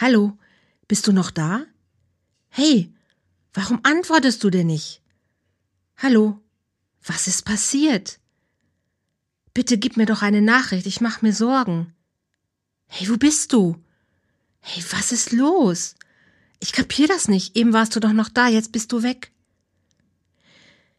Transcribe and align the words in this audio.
Hallo, 0.00 0.38
bist 0.86 1.08
du 1.08 1.12
noch 1.12 1.32
da? 1.32 1.64
Hey, 2.50 2.94
warum 3.52 3.80
antwortest 3.82 4.44
du 4.44 4.48
denn 4.48 4.68
nicht? 4.68 5.02
Hallo, 5.96 6.40
was 7.04 7.26
ist 7.26 7.44
passiert? 7.44 8.20
Bitte 9.54 9.76
gib 9.76 9.96
mir 9.96 10.06
doch 10.06 10.22
eine 10.22 10.40
Nachricht, 10.40 10.86
ich 10.86 11.00
mach 11.00 11.20
mir 11.20 11.32
Sorgen. 11.32 11.92
Hey, 12.86 13.08
wo 13.08 13.16
bist 13.16 13.52
du? 13.52 13.76
Hey, 14.60 14.84
was 14.92 15.10
ist 15.10 15.32
los? 15.32 15.96
Ich 16.60 16.72
kapier 16.72 17.08
das 17.08 17.26
nicht. 17.26 17.56
Eben 17.56 17.72
warst 17.72 17.96
du 17.96 17.98
doch 17.98 18.12
noch 18.12 18.28
da, 18.28 18.46
jetzt 18.46 18.70
bist 18.70 18.92
du 18.92 19.02
weg. 19.02 19.32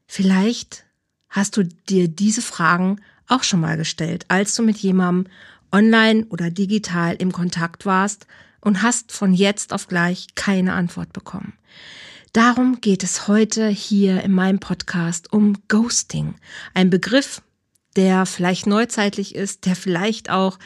Vielleicht 0.08 0.84
hast 1.30 1.56
du 1.56 1.64
dir 1.64 2.10
diese 2.10 2.42
Fragen 2.42 3.00
auch 3.30 3.44
schon 3.44 3.62
mal 3.62 3.78
gestellt, 3.78 4.26
als 4.28 4.56
du 4.56 4.64
mit 4.64 4.76
jemandem 4.80 5.32
online 5.72 6.26
oder 6.26 6.52
digital 6.52 7.16
im 7.16 7.32
Kontakt 7.32 7.86
warst 7.86 8.28
und 8.62 8.82
hast 8.82 9.12
von 9.12 9.34
jetzt 9.34 9.74
auf 9.74 9.88
gleich 9.88 10.28
keine 10.36 10.74
Antwort 10.74 11.14
bekommen. 11.14 11.54
Darum 12.34 12.80
geht 12.80 13.04
es 13.04 13.28
heute 13.28 13.68
hier 13.68 14.24
in 14.24 14.32
meinem 14.32 14.60
Podcast 14.60 15.34
um 15.34 15.56
Ghosting. 15.68 16.36
Ein 16.76 16.90
Begriff, 16.90 17.42
der 17.96 18.26
vielleicht 18.28 18.68
neuzeitlich 18.68 19.34
ist, 19.34 19.66
der 19.66 19.76
vielleicht 19.76 20.30
auch 20.30 20.60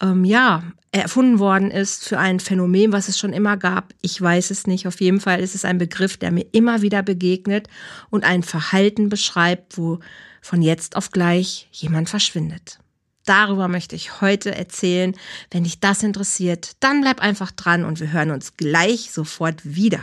ähm, 0.00 0.24
ja 0.24 0.62
erfunden 0.92 1.38
worden 1.38 1.70
ist 1.70 2.04
für 2.06 2.18
ein 2.18 2.40
Phänomen, 2.40 2.92
was 2.92 3.08
es 3.08 3.18
schon 3.18 3.32
immer 3.32 3.56
gab. 3.56 3.92
Ich 4.00 4.20
weiß 4.20 4.50
es 4.50 4.66
nicht. 4.66 4.86
Auf 4.86 5.00
jeden 5.00 5.20
Fall 5.20 5.40
ist 5.40 5.54
es 5.54 5.64
ein 5.64 5.78
Begriff, 5.78 6.16
der 6.16 6.30
mir 6.30 6.46
immer 6.52 6.82
wieder 6.82 7.02
begegnet 7.02 7.68
und 8.10 8.24
ein 8.24 8.42
Verhalten 8.42 9.08
beschreibt, 9.08 9.76
wo 9.76 9.98
von 10.40 10.62
jetzt 10.62 10.96
auf 10.96 11.10
gleich 11.10 11.68
jemand 11.72 12.08
verschwindet. 12.08 12.78
Darüber 13.28 13.68
möchte 13.68 13.94
ich 13.94 14.22
heute 14.22 14.54
erzählen. 14.54 15.14
Wenn 15.50 15.64
dich 15.64 15.80
das 15.80 16.02
interessiert, 16.02 16.72
dann 16.80 17.02
bleib 17.02 17.20
einfach 17.20 17.50
dran 17.50 17.84
und 17.84 18.00
wir 18.00 18.10
hören 18.10 18.30
uns 18.30 18.56
gleich 18.56 19.12
sofort 19.12 19.60
wieder. 19.64 20.00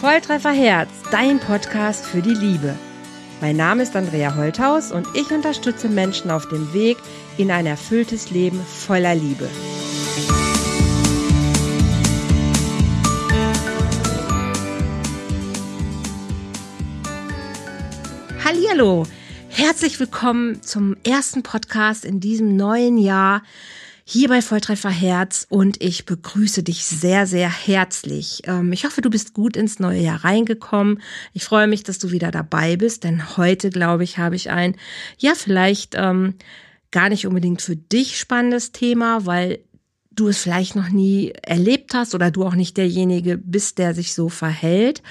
Volltreffer 0.00 0.52
Herz, 0.52 0.88
dein 1.10 1.38
Podcast 1.38 2.06
für 2.06 2.22
die 2.22 2.34
Liebe. 2.34 2.74
Mein 3.42 3.56
Name 3.56 3.82
ist 3.82 3.94
Andrea 3.94 4.34
Holthaus 4.34 4.90
und 4.90 5.06
ich 5.12 5.30
unterstütze 5.30 5.90
Menschen 5.90 6.30
auf 6.30 6.48
dem 6.48 6.72
Weg 6.72 6.96
in 7.36 7.50
ein 7.50 7.66
erfülltes 7.66 8.30
Leben 8.30 8.58
voller 8.64 9.14
Liebe. 9.14 9.50
Hallihallo! 18.52 19.06
Herzlich 19.48 19.98
willkommen 19.98 20.62
zum 20.62 20.94
ersten 21.06 21.42
Podcast 21.42 22.04
in 22.04 22.20
diesem 22.20 22.54
neuen 22.54 22.98
Jahr 22.98 23.42
hier 24.04 24.28
bei 24.28 24.42
Volltreffer 24.42 24.90
Herz 24.90 25.46
und 25.48 25.82
ich 25.82 26.04
begrüße 26.04 26.62
dich 26.62 26.84
sehr, 26.84 27.26
sehr 27.26 27.48
herzlich. 27.48 28.42
Ähm, 28.44 28.70
ich 28.74 28.84
hoffe, 28.84 29.00
du 29.00 29.08
bist 29.08 29.32
gut 29.32 29.56
ins 29.56 29.78
neue 29.78 30.02
Jahr 30.02 30.22
reingekommen. 30.22 31.00
Ich 31.32 31.44
freue 31.44 31.66
mich, 31.66 31.82
dass 31.82 31.98
du 31.98 32.10
wieder 32.10 32.30
dabei 32.30 32.76
bist, 32.76 33.04
denn 33.04 33.38
heute, 33.38 33.70
glaube 33.70 34.04
ich, 34.04 34.18
habe 34.18 34.36
ich 34.36 34.50
ein, 34.50 34.76
ja, 35.16 35.32
vielleicht 35.34 35.94
ähm, 35.96 36.34
gar 36.90 37.08
nicht 37.08 37.26
unbedingt 37.26 37.62
für 37.62 37.76
dich 37.76 38.18
spannendes 38.18 38.70
Thema, 38.70 39.24
weil 39.24 39.60
du 40.10 40.28
es 40.28 40.36
vielleicht 40.36 40.76
noch 40.76 40.90
nie 40.90 41.32
erlebt 41.40 41.94
hast 41.94 42.14
oder 42.14 42.30
du 42.30 42.44
auch 42.44 42.54
nicht 42.54 42.76
derjenige 42.76 43.38
bist, 43.38 43.78
der 43.78 43.94
sich 43.94 44.12
so 44.12 44.28
verhält 44.28 45.02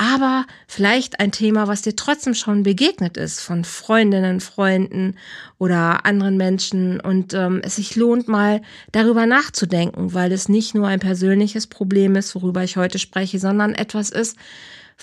aber 0.00 0.46
vielleicht 0.66 1.20
ein 1.20 1.30
Thema, 1.30 1.68
was 1.68 1.82
dir 1.82 1.94
trotzdem 1.94 2.32
schon 2.32 2.62
begegnet 2.62 3.18
ist 3.18 3.40
von 3.40 3.64
Freundinnen, 3.64 4.40
Freunden 4.40 5.16
oder 5.58 6.06
anderen 6.06 6.38
Menschen 6.38 7.00
und 7.00 7.34
ähm, 7.34 7.60
es 7.62 7.76
sich 7.76 7.96
lohnt 7.96 8.26
mal 8.26 8.62
darüber 8.92 9.26
nachzudenken, 9.26 10.14
weil 10.14 10.32
es 10.32 10.48
nicht 10.48 10.74
nur 10.74 10.86
ein 10.86 11.00
persönliches 11.00 11.66
Problem 11.66 12.16
ist, 12.16 12.34
worüber 12.34 12.64
ich 12.64 12.78
heute 12.78 12.98
spreche, 12.98 13.38
sondern 13.38 13.74
etwas 13.74 14.08
ist, 14.08 14.38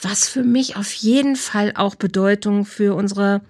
was 0.02 0.28
für 0.28 0.44
mich 0.44 0.78
auf 0.78 0.92
jeden 0.94 1.36
Fall 1.36 1.74
auch 1.76 1.94
Bedeutung 1.94 2.66
für 2.66 2.96
unsere 2.96 3.42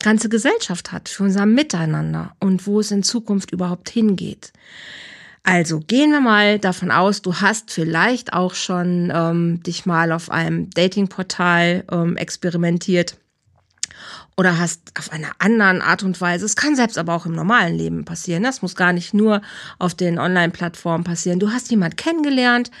ganze 0.00 0.28
Gesellschaft 0.28 0.90
hat, 0.90 1.08
für 1.08 1.22
unser 1.22 1.46
Miteinander 1.46 2.34
und 2.40 2.66
wo 2.66 2.80
es 2.80 2.90
in 2.90 3.04
Zukunft 3.04 3.52
überhaupt 3.52 3.90
hingeht. 3.90 4.52
Also 5.48 5.78
gehen 5.78 6.10
wir 6.10 6.20
mal 6.20 6.58
davon 6.58 6.90
aus, 6.90 7.22
du 7.22 7.36
hast 7.36 7.70
vielleicht 7.70 8.32
auch 8.32 8.56
schon 8.56 9.12
ähm, 9.14 9.62
dich 9.62 9.86
mal 9.86 10.10
auf 10.10 10.28
einem 10.28 10.70
Datingportal 10.70 11.84
ähm, 11.88 12.16
experimentiert 12.16 13.16
oder 14.36 14.58
hast 14.58 14.90
auf 14.98 15.12
einer 15.12 15.30
anderen 15.38 15.82
Art 15.82 16.02
und 16.02 16.20
Weise, 16.20 16.44
es 16.44 16.56
kann 16.56 16.74
selbst 16.74 16.98
aber 16.98 17.14
auch 17.14 17.26
im 17.26 17.32
normalen 17.36 17.76
Leben 17.76 18.04
passieren, 18.04 18.42
das 18.42 18.60
muss 18.60 18.74
gar 18.74 18.92
nicht 18.92 19.14
nur 19.14 19.40
auf 19.78 19.94
den 19.94 20.18
Online-Plattformen 20.18 21.04
passieren. 21.04 21.38
Du 21.38 21.52
hast 21.52 21.70
jemand 21.70 21.96
kennengelernt, 21.96 22.72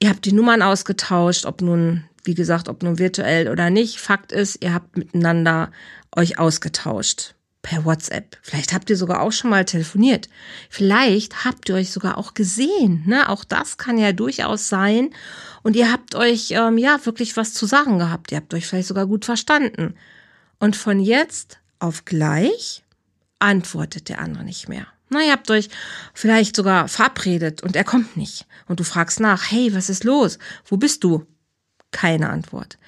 ihr 0.00 0.08
habt 0.08 0.24
die 0.24 0.32
Nummern 0.32 0.62
ausgetauscht, 0.62 1.46
ob 1.46 1.62
nun, 1.62 2.02
wie 2.24 2.34
gesagt, 2.34 2.68
ob 2.68 2.82
nun 2.82 2.98
virtuell 2.98 3.48
oder 3.48 3.70
nicht. 3.70 4.00
Fakt 4.00 4.32
ist, 4.32 4.60
ihr 4.60 4.74
habt 4.74 4.96
miteinander 4.96 5.70
euch 6.16 6.40
ausgetauscht 6.40 7.35
per 7.66 7.84
WhatsApp. 7.84 8.38
Vielleicht 8.42 8.72
habt 8.72 8.88
ihr 8.90 8.96
sogar 8.96 9.20
auch 9.20 9.32
schon 9.32 9.50
mal 9.50 9.64
telefoniert. 9.64 10.28
Vielleicht 10.70 11.44
habt 11.44 11.68
ihr 11.68 11.74
euch 11.74 11.90
sogar 11.90 12.16
auch 12.16 12.32
gesehen. 12.32 13.02
Ne? 13.06 13.28
Auch 13.28 13.42
das 13.42 13.76
kann 13.76 13.98
ja 13.98 14.12
durchaus 14.12 14.68
sein. 14.68 15.10
Und 15.64 15.74
ihr 15.74 15.90
habt 15.90 16.14
euch 16.14 16.52
ähm, 16.52 16.78
ja 16.78 17.04
wirklich 17.04 17.36
was 17.36 17.54
zu 17.54 17.66
sagen 17.66 17.98
gehabt. 17.98 18.30
Ihr 18.30 18.36
habt 18.36 18.54
euch 18.54 18.68
vielleicht 18.68 18.86
sogar 18.86 19.06
gut 19.06 19.24
verstanden. 19.24 19.96
Und 20.60 20.76
von 20.76 21.00
jetzt 21.00 21.58
auf 21.80 22.04
gleich 22.04 22.84
antwortet 23.40 24.08
der 24.10 24.20
andere 24.20 24.44
nicht 24.44 24.68
mehr. 24.68 24.86
Na, 25.08 25.22
ihr 25.24 25.32
habt 25.32 25.50
euch 25.50 25.68
vielleicht 26.14 26.54
sogar 26.54 26.86
verabredet 26.86 27.64
und 27.64 27.74
er 27.74 27.84
kommt 27.84 28.16
nicht. 28.16 28.46
Und 28.68 28.78
du 28.78 28.84
fragst 28.84 29.18
nach, 29.18 29.50
hey, 29.50 29.74
was 29.74 29.90
ist 29.90 30.04
los? 30.04 30.38
Wo 30.66 30.76
bist 30.76 31.02
du? 31.02 31.26
Keine 31.90 32.30
Antwort. 32.30 32.78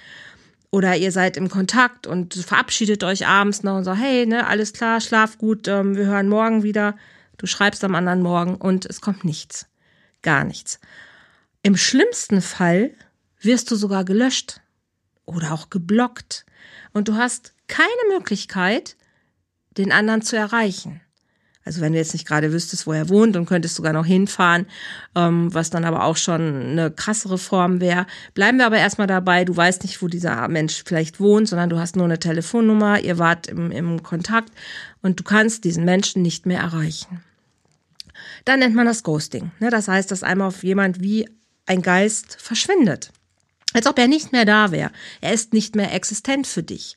Oder 0.70 0.96
ihr 0.96 1.12
seid 1.12 1.36
im 1.36 1.48
Kontakt 1.48 2.06
und 2.06 2.34
verabschiedet 2.34 3.02
euch 3.02 3.26
abends 3.26 3.62
noch 3.62 3.76
und 3.76 3.84
sagt, 3.84 4.00
hey, 4.00 4.26
ne, 4.26 4.46
alles 4.46 4.72
klar, 4.72 5.00
schlaf 5.00 5.38
gut, 5.38 5.66
ähm, 5.66 5.96
wir 5.96 6.06
hören 6.06 6.28
morgen 6.28 6.62
wieder. 6.62 6.96
Du 7.38 7.46
schreibst 7.46 7.84
am 7.84 7.94
anderen 7.94 8.22
Morgen 8.22 8.56
und 8.56 8.84
es 8.84 9.00
kommt 9.00 9.24
nichts. 9.24 9.66
Gar 10.22 10.44
nichts. 10.44 10.80
Im 11.62 11.76
schlimmsten 11.76 12.42
Fall 12.42 12.90
wirst 13.40 13.70
du 13.70 13.76
sogar 13.76 14.04
gelöscht 14.04 14.60
oder 15.24 15.52
auch 15.52 15.70
geblockt 15.70 16.44
und 16.92 17.08
du 17.08 17.14
hast 17.14 17.54
keine 17.66 17.88
Möglichkeit, 18.10 18.96
den 19.70 19.92
anderen 19.92 20.22
zu 20.22 20.36
erreichen. 20.36 21.00
Also 21.64 21.80
wenn 21.80 21.92
du 21.92 21.98
jetzt 21.98 22.14
nicht 22.14 22.26
gerade 22.26 22.52
wüsstest, 22.52 22.86
wo 22.86 22.92
er 22.92 23.08
wohnt 23.08 23.36
und 23.36 23.46
könntest 23.46 23.74
sogar 23.74 23.92
noch 23.92 24.06
hinfahren, 24.06 24.66
ähm, 25.14 25.52
was 25.52 25.70
dann 25.70 25.84
aber 25.84 26.04
auch 26.04 26.16
schon 26.16 26.70
eine 26.70 26.90
krassere 26.90 27.36
Form 27.36 27.80
wäre. 27.80 28.06
Bleiben 28.32 28.58
wir 28.58 28.66
aber 28.66 28.78
erstmal 28.78 29.06
dabei, 29.06 29.44
du 29.44 29.54
weißt 29.54 29.82
nicht, 29.82 30.00
wo 30.00 30.08
dieser 30.08 30.48
Mensch 30.48 30.82
vielleicht 30.86 31.20
wohnt, 31.20 31.48
sondern 31.48 31.68
du 31.68 31.78
hast 31.78 31.96
nur 31.96 32.06
eine 32.06 32.18
Telefonnummer, 32.18 33.00
ihr 33.00 33.18
wart 33.18 33.48
im, 33.48 33.70
im 33.70 34.02
Kontakt 34.02 34.52
und 35.02 35.20
du 35.20 35.24
kannst 35.24 35.64
diesen 35.64 35.84
Menschen 35.84 36.22
nicht 36.22 36.46
mehr 36.46 36.60
erreichen. 36.60 37.22
Dann 38.44 38.60
nennt 38.60 38.74
man 38.74 38.86
das 38.86 39.02
Ghosting. 39.02 39.50
Ne? 39.60 39.70
Das 39.70 39.88
heißt, 39.88 40.10
dass 40.10 40.22
einmal 40.22 40.48
auf 40.48 40.64
jemand 40.64 41.00
wie 41.02 41.28
ein 41.66 41.82
Geist 41.82 42.38
verschwindet. 42.40 43.12
Als 43.74 43.86
ob 43.86 43.98
er 43.98 44.08
nicht 44.08 44.32
mehr 44.32 44.46
da 44.46 44.70
wäre. 44.70 44.90
Er 45.20 45.34
ist 45.34 45.52
nicht 45.52 45.76
mehr 45.76 45.92
existent 45.92 46.46
für 46.46 46.62
dich. 46.62 46.96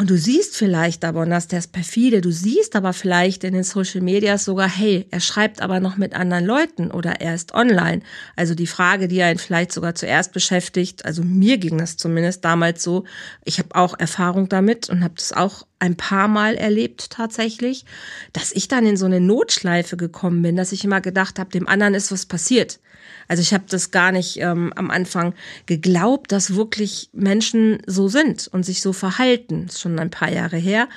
Und 0.00 0.10
du 0.10 0.16
siehst 0.16 0.56
vielleicht 0.56 1.04
aber, 1.04 1.22
und 1.22 1.30
das 1.30 1.44
ist 1.44 1.52
das 1.52 1.66
perfide, 1.66 2.20
du 2.20 2.30
siehst 2.30 2.76
aber 2.76 2.92
vielleicht 2.92 3.42
in 3.42 3.52
den 3.52 3.64
Social 3.64 4.00
Medias 4.00 4.44
sogar, 4.44 4.68
hey, 4.68 5.08
er 5.10 5.18
schreibt 5.18 5.60
aber 5.60 5.80
noch 5.80 5.96
mit 5.96 6.14
anderen 6.14 6.44
Leuten 6.44 6.92
oder 6.92 7.20
er 7.20 7.34
ist 7.34 7.52
online. 7.52 8.02
Also 8.36 8.54
die 8.54 8.68
Frage, 8.68 9.08
die 9.08 9.20
einen 9.22 9.40
vielleicht 9.40 9.72
sogar 9.72 9.96
zuerst 9.96 10.32
beschäftigt, 10.32 11.04
also 11.04 11.24
mir 11.24 11.58
ging 11.58 11.78
das 11.78 11.96
zumindest 11.96 12.44
damals 12.44 12.84
so, 12.84 13.06
ich 13.44 13.58
habe 13.58 13.74
auch 13.74 13.98
Erfahrung 13.98 14.48
damit 14.48 14.88
und 14.88 15.02
habe 15.02 15.14
das 15.16 15.32
auch 15.32 15.66
ein 15.78 15.96
paar 15.96 16.28
Mal 16.28 16.56
erlebt 16.56 17.10
tatsächlich, 17.10 17.84
dass 18.32 18.52
ich 18.52 18.68
dann 18.68 18.86
in 18.86 18.96
so 18.96 19.06
eine 19.06 19.20
Notschleife 19.20 19.96
gekommen 19.96 20.42
bin, 20.42 20.56
dass 20.56 20.72
ich 20.72 20.84
immer 20.84 21.00
gedacht 21.00 21.38
habe, 21.38 21.50
dem 21.50 21.68
anderen 21.68 21.94
ist 21.94 22.10
was 22.12 22.26
passiert. 22.26 22.80
Also 23.28 23.42
ich 23.42 23.52
habe 23.54 23.64
das 23.68 23.90
gar 23.90 24.10
nicht 24.10 24.38
ähm, 24.40 24.72
am 24.74 24.90
Anfang 24.90 25.34
geglaubt, 25.66 26.32
dass 26.32 26.54
wirklich 26.54 27.10
Menschen 27.12 27.80
so 27.86 28.08
sind 28.08 28.48
und 28.48 28.64
sich 28.64 28.80
so 28.80 28.92
verhalten. 28.92 29.66
Das 29.66 29.76
ist 29.76 29.80
schon 29.82 29.98
ein 29.98 30.10
paar 30.10 30.30
Jahre 30.30 30.56
her. 30.56 30.88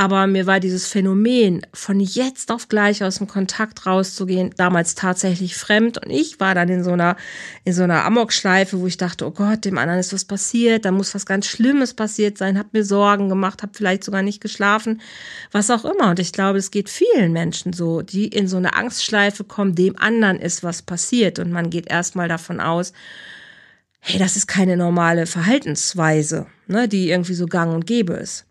Aber 0.00 0.26
mir 0.26 0.46
war 0.46 0.60
dieses 0.60 0.86
Phänomen, 0.86 1.60
von 1.74 2.00
jetzt 2.00 2.50
auf 2.50 2.68
gleich 2.68 3.04
aus 3.04 3.18
dem 3.18 3.26
Kontakt 3.26 3.84
rauszugehen, 3.84 4.50
damals 4.56 4.94
tatsächlich 4.94 5.56
fremd. 5.56 6.02
Und 6.02 6.10
ich 6.10 6.40
war 6.40 6.54
dann 6.54 6.70
in 6.70 6.82
so 6.82 6.92
einer, 6.92 7.16
in 7.64 7.74
so 7.74 7.82
einer 7.82 8.06
Amokschleife, 8.06 8.80
wo 8.80 8.86
ich 8.86 8.96
dachte, 8.96 9.26
oh 9.26 9.30
Gott, 9.30 9.66
dem 9.66 9.76
anderen 9.76 10.00
ist 10.00 10.14
was 10.14 10.24
passiert, 10.24 10.86
da 10.86 10.90
muss 10.90 11.14
was 11.14 11.26
ganz 11.26 11.48
Schlimmes 11.48 11.92
passiert 11.92 12.38
sein, 12.38 12.58
hab 12.58 12.72
mir 12.72 12.82
Sorgen 12.82 13.28
gemacht, 13.28 13.62
hab 13.62 13.76
vielleicht 13.76 14.02
sogar 14.02 14.22
nicht 14.22 14.40
geschlafen, 14.40 15.02
was 15.52 15.70
auch 15.70 15.84
immer. 15.84 16.08
Und 16.08 16.18
ich 16.18 16.32
glaube, 16.32 16.56
es 16.56 16.70
geht 16.70 16.88
vielen 16.88 17.34
Menschen 17.34 17.74
so, 17.74 18.00
die 18.00 18.28
in 18.28 18.48
so 18.48 18.56
eine 18.56 18.76
Angstschleife 18.76 19.44
kommen, 19.44 19.74
dem 19.74 19.98
anderen 19.98 20.40
ist 20.40 20.64
was 20.64 20.80
passiert. 20.80 21.38
Und 21.38 21.52
man 21.52 21.68
geht 21.68 21.90
erstmal 21.90 22.28
davon 22.28 22.60
aus, 22.60 22.94
hey, 23.98 24.18
das 24.18 24.36
ist 24.36 24.46
keine 24.46 24.78
normale 24.78 25.26
Verhaltensweise, 25.26 26.46
ne, 26.68 26.88
die 26.88 27.10
irgendwie 27.10 27.34
so 27.34 27.44
gang 27.44 27.74
und 27.74 27.86
gäbe 27.86 28.14
ist. 28.14 28.46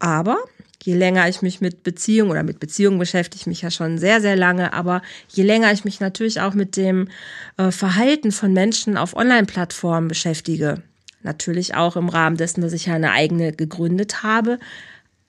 Aber 0.00 0.38
je 0.84 0.94
länger 0.94 1.28
ich 1.28 1.42
mich 1.42 1.60
mit 1.60 1.82
Beziehung 1.82 2.30
oder 2.30 2.42
mit 2.42 2.60
Beziehung 2.60 2.98
beschäftige 2.98 3.40
ich 3.40 3.46
mich 3.46 3.62
ja 3.62 3.70
schon 3.70 3.98
sehr, 3.98 4.20
sehr 4.20 4.36
lange, 4.36 4.72
aber 4.72 5.02
je 5.28 5.44
länger 5.44 5.72
ich 5.72 5.84
mich 5.84 6.00
natürlich 6.00 6.40
auch 6.40 6.54
mit 6.54 6.76
dem 6.76 7.08
äh, 7.56 7.70
Verhalten 7.70 8.32
von 8.32 8.52
Menschen 8.52 8.96
auf 8.96 9.14
Online-Plattformen 9.14 10.08
beschäftige, 10.08 10.82
natürlich 11.22 11.74
auch 11.74 11.96
im 11.96 12.08
Rahmen 12.08 12.36
dessen, 12.36 12.62
dass 12.62 12.72
ich 12.72 12.86
ja 12.86 12.94
eine 12.94 13.12
eigene 13.12 13.52
gegründet 13.52 14.22
habe, 14.22 14.58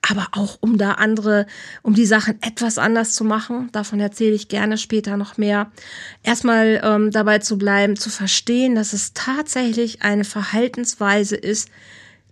aber 0.01 0.27
auch 0.33 0.57
um 0.59 0.77
da 0.77 0.93
andere, 0.93 1.45
um 1.81 1.93
die 1.93 2.05
Sachen 2.05 2.41
etwas 2.41 2.77
anders 2.77 3.13
zu 3.13 3.23
machen. 3.23 3.69
Davon 3.71 4.01
erzähle 4.01 4.35
ich 4.35 4.49
gerne 4.49 4.77
später 4.77 5.15
noch 5.15 5.37
mehr. 5.37 5.71
Erstmal 6.23 6.81
ähm, 6.83 7.11
dabei 7.11 7.39
zu 7.39 7.57
bleiben, 7.57 7.95
zu 7.95 8.09
verstehen, 8.09 8.75
dass 8.75 8.91
es 8.91 9.13
tatsächlich 9.13 10.01
eine 10.01 10.25
Verhaltensweise 10.25 11.37
ist, 11.37 11.69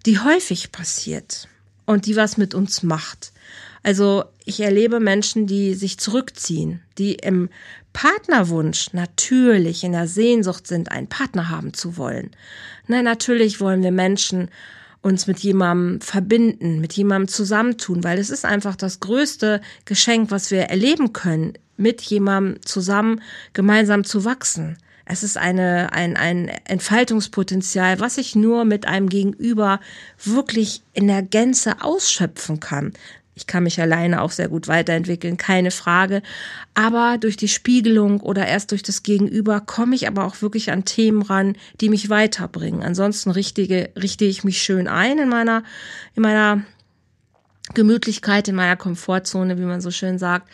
die 0.06 0.20
häufig 0.20 0.74
passiert 0.74 1.48
und 1.92 2.06
die 2.06 2.16
was 2.16 2.38
mit 2.38 2.54
uns 2.54 2.84
macht. 2.84 3.34
Also 3.84 4.26
ich 4.46 4.60
erlebe 4.60 5.00
Menschen, 5.00 5.48
die 5.48 5.74
sich 5.74 5.98
zurückziehen, 5.98 6.82
die 6.98 7.16
im 7.16 7.50
Partnerwunsch 7.94 8.94
natürlich 8.94 9.84
in 9.84 9.92
der 9.92 10.08
Sehnsucht 10.08 10.68
sind, 10.68 10.92
einen 10.92 11.08
Partner 11.08 11.50
haben 11.50 11.74
zu 11.74 11.98
wollen. 11.98 12.32
Nein, 12.88 13.04
natürlich 13.04 13.60
wollen 13.60 13.84
wir 13.84 13.92
Menschen 13.92 14.50
uns 15.02 15.28
mit 15.28 15.40
jemandem 15.40 16.00
verbinden, 16.00 16.80
mit 16.80 16.94
jemandem 16.94 17.28
zusammentun, 17.28 18.04
weil 18.04 18.20
es 18.20 18.30
ist 18.30 18.46
einfach 18.46 18.76
das 18.76 19.00
größte 19.00 19.62
Geschenk, 19.86 20.32
was 20.32 20.52
wir 20.52 20.62
erleben 20.62 21.12
können, 21.12 21.54
mit 21.76 22.02
jemandem 22.02 22.62
zusammen 22.64 23.22
gemeinsam 23.54 24.04
zu 24.04 24.24
wachsen. 24.24 24.78
Es 25.12 25.24
ist 25.24 25.38
eine, 25.38 25.92
ein, 25.92 26.16
ein 26.16 26.48
Entfaltungspotenzial, 26.64 28.00
was 28.00 28.18
ich 28.18 28.34
nur 28.34 28.64
mit 28.64 28.88
einem 28.88 29.10
Gegenüber 29.10 29.82
wirklich 30.24 30.84
in 30.94 31.08
der 31.08 31.22
Gänze 31.22 31.82
ausschöpfen 31.82 32.62
kann. 32.62 32.94
Ich 33.36 33.46
kann 33.46 33.64
mich 33.64 33.82
alleine 33.82 34.22
auch 34.22 34.32
sehr 34.32 34.48
gut 34.48 34.70
weiterentwickeln, 34.70 35.36
keine 35.36 35.72
Frage. 35.72 36.22
Aber 36.76 37.18
durch 37.20 37.36
die 37.36 37.50
Spiegelung 37.50 38.22
oder 38.22 38.48
erst 38.48 38.72
durch 38.72 38.84
das 38.84 39.04
Gegenüber 39.04 39.60
komme 39.60 39.96
ich 39.96 40.08
aber 40.08 40.24
auch 40.24 40.42
wirklich 40.42 40.72
an 40.72 40.86
Themen 40.86 41.24
ran, 41.24 41.58
die 41.82 41.90
mich 41.90 42.10
weiterbringen. 42.10 42.82
Ansonsten 42.82 43.32
richtige, 43.32 43.90
richte 44.02 44.24
ich 44.24 44.46
mich 44.46 44.62
schön 44.62 44.88
ein 44.88 45.20
in 45.20 45.28
meiner, 45.28 45.64
in 46.16 46.24
meiner 46.24 46.64
Gemütlichkeit, 47.74 48.48
in 48.48 48.56
meiner 48.56 48.78
Komfortzone, 48.78 49.58
wie 49.58 49.66
man 49.66 49.82
so 49.82 49.92
schön 49.92 50.18
sagt, 50.20 50.50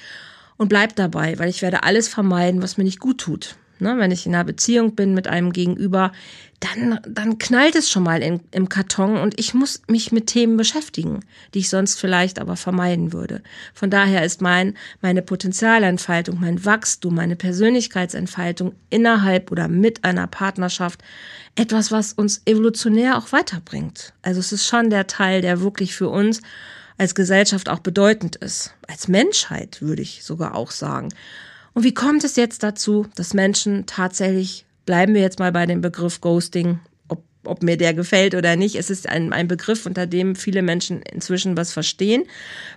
und 0.57 0.67
bleib 0.69 0.95
dabei, 0.95 1.37
weil 1.37 1.49
ich 1.49 1.61
werde 1.61 1.83
alles 1.83 2.07
vermeiden, 2.07 2.63
was 2.63 2.77
mir 2.77 2.85
nicht 2.85 2.99
gut 2.99 3.19
tut. 3.19 3.55
Ne, 3.79 3.95
wenn 3.97 4.11
ich 4.11 4.25
in 4.25 4.33
einer 4.33 4.43
Beziehung 4.43 4.95
bin 4.95 5.13
mit 5.13 5.27
einem 5.27 5.53
Gegenüber, 5.53 6.11
dann, 6.59 6.99
dann 7.07 7.37
knallt 7.37 7.75
es 7.75 7.91
schon 7.91 8.01
mal 8.01 8.23
in, 8.23 8.39
im 8.51 8.67
Karton 8.69 9.17
und 9.17 9.39
ich 9.39 9.53
muss 9.53 9.81
mich 9.87 10.11
mit 10.11 10.27
Themen 10.27 10.57
beschäftigen, 10.57 11.19
die 11.53 11.59
ich 11.59 11.69
sonst 11.69 11.99
vielleicht 11.99 12.39
aber 12.39 12.55
vermeiden 12.55 13.13
würde. 13.13 13.43
Von 13.75 13.91
daher 13.91 14.25
ist 14.25 14.41
mein, 14.41 14.75
meine 15.01 15.21
Potenzialentfaltung, 15.21 16.39
mein 16.39 16.65
Wachstum, 16.65 17.13
meine 17.13 17.35
Persönlichkeitsentfaltung 17.35 18.73
innerhalb 18.89 19.51
oder 19.51 19.67
mit 19.67 20.03
einer 20.03 20.25
Partnerschaft 20.25 21.03
etwas, 21.55 21.91
was 21.91 22.13
uns 22.13 22.41
evolutionär 22.45 23.17
auch 23.17 23.31
weiterbringt. 23.31 24.13
Also 24.23 24.39
es 24.39 24.51
ist 24.51 24.65
schon 24.65 24.89
der 24.89 25.05
Teil, 25.05 25.41
der 25.41 25.61
wirklich 25.61 25.95
für 25.95 26.09
uns 26.09 26.41
als 26.97 27.13
Gesellschaft 27.13 27.69
auch 27.69 27.79
bedeutend 27.79 28.35
ist. 28.35 28.73
Als 28.87 29.07
Menschheit 29.07 29.81
würde 29.81 30.01
ich 30.01 30.23
sogar 30.23 30.55
auch 30.55 30.71
sagen. 30.71 31.09
Und 31.77 31.83
wie 31.83 31.93
kommt 31.93 32.23
es 32.23 32.35
jetzt 32.37 32.63
dazu, 32.63 33.05
dass 33.13 33.35
Menschen 33.35 33.85
tatsächlich, 33.85 34.65
bleiben 34.87 35.13
wir 35.13 35.21
jetzt 35.21 35.37
mal 35.37 35.51
bei 35.51 35.67
dem 35.67 35.79
Begriff 35.79 36.21
Ghosting, 36.21 36.79
ob, 37.07 37.21
ob 37.43 37.61
mir 37.61 37.77
der 37.77 37.93
gefällt 37.93 38.33
oder 38.33 38.55
nicht, 38.55 38.77
es 38.77 38.89
ist 38.89 39.07
ein, 39.07 39.31
ein 39.31 39.47
Begriff, 39.47 39.85
unter 39.85 40.07
dem 40.07 40.35
viele 40.35 40.63
Menschen 40.63 41.03
inzwischen 41.03 41.55
was 41.55 41.71
verstehen. 41.71 42.23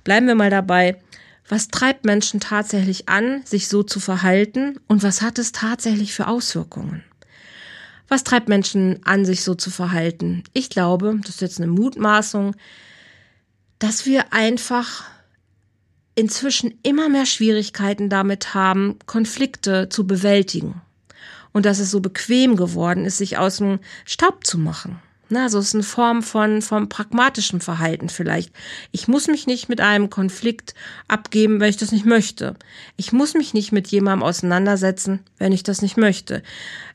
Bleiben 0.04 0.26
wir 0.26 0.34
mal 0.34 0.50
dabei, 0.50 1.00
was 1.48 1.68
treibt 1.68 2.04
Menschen 2.04 2.40
tatsächlich 2.40 3.08
an, 3.08 3.40
sich 3.46 3.68
so 3.68 3.82
zu 3.82 4.00
verhalten 4.00 4.78
und 4.86 5.02
was 5.02 5.22
hat 5.22 5.38
es 5.38 5.52
tatsächlich 5.52 6.12
für 6.12 6.26
Auswirkungen? 6.26 7.02
Was 8.06 8.22
treibt 8.22 8.50
Menschen 8.50 9.00
an, 9.04 9.24
sich 9.24 9.44
so 9.44 9.54
zu 9.54 9.70
verhalten? 9.70 10.44
Ich 10.52 10.68
glaube, 10.68 11.18
das 11.22 11.36
ist 11.36 11.40
jetzt 11.40 11.58
eine 11.58 11.72
Mutmaßung, 11.72 12.54
dass 13.78 14.04
wir 14.04 14.34
einfach 14.34 15.04
inzwischen 16.14 16.78
immer 16.82 17.08
mehr 17.08 17.26
Schwierigkeiten 17.26 18.08
damit 18.08 18.54
haben, 18.54 18.98
Konflikte 19.06 19.88
zu 19.88 20.06
bewältigen. 20.06 20.80
Und 21.52 21.66
dass 21.66 21.80
es 21.80 21.90
so 21.90 22.00
bequem 22.00 22.56
geworden 22.56 23.04
ist, 23.04 23.18
sich 23.18 23.38
aus 23.38 23.56
dem 23.56 23.80
Staub 24.04 24.46
zu 24.46 24.58
machen. 24.58 25.00
Na, 25.32 25.46
es 25.46 25.54
ist 25.54 25.74
eine 25.74 25.84
Form 25.84 26.24
von, 26.24 26.60
von 26.60 26.88
pragmatischem 26.88 27.60
Verhalten 27.60 28.08
vielleicht. 28.08 28.52
Ich 28.90 29.06
muss 29.06 29.28
mich 29.28 29.46
nicht 29.46 29.68
mit 29.68 29.80
einem 29.80 30.10
Konflikt 30.10 30.74
abgeben, 31.06 31.60
wenn 31.60 31.70
ich 31.70 31.76
das 31.76 31.92
nicht 31.92 32.04
möchte. 32.04 32.56
Ich 32.96 33.12
muss 33.12 33.34
mich 33.34 33.54
nicht 33.54 33.70
mit 33.70 33.86
jemandem 33.86 34.24
auseinandersetzen, 34.24 35.20
wenn 35.38 35.52
ich 35.52 35.62
das 35.62 35.82
nicht 35.82 35.96
möchte. 35.96 36.42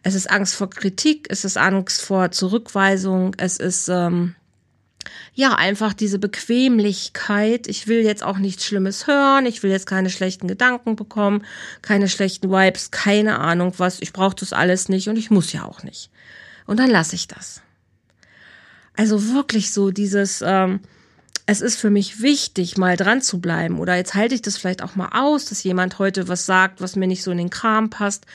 Es 0.04 0.16
ist 0.16 0.30
Angst 0.30 0.56
vor 0.56 0.70
Kritik, 0.70 1.28
es 1.30 1.46
ist 1.46 1.58
Angst 1.58 2.02
vor 2.02 2.32
Zurückweisung, 2.32 3.34
es 3.38 3.56
ist 3.56 3.88
ähm, 3.88 4.36
ja, 5.34 5.56
einfach 5.56 5.94
diese 5.94 6.20
Bequemlichkeit. 6.20 7.68
Ich 7.68 7.88
will 7.88 8.02
jetzt 8.02 8.24
auch 8.24 8.38
nichts 8.38 8.66
Schlimmes 8.66 9.08
hören. 9.08 9.46
Ich 9.46 9.64
will 9.64 9.72
jetzt 9.72 9.88
keine 9.88 10.10
schlechten 10.10 10.48
Gedanken 10.48 10.96
bekommen, 10.96 11.44
keine 11.82 12.08
schlechten 12.08 12.50
Vibes, 12.50 12.92
keine 12.92 13.40
Ahnung 13.40 13.74
was. 13.78 14.02
Ich 14.02 14.14
brauche 14.14 14.36
das 14.36 14.54
alles 14.54 14.90
nicht 14.90 15.10
und 15.10 15.18
ich 15.18 15.32
muss 15.32 15.54
ja 15.54 15.64
auch 15.64 15.84
nicht. 15.84 16.10
Und 16.66 16.80
dann 16.80 16.90
lasse 16.90 17.16
ich 17.16 17.28
das. 17.28 17.62
Also 18.96 19.34
wirklich 19.34 19.72
so 19.72 19.92
dieses, 19.92 20.42
ähm, 20.46 20.80
es 21.46 21.62
ist 21.62 21.80
für 21.80 21.90
mich 21.90 22.22
wichtig, 22.22 22.78
mal 22.78 22.98
dran 22.98 23.22
zu 23.22 23.40
bleiben. 23.40 23.80
Oder 23.80 23.96
jetzt 23.96 24.16
halte 24.16 24.36
ich 24.36 24.42
das 24.42 24.58
vielleicht 24.58 24.82
auch 24.82 24.96
mal 24.96 25.10
aus, 25.14 25.46
dass 25.46 25.64
jemand 25.64 26.00
heute 26.00 26.28
was 26.28 26.46
sagt, 26.46 26.82
was 26.82 26.96
mir 26.96 27.08
nicht 27.08 27.24
so 27.24 27.32
in 27.32 27.38
den 27.38 27.50
Kram 27.50 27.90
passt. 27.90 28.26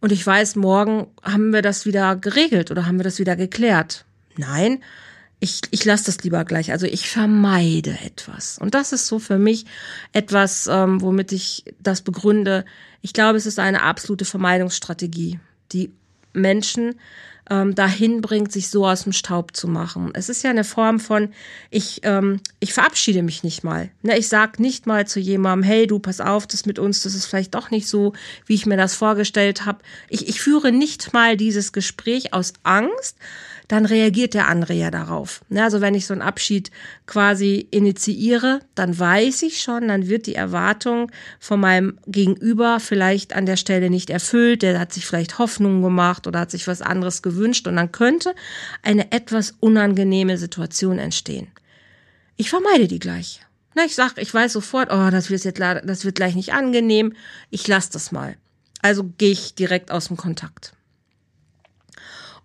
Und 0.00 0.12
ich 0.12 0.26
weiß, 0.26 0.56
morgen 0.56 1.06
haben 1.22 1.52
wir 1.52 1.62
das 1.62 1.86
wieder 1.86 2.16
geregelt 2.16 2.70
oder 2.70 2.86
haben 2.86 2.98
wir 2.98 3.04
das 3.04 3.18
wieder 3.18 3.36
geklärt. 3.36 4.04
Nein, 4.36 4.82
ich, 5.44 5.60
ich 5.72 5.84
lasse 5.84 6.06
das 6.06 6.24
lieber 6.24 6.42
gleich. 6.46 6.72
Also 6.72 6.86
ich 6.86 7.10
vermeide 7.10 7.98
etwas. 8.02 8.56
Und 8.58 8.74
das 8.74 8.92
ist 8.92 9.06
so 9.06 9.18
für 9.18 9.36
mich 9.36 9.66
etwas, 10.12 10.66
ähm, 10.66 11.02
womit 11.02 11.32
ich 11.32 11.64
das 11.80 12.00
begründe. 12.00 12.64
Ich 13.02 13.12
glaube, 13.12 13.36
es 13.36 13.44
ist 13.44 13.58
eine 13.58 13.82
absolute 13.82 14.24
Vermeidungsstrategie, 14.24 15.38
die 15.70 15.92
Menschen 16.32 16.94
ähm, 17.50 17.74
dahin 17.74 18.20
bringt, 18.20 18.52
sich 18.52 18.68
so 18.68 18.86
aus 18.86 19.04
dem 19.04 19.12
Staub 19.12 19.54
zu 19.56 19.68
machen. 19.68 20.10
Es 20.14 20.28
ist 20.28 20.42
ja 20.42 20.50
eine 20.50 20.64
Form 20.64 20.98
von, 20.98 21.30
ich, 21.70 22.00
ähm, 22.02 22.40
ich 22.60 22.72
verabschiede 22.72 23.22
mich 23.22 23.42
nicht 23.42 23.64
mal. 23.64 23.90
Ne, 24.02 24.16
ich 24.18 24.28
sag 24.28 24.58
nicht 24.58 24.86
mal 24.86 25.06
zu 25.06 25.20
jemandem, 25.20 25.64
hey, 25.64 25.86
du, 25.86 25.98
pass 25.98 26.20
auf, 26.20 26.46
das 26.46 26.66
mit 26.66 26.78
uns, 26.78 27.02
das 27.02 27.14
ist 27.14 27.26
vielleicht 27.26 27.54
doch 27.54 27.70
nicht 27.70 27.88
so, 27.88 28.14
wie 28.46 28.54
ich 28.54 28.66
mir 28.66 28.76
das 28.76 28.94
vorgestellt 28.94 29.66
habe. 29.66 29.80
Ich, 30.08 30.28
ich 30.28 30.40
führe 30.40 30.72
nicht 30.72 31.12
mal 31.12 31.36
dieses 31.36 31.72
Gespräch 31.72 32.32
aus 32.32 32.54
Angst, 32.62 33.16
dann 33.68 33.86
reagiert 33.86 34.34
der 34.34 34.48
andere 34.48 34.74
ja 34.74 34.90
darauf. 34.90 35.40
Also 35.54 35.80
wenn 35.80 35.94
ich 35.94 36.06
so 36.06 36.12
einen 36.12 36.20
Abschied 36.20 36.70
quasi 37.06 37.66
initiiere, 37.70 38.60
dann 38.74 38.98
weiß 38.98 39.42
ich 39.42 39.62
schon, 39.62 39.88
dann 39.88 40.08
wird 40.08 40.26
die 40.26 40.34
Erwartung 40.34 41.10
von 41.40 41.60
meinem 41.60 41.98
Gegenüber 42.06 42.78
vielleicht 42.78 43.34
an 43.34 43.46
der 43.46 43.56
Stelle 43.56 43.88
nicht 43.88 44.10
erfüllt. 44.10 44.60
Der 44.60 44.78
hat 44.78 44.92
sich 44.92 45.06
vielleicht 45.06 45.38
Hoffnungen 45.38 45.80
gemacht 45.80 46.26
oder 46.26 46.40
hat 46.40 46.50
sich 46.50 46.68
was 46.68 46.82
anderes 46.82 47.22
gewünscht 47.22 47.33
und 47.66 47.76
dann 47.76 47.92
könnte 47.92 48.34
eine 48.82 49.12
etwas 49.12 49.54
unangenehme 49.60 50.38
Situation 50.38 50.98
entstehen. 50.98 51.48
Ich 52.36 52.50
vermeide 52.50 52.88
die 52.88 52.98
gleich. 52.98 53.40
ich 53.84 53.94
sag, 53.94 54.18
ich 54.18 54.32
weiß 54.32 54.52
sofort, 54.52 54.90
oh, 54.92 55.10
das 55.10 55.30
wird 55.30 55.44
jetzt 55.44 55.60
das 55.60 56.04
wird 56.04 56.16
gleich 56.16 56.34
nicht 56.34 56.52
angenehm. 56.52 57.12
Ich 57.50 57.66
lasse 57.66 57.90
das 57.92 58.12
mal. 58.12 58.36
Also 58.82 59.04
gehe 59.18 59.32
ich 59.32 59.54
direkt 59.54 59.90
aus 59.90 60.08
dem 60.08 60.16
Kontakt. 60.16 60.74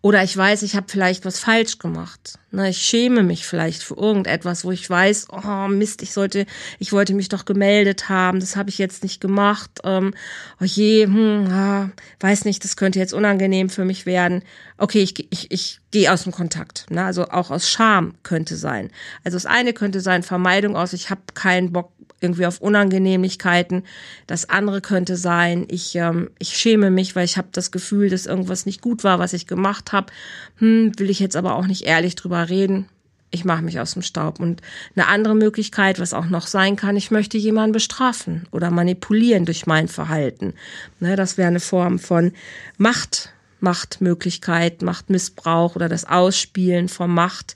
Oder 0.02 0.24
ich 0.24 0.36
weiß, 0.36 0.64
ich 0.64 0.78
habe 0.78 0.86
vielleicht 0.90 1.26
was 1.26 1.40
falsch 1.40 1.78
gemacht. 1.78 2.40
Na, 2.52 2.70
ich 2.70 2.78
schäme 2.78 3.22
mich 3.22 3.46
vielleicht 3.46 3.84
für 3.84 3.96
irgendetwas, 3.96 4.64
wo 4.64 4.72
ich 4.72 4.90
weiß, 4.90 5.28
oh 5.32 5.68
Mist, 5.68 6.02
ich 6.02 6.14
sollte, 6.14 6.46
ich 6.80 6.94
wollte 6.94 7.14
mich 7.14 7.28
doch 7.28 7.44
gemeldet 7.44 8.08
haben, 8.08 8.40
das 8.40 8.56
habe 8.56 8.70
ich 8.70 8.78
jetzt 8.78 9.04
nicht 9.04 9.20
gemacht. 9.20 9.70
Ähm, 9.84 10.14
oh 10.62 10.66
je, 10.66 11.06
hm, 11.06 11.48
ah, 11.52 11.90
weiß 12.22 12.46
nicht, 12.46 12.64
das 12.64 12.78
könnte 12.78 12.98
jetzt 12.98 13.14
unangenehm 13.14 13.70
für 13.70 13.84
mich 13.84 14.06
werden. 14.06 14.42
Okay, 14.78 15.02
ich, 15.02 15.32
ich, 15.34 15.52
ich 15.52 15.82
gehe 15.92 16.12
aus 16.14 16.24
dem 16.24 16.32
Kontakt. 16.32 16.86
Ne? 16.90 17.04
Also 17.04 17.26
auch 17.26 17.52
aus 17.52 17.70
Scham 17.70 18.14
könnte 18.24 18.56
sein. 18.56 18.92
Also 19.26 19.36
das 19.36 19.46
eine 19.46 19.74
könnte 19.74 20.00
sein 20.00 20.24
Vermeidung 20.24 20.78
aus, 20.78 20.94
ich 20.94 21.10
habe 21.10 21.22
keinen 21.34 21.74
Bock 21.74 21.92
irgendwie 22.22 22.46
auf 22.46 22.62
Unangenehmlichkeiten. 22.62 23.84
Das 24.28 24.50
andere 24.50 24.82
könnte 24.82 25.16
sein, 25.16 25.66
ich, 25.70 25.96
ähm, 25.96 26.30
ich 26.40 26.58
schäme 26.58 26.92
mich, 26.92 27.16
weil 27.16 27.26
ich 27.26 27.38
habe 27.38 27.50
das 27.52 27.72
Gefühl, 27.72 28.10
dass 28.10 28.26
irgendwas 28.26 28.66
nicht 28.66 28.82
gut 28.82 29.04
war, 29.04 29.20
was 29.20 29.34
ich 29.34 29.48
gemacht 29.48 29.92
habe. 29.92 30.12
Hm, 30.58 30.92
will 30.98 31.10
ich 31.10 31.20
jetzt 31.20 31.36
aber 31.36 31.56
auch 31.56 31.68
nicht 31.68 31.84
ehrlich 31.86 32.16
drüber 32.16 32.50
reden. 32.50 32.88
Ich 33.32 33.46
mache 33.46 33.62
mich 33.62 33.80
aus 33.80 33.94
dem 33.94 34.02
Staub. 34.02 34.40
Und 34.40 34.62
eine 34.96 35.08
andere 35.08 35.36
Möglichkeit, 35.36 36.00
was 36.00 36.14
auch 36.14 36.26
noch 36.26 36.48
sein 36.48 36.76
kann, 36.76 36.98
ich 36.98 37.12
möchte 37.12 37.38
jemanden 37.38 37.74
bestrafen 37.74 38.48
oder 38.52 38.72
manipulieren 38.72 39.46
durch 39.46 39.68
mein 39.68 39.88
Verhalten. 39.88 40.54
Ne, 41.00 41.16
das 41.16 41.38
wäre 41.38 41.48
eine 41.48 41.60
Form 41.60 42.00
von 42.00 42.32
Macht, 42.78 43.32
Machtmöglichkeit, 43.60 44.82
Machtmissbrauch 44.82 45.76
oder 45.76 45.90
das 45.90 46.06
Ausspielen 46.06 46.90
von 46.90 47.12
Macht 47.12 47.56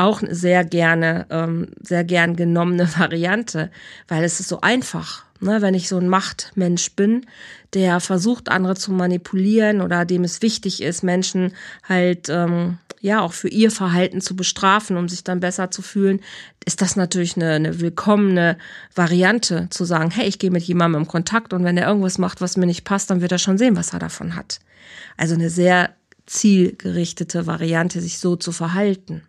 auch 0.00 0.22
eine 0.22 0.34
sehr 0.34 0.64
gerne, 0.64 1.26
ähm, 1.30 1.68
sehr 1.80 2.04
gern 2.04 2.36
genommene 2.36 2.88
Variante, 2.98 3.70
weil 4.08 4.24
es 4.24 4.40
ist 4.40 4.48
so 4.48 4.60
einfach. 4.60 5.24
Ne, 5.42 5.62
wenn 5.62 5.72
ich 5.72 5.88
so 5.88 5.96
ein 5.96 6.10
Machtmensch 6.10 6.92
bin, 6.96 7.24
der 7.72 8.00
versucht, 8.00 8.50
andere 8.50 8.74
zu 8.74 8.92
manipulieren 8.92 9.80
oder 9.80 10.04
dem 10.04 10.22
es 10.22 10.42
wichtig 10.42 10.82
ist, 10.82 11.02
Menschen 11.02 11.54
halt 11.88 12.28
ähm, 12.28 12.76
ja 13.00 13.22
auch 13.22 13.32
für 13.32 13.48
ihr 13.48 13.70
Verhalten 13.70 14.20
zu 14.20 14.36
bestrafen, 14.36 14.98
um 14.98 15.08
sich 15.08 15.24
dann 15.24 15.40
besser 15.40 15.70
zu 15.70 15.80
fühlen, 15.80 16.20
ist 16.66 16.82
das 16.82 16.94
natürlich 16.94 17.36
eine, 17.36 17.52
eine 17.52 17.80
willkommene 17.80 18.58
Variante 18.94 19.68
zu 19.70 19.86
sagen, 19.86 20.10
hey, 20.10 20.28
ich 20.28 20.38
gehe 20.38 20.50
mit 20.50 20.64
jemandem 20.64 21.02
in 21.02 21.08
Kontakt 21.08 21.54
und 21.54 21.64
wenn 21.64 21.78
er 21.78 21.88
irgendwas 21.88 22.18
macht, 22.18 22.42
was 22.42 22.58
mir 22.58 22.66
nicht 22.66 22.84
passt, 22.84 23.08
dann 23.08 23.22
wird 23.22 23.32
er 23.32 23.38
schon 23.38 23.56
sehen, 23.56 23.76
was 23.76 23.94
er 23.94 23.98
davon 23.98 24.36
hat. 24.36 24.60
Also 25.16 25.34
eine 25.34 25.48
sehr 25.48 25.94
zielgerichtete 26.26 27.46
Variante, 27.46 28.02
sich 28.02 28.18
so 28.18 28.36
zu 28.36 28.52
verhalten. 28.52 29.22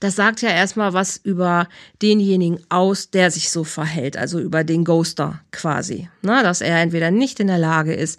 Das 0.00 0.16
sagt 0.16 0.42
ja 0.42 0.50
erstmal 0.50 0.92
was 0.92 1.16
über 1.16 1.68
denjenigen 2.02 2.60
aus, 2.68 3.10
der 3.10 3.30
sich 3.30 3.50
so 3.50 3.64
verhält, 3.64 4.16
also 4.16 4.38
über 4.38 4.64
den 4.64 4.84
Ghoster 4.84 5.40
quasi. 5.52 6.08
Na, 6.22 6.42
dass 6.42 6.60
er 6.60 6.80
entweder 6.80 7.10
nicht 7.10 7.40
in 7.40 7.46
der 7.46 7.58
Lage 7.58 7.94
ist, 7.94 8.18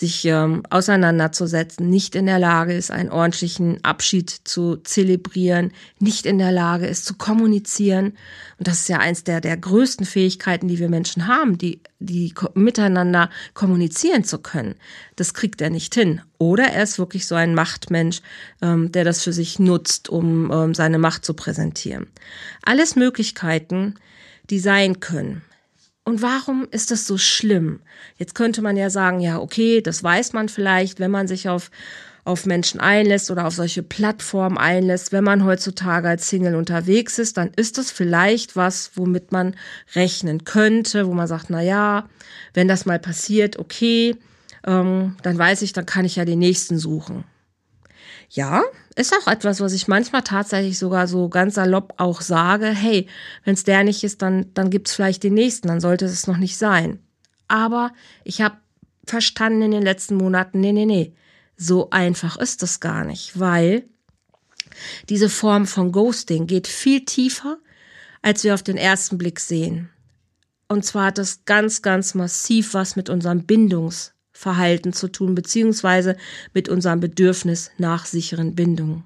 sich 0.00 0.24
ähm, 0.24 0.62
auseinanderzusetzen, 0.70 1.90
nicht 1.90 2.14
in 2.14 2.24
der 2.24 2.38
Lage 2.38 2.72
ist, 2.72 2.90
einen 2.90 3.10
ordentlichen 3.10 3.84
Abschied 3.84 4.30
zu 4.30 4.76
zelebrieren, 4.76 5.72
nicht 5.98 6.24
in 6.24 6.38
der 6.38 6.52
Lage 6.52 6.86
ist 6.86 7.04
zu 7.04 7.14
kommunizieren. 7.16 8.14
Und 8.58 8.66
das 8.66 8.80
ist 8.80 8.88
ja 8.88 8.98
eins 8.98 9.24
der, 9.24 9.42
der 9.42 9.58
größten 9.58 10.06
Fähigkeiten, 10.06 10.68
die 10.68 10.78
wir 10.78 10.88
Menschen 10.88 11.26
haben, 11.26 11.58
die, 11.58 11.82
die 11.98 12.32
miteinander 12.54 13.28
kommunizieren 13.52 14.24
zu 14.24 14.38
können. 14.38 14.74
Das 15.16 15.34
kriegt 15.34 15.60
er 15.60 15.68
nicht 15.68 15.94
hin. 15.94 16.22
Oder 16.38 16.64
er 16.64 16.82
ist 16.82 16.98
wirklich 16.98 17.26
so 17.26 17.34
ein 17.34 17.54
Machtmensch, 17.54 18.22
ähm, 18.62 18.90
der 18.92 19.04
das 19.04 19.22
für 19.22 19.34
sich 19.34 19.58
nutzt, 19.58 20.08
um 20.08 20.50
ähm, 20.50 20.74
seine 20.74 20.98
Macht 20.98 21.26
zu 21.26 21.34
präsentieren. 21.34 22.06
Alles 22.62 22.96
Möglichkeiten, 22.96 23.96
die 24.48 24.60
sein 24.60 24.98
können. 25.00 25.42
Und 26.10 26.22
warum 26.22 26.66
ist 26.72 26.90
das 26.90 27.06
so 27.06 27.18
schlimm? 27.18 27.78
Jetzt 28.16 28.34
könnte 28.34 28.62
man 28.62 28.76
ja 28.76 28.90
sagen, 28.90 29.20
ja, 29.20 29.38
okay, 29.38 29.80
das 29.80 30.02
weiß 30.02 30.32
man 30.32 30.48
vielleicht, 30.48 30.98
wenn 30.98 31.12
man 31.12 31.28
sich 31.28 31.48
auf, 31.48 31.70
auf 32.24 32.46
Menschen 32.46 32.80
einlässt 32.80 33.30
oder 33.30 33.46
auf 33.46 33.54
solche 33.54 33.84
Plattformen 33.84 34.58
einlässt. 34.58 35.12
Wenn 35.12 35.22
man 35.22 35.44
heutzutage 35.44 36.08
als 36.08 36.28
Single 36.28 36.56
unterwegs 36.56 37.20
ist, 37.20 37.36
dann 37.36 37.52
ist 37.54 37.78
das 37.78 37.92
vielleicht 37.92 38.56
was, 38.56 38.90
womit 38.96 39.30
man 39.30 39.54
rechnen 39.94 40.42
könnte, 40.42 41.06
wo 41.06 41.14
man 41.14 41.28
sagt, 41.28 41.48
na 41.48 41.62
ja, 41.62 42.08
wenn 42.54 42.66
das 42.66 42.86
mal 42.86 42.98
passiert, 42.98 43.60
okay, 43.60 44.16
ähm, 44.66 45.14
dann 45.22 45.38
weiß 45.38 45.62
ich, 45.62 45.72
dann 45.72 45.86
kann 45.86 46.04
ich 46.04 46.16
ja 46.16 46.24
den 46.24 46.40
nächsten 46.40 46.76
suchen. 46.76 47.22
Ja, 48.32 48.62
ist 48.94 49.12
auch 49.12 49.26
etwas, 49.26 49.60
was 49.60 49.72
ich 49.72 49.88
manchmal 49.88 50.22
tatsächlich 50.22 50.78
sogar 50.78 51.08
so 51.08 51.28
ganz 51.28 51.56
salopp 51.56 51.94
auch 51.96 52.20
sage. 52.20 52.66
Hey, 52.66 53.08
wenn 53.44 53.54
es 53.54 53.64
der 53.64 53.82
nicht 53.82 54.04
ist, 54.04 54.22
dann, 54.22 54.54
dann 54.54 54.70
gibt's 54.70 54.94
vielleicht 54.94 55.24
den 55.24 55.34
nächsten, 55.34 55.66
dann 55.66 55.80
sollte 55.80 56.04
es 56.04 56.28
noch 56.28 56.36
nicht 56.36 56.56
sein. 56.56 57.00
Aber 57.48 57.92
ich 58.22 58.40
habe 58.40 58.56
verstanden 59.04 59.62
in 59.62 59.70
den 59.72 59.82
letzten 59.82 60.14
Monaten, 60.14 60.60
nee, 60.60 60.70
nee, 60.70 60.86
nee, 60.86 61.12
so 61.56 61.90
einfach 61.90 62.36
ist 62.36 62.62
das 62.62 62.78
gar 62.78 63.04
nicht, 63.04 63.40
weil 63.40 63.88
diese 65.08 65.28
Form 65.28 65.66
von 65.66 65.90
Ghosting 65.90 66.46
geht 66.46 66.68
viel 66.68 67.04
tiefer, 67.04 67.58
als 68.22 68.44
wir 68.44 68.54
auf 68.54 68.62
den 68.62 68.76
ersten 68.76 69.18
Blick 69.18 69.40
sehen. 69.40 69.90
Und 70.68 70.84
zwar 70.84 71.06
hat 71.06 71.18
das 71.18 71.44
ganz, 71.46 71.82
ganz 71.82 72.14
massiv 72.14 72.74
was 72.74 72.94
mit 72.94 73.10
unserem 73.10 73.40
Bindungs- 73.40 74.12
Verhalten 74.40 74.94
zu 74.94 75.08
tun, 75.08 75.34
beziehungsweise 75.34 76.16
mit 76.54 76.70
unserem 76.70 76.98
Bedürfnis 76.98 77.70
nach 77.76 78.06
sicheren 78.06 78.54
Bindungen. 78.54 79.04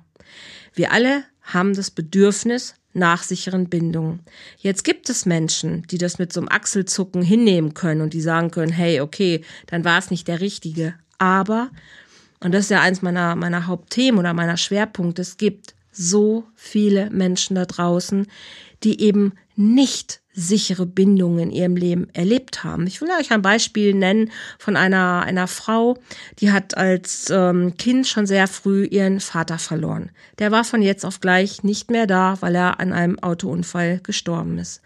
Wir 0.75 0.93
alle 0.93 1.25
haben 1.43 1.75
das 1.75 1.91
Bedürfnis 1.91 2.77
nach 2.93 3.25
sicheren 3.25 3.69
Bindungen. 3.69 4.21
Jetzt 4.59 4.85
gibt 4.85 5.11
es 5.11 5.27
Menschen, 5.27 5.83
die 5.91 5.99
das 5.99 6.21
mit 6.21 6.33
so 6.33 6.39
einem 6.39 6.49
Achselzucken 6.51 7.23
hinnehmen 7.23 7.75
können 7.75 8.01
und 8.01 8.13
die 8.13 8.21
sagen 8.21 8.53
können, 8.53 8.71
hey, 8.71 9.01
okay, 9.01 9.45
dann 9.67 9.85
war 9.85 9.99
es 9.99 10.13
nicht 10.13 10.29
der 10.29 10.41
Richtige. 10.41 10.95
Aber, 11.19 11.73
und 12.39 12.55
das 12.55 12.67
ist 12.67 12.71
ja 12.71 12.81
eins 12.81 13.03
meiner, 13.03 13.35
meiner 13.35 13.67
Hauptthemen 13.67 14.21
oder 14.21 14.35
meiner 14.35 14.57
Schwerpunkte, 14.57 15.23
es 15.23 15.37
gibt 15.37 15.75
so 15.91 16.45
viele 16.55 17.11
Menschen 17.11 17.57
da 17.57 17.65
draußen, 17.65 18.29
die 18.85 19.01
eben 19.01 19.33
nicht 19.57 20.21
sichere 20.35 20.85
Bindungen 20.85 21.39
in 21.39 21.51
ihrem 21.51 21.77
Leben 21.77 22.09
erlebt 22.13 22.65
haben. 22.65 22.87
Ich 22.87 23.01
will 23.01 23.09
euch 23.19 23.31
ein 23.31 23.43
Beispiel 23.43 23.95
nennen 23.95 24.31
von 24.59 24.77
einer, 24.77 25.23
einer 25.23 25.47
Frau, 25.47 25.97
die 26.41 26.51
hat 26.51 26.77
als 26.77 27.31
ähm, 27.31 27.77
Kind 27.77 28.07
schon 28.07 28.27
sehr 28.27 28.49
früh 28.49 28.85
ihren 28.85 29.21
Vater 29.21 29.59
verloren. 29.59 30.11
Der 30.41 30.51
war 30.51 30.65
von 30.65 30.83
jetzt 30.83 31.05
auf 31.05 31.21
gleich 31.21 31.63
nicht 31.63 31.91
mehr 31.91 32.07
da, 32.07 32.37
weil 32.41 32.57
er 32.57 32.81
an 32.81 32.93
einem 32.93 33.19
Autounfall 33.21 34.01
gestorben 34.03 34.59
ist. 34.59 34.83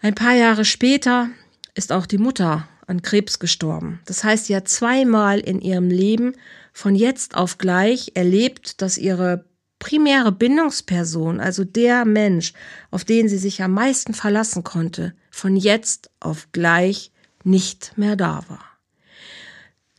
Ein 0.00 0.14
paar 0.14 0.34
Jahre 0.34 0.64
später 0.64 1.28
ist 1.74 1.92
auch 1.92 2.06
die 2.06 2.18
Mutter 2.18 2.68
an 2.86 3.02
Krebs 3.02 3.38
gestorben. 3.38 4.00
Das 4.04 4.24
heißt, 4.24 4.46
sie 4.46 4.56
hat 4.56 4.68
zweimal 4.68 5.38
in 5.38 5.60
ihrem 5.60 5.88
Leben 5.88 6.34
von 6.72 6.94
jetzt 6.94 7.36
auf 7.36 7.56
gleich 7.56 8.12
erlebt, 8.14 8.82
dass 8.82 8.98
ihre 8.98 9.44
primäre 9.84 10.32
Bindungsperson, 10.32 11.40
also 11.40 11.62
der 11.62 12.06
Mensch, 12.06 12.54
auf 12.90 13.04
den 13.04 13.28
sie 13.28 13.36
sich 13.36 13.62
am 13.62 13.72
meisten 13.72 14.14
verlassen 14.14 14.64
konnte, 14.64 15.12
von 15.30 15.56
jetzt 15.56 16.10
auf 16.20 16.48
gleich 16.52 17.12
nicht 17.42 17.92
mehr 17.98 18.16
da 18.16 18.42
war. 18.48 18.64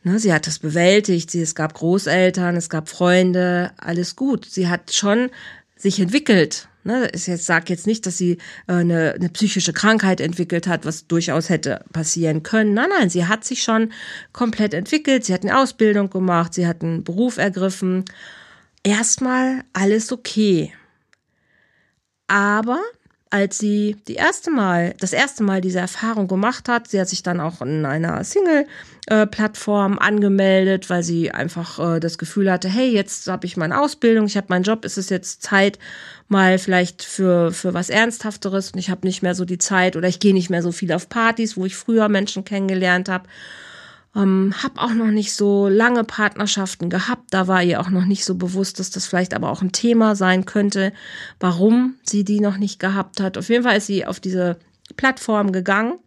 Ne, 0.02 0.18
sie 0.18 0.32
hat 0.32 0.48
das 0.48 0.58
bewältigt, 0.58 1.30
sie, 1.30 1.40
es 1.40 1.54
gab 1.54 1.74
Großeltern, 1.74 2.56
es 2.56 2.68
gab 2.68 2.88
Freunde, 2.88 3.70
alles 3.76 4.16
gut. 4.16 4.44
Sie 4.44 4.66
hat 4.66 4.92
schon 4.92 5.30
sich 5.76 6.00
entwickelt. 6.00 6.68
Ne, 6.82 7.08
ich 7.14 7.28
jetzt 7.28 7.46
sage 7.46 7.66
jetzt 7.68 7.86
nicht, 7.86 8.06
dass 8.06 8.18
sie 8.18 8.38
äh, 8.66 8.72
eine, 8.72 9.12
eine 9.12 9.28
psychische 9.28 9.72
Krankheit 9.72 10.20
entwickelt 10.20 10.66
hat, 10.66 10.84
was 10.84 11.06
durchaus 11.06 11.48
hätte 11.48 11.84
passieren 11.92 12.42
können. 12.42 12.74
Nein, 12.74 12.90
nein, 12.90 13.08
sie 13.08 13.26
hat 13.26 13.44
sich 13.44 13.62
schon 13.62 13.92
komplett 14.32 14.74
entwickelt. 14.74 15.24
Sie 15.24 15.32
hat 15.32 15.44
eine 15.44 15.56
Ausbildung 15.56 16.10
gemacht, 16.10 16.54
sie 16.54 16.66
hat 16.66 16.82
einen 16.82 17.04
Beruf 17.04 17.36
ergriffen 17.36 18.04
erstmal 18.86 19.64
alles 19.72 20.12
okay. 20.12 20.72
Aber 22.28 22.80
als 23.30 23.58
sie 23.58 23.96
die 24.06 24.14
erste 24.14 24.52
Mal, 24.52 24.94
das 25.00 25.12
erste 25.12 25.42
Mal 25.42 25.60
diese 25.60 25.80
Erfahrung 25.80 26.28
gemacht 26.28 26.68
hat, 26.68 26.88
sie 26.88 27.00
hat 27.00 27.08
sich 27.08 27.24
dann 27.24 27.40
auch 27.40 27.60
in 27.60 27.84
einer 27.84 28.22
Single-Plattform 28.22 29.98
angemeldet, 29.98 30.88
weil 30.88 31.02
sie 31.02 31.32
einfach 31.32 31.96
äh, 31.96 32.00
das 32.00 32.18
Gefühl 32.18 32.50
hatte, 32.50 32.68
hey, 32.68 32.88
jetzt 32.88 33.26
habe 33.26 33.46
ich 33.46 33.56
meine 33.56 33.80
Ausbildung, 33.80 34.26
ich 34.26 34.36
habe 34.36 34.46
meinen 34.50 34.62
Job, 34.62 34.84
ist 34.84 34.98
es 34.98 35.10
jetzt 35.10 35.42
Zeit 35.42 35.80
mal 36.28 36.58
vielleicht 36.58 37.02
für, 37.02 37.50
für 37.52 37.74
was 37.74 37.90
Ernsthafteres 37.90 38.70
und 38.70 38.78
ich 38.78 38.90
habe 38.90 39.06
nicht 39.06 39.22
mehr 39.22 39.34
so 39.34 39.44
die 39.44 39.58
Zeit 39.58 39.96
oder 39.96 40.06
ich 40.06 40.20
gehe 40.20 40.32
nicht 40.34 40.50
mehr 40.50 40.62
so 40.62 40.70
viel 40.70 40.92
auf 40.92 41.08
Partys, 41.08 41.56
wo 41.56 41.66
ich 41.66 41.74
früher 41.74 42.08
Menschen 42.08 42.44
kennengelernt 42.44 43.08
habe. 43.08 43.28
Ähm, 44.16 44.54
hab 44.62 44.82
auch 44.82 44.94
noch 44.94 45.10
nicht 45.10 45.34
so 45.34 45.68
lange 45.68 46.02
Partnerschaften 46.02 46.88
gehabt. 46.88 47.24
Da 47.30 47.46
war 47.46 47.62
ihr 47.62 47.80
auch 47.80 47.90
noch 47.90 48.06
nicht 48.06 48.24
so 48.24 48.34
bewusst, 48.34 48.80
dass 48.80 48.90
das 48.90 49.06
vielleicht 49.06 49.34
aber 49.34 49.50
auch 49.50 49.60
ein 49.60 49.72
Thema 49.72 50.16
sein 50.16 50.46
könnte, 50.46 50.92
warum 51.38 51.96
sie 52.02 52.24
die 52.24 52.40
noch 52.40 52.56
nicht 52.56 52.80
gehabt 52.80 53.20
hat. 53.20 53.36
Auf 53.36 53.50
jeden 53.50 53.64
Fall 53.64 53.76
ist 53.76 53.86
sie 53.86 54.06
auf 54.06 54.18
diese 54.18 54.56
Plattform 54.96 55.52
gegangen 55.52 55.98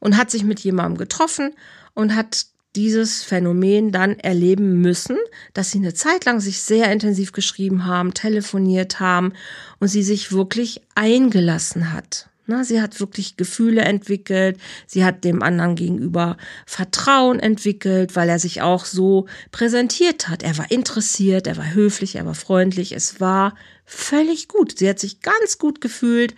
und 0.00 0.18
hat 0.18 0.30
sich 0.30 0.44
mit 0.44 0.60
jemandem 0.60 0.98
getroffen 0.98 1.54
und 1.94 2.14
hat 2.14 2.46
dieses 2.76 3.24
Phänomen 3.24 3.90
dann 3.90 4.18
erleben 4.18 4.80
müssen, 4.80 5.16
dass 5.54 5.70
sie 5.70 5.78
eine 5.78 5.94
Zeit 5.94 6.26
lang 6.26 6.40
sich 6.40 6.62
sehr 6.62 6.92
intensiv 6.92 7.32
geschrieben 7.32 7.86
haben, 7.86 8.12
telefoniert 8.14 9.00
haben 9.00 9.32
und 9.80 9.88
sie 9.88 10.02
sich 10.02 10.30
wirklich 10.30 10.82
eingelassen 10.94 11.92
hat. 11.92 12.28
Na, 12.50 12.64
sie 12.64 12.80
hat 12.80 12.98
wirklich 12.98 13.36
Gefühle 13.36 13.82
entwickelt, 13.82 14.58
sie 14.86 15.04
hat 15.04 15.22
dem 15.22 15.42
anderen 15.42 15.76
gegenüber 15.76 16.38
Vertrauen 16.64 17.40
entwickelt, 17.40 18.16
weil 18.16 18.30
er 18.30 18.38
sich 18.38 18.62
auch 18.62 18.86
so 18.86 19.26
präsentiert 19.52 20.30
hat. 20.30 20.42
Er 20.42 20.56
war 20.56 20.70
interessiert, 20.70 21.46
er 21.46 21.58
war 21.58 21.74
höflich, 21.74 22.16
er 22.16 22.24
war 22.24 22.34
freundlich, 22.34 22.92
es 22.92 23.20
war 23.20 23.54
völlig 23.84 24.48
gut. 24.48 24.78
Sie 24.78 24.88
hat 24.88 24.98
sich 24.98 25.20
ganz 25.20 25.58
gut 25.58 25.82
gefühlt 25.82 26.34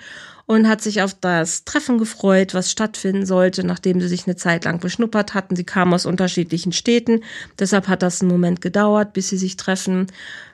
und 0.46 0.68
hat 0.68 0.82
sich 0.82 1.00
auf 1.00 1.14
das 1.14 1.64
Treffen 1.64 1.98
gefreut, 1.98 2.54
was 2.54 2.72
stattfinden 2.72 3.24
sollte, 3.24 3.62
nachdem 3.62 4.00
sie 4.00 4.08
sich 4.08 4.26
eine 4.26 4.34
Zeit 4.34 4.64
lang 4.64 4.80
beschnuppert 4.80 5.32
hatten. 5.32 5.54
Sie 5.54 5.62
kamen 5.62 5.94
aus 5.94 6.06
unterschiedlichen 6.06 6.72
Städten, 6.72 7.22
deshalb 7.56 7.86
hat 7.86 8.02
das 8.02 8.20
einen 8.20 8.32
Moment 8.32 8.60
gedauert, 8.60 9.12
bis 9.12 9.28
sie 9.28 9.38
sich 9.38 9.56
treffen 9.56 10.08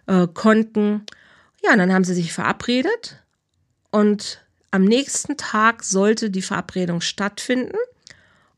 äh, 0.07 0.27
konnten. 0.27 1.07
Ja, 1.65 1.73
und 1.73 1.79
dann 1.79 1.95
haben 1.95 2.05
sie 2.05 2.13
sich 2.13 2.35
verabredet 2.35 3.23
und 3.91 4.43
am 4.71 4.85
nächsten 4.85 5.37
Tag 5.37 5.85
sollte 5.85 6.31
die 6.31 6.43
Verabredung 6.43 7.01
stattfinden. 7.01 7.77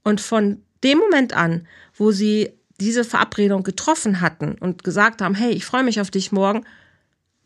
Und 0.03 0.21
von 0.21 0.63
dem 0.83 0.99
Moment 0.99 1.35
an, 1.35 1.67
wo 1.95 2.11
sie 2.13 2.53
diese 2.81 3.05
Verabredung 3.05 3.63
getroffen 3.63 4.21
hatten 4.21 4.57
und 4.59 4.85
gesagt 4.85 5.21
haben, 5.21 5.35
hey, 5.35 5.51
ich 5.51 5.65
freue 5.65 5.83
mich 5.83 6.01
auf 6.01 6.11
dich 6.11 6.33
morgen, 6.33 6.65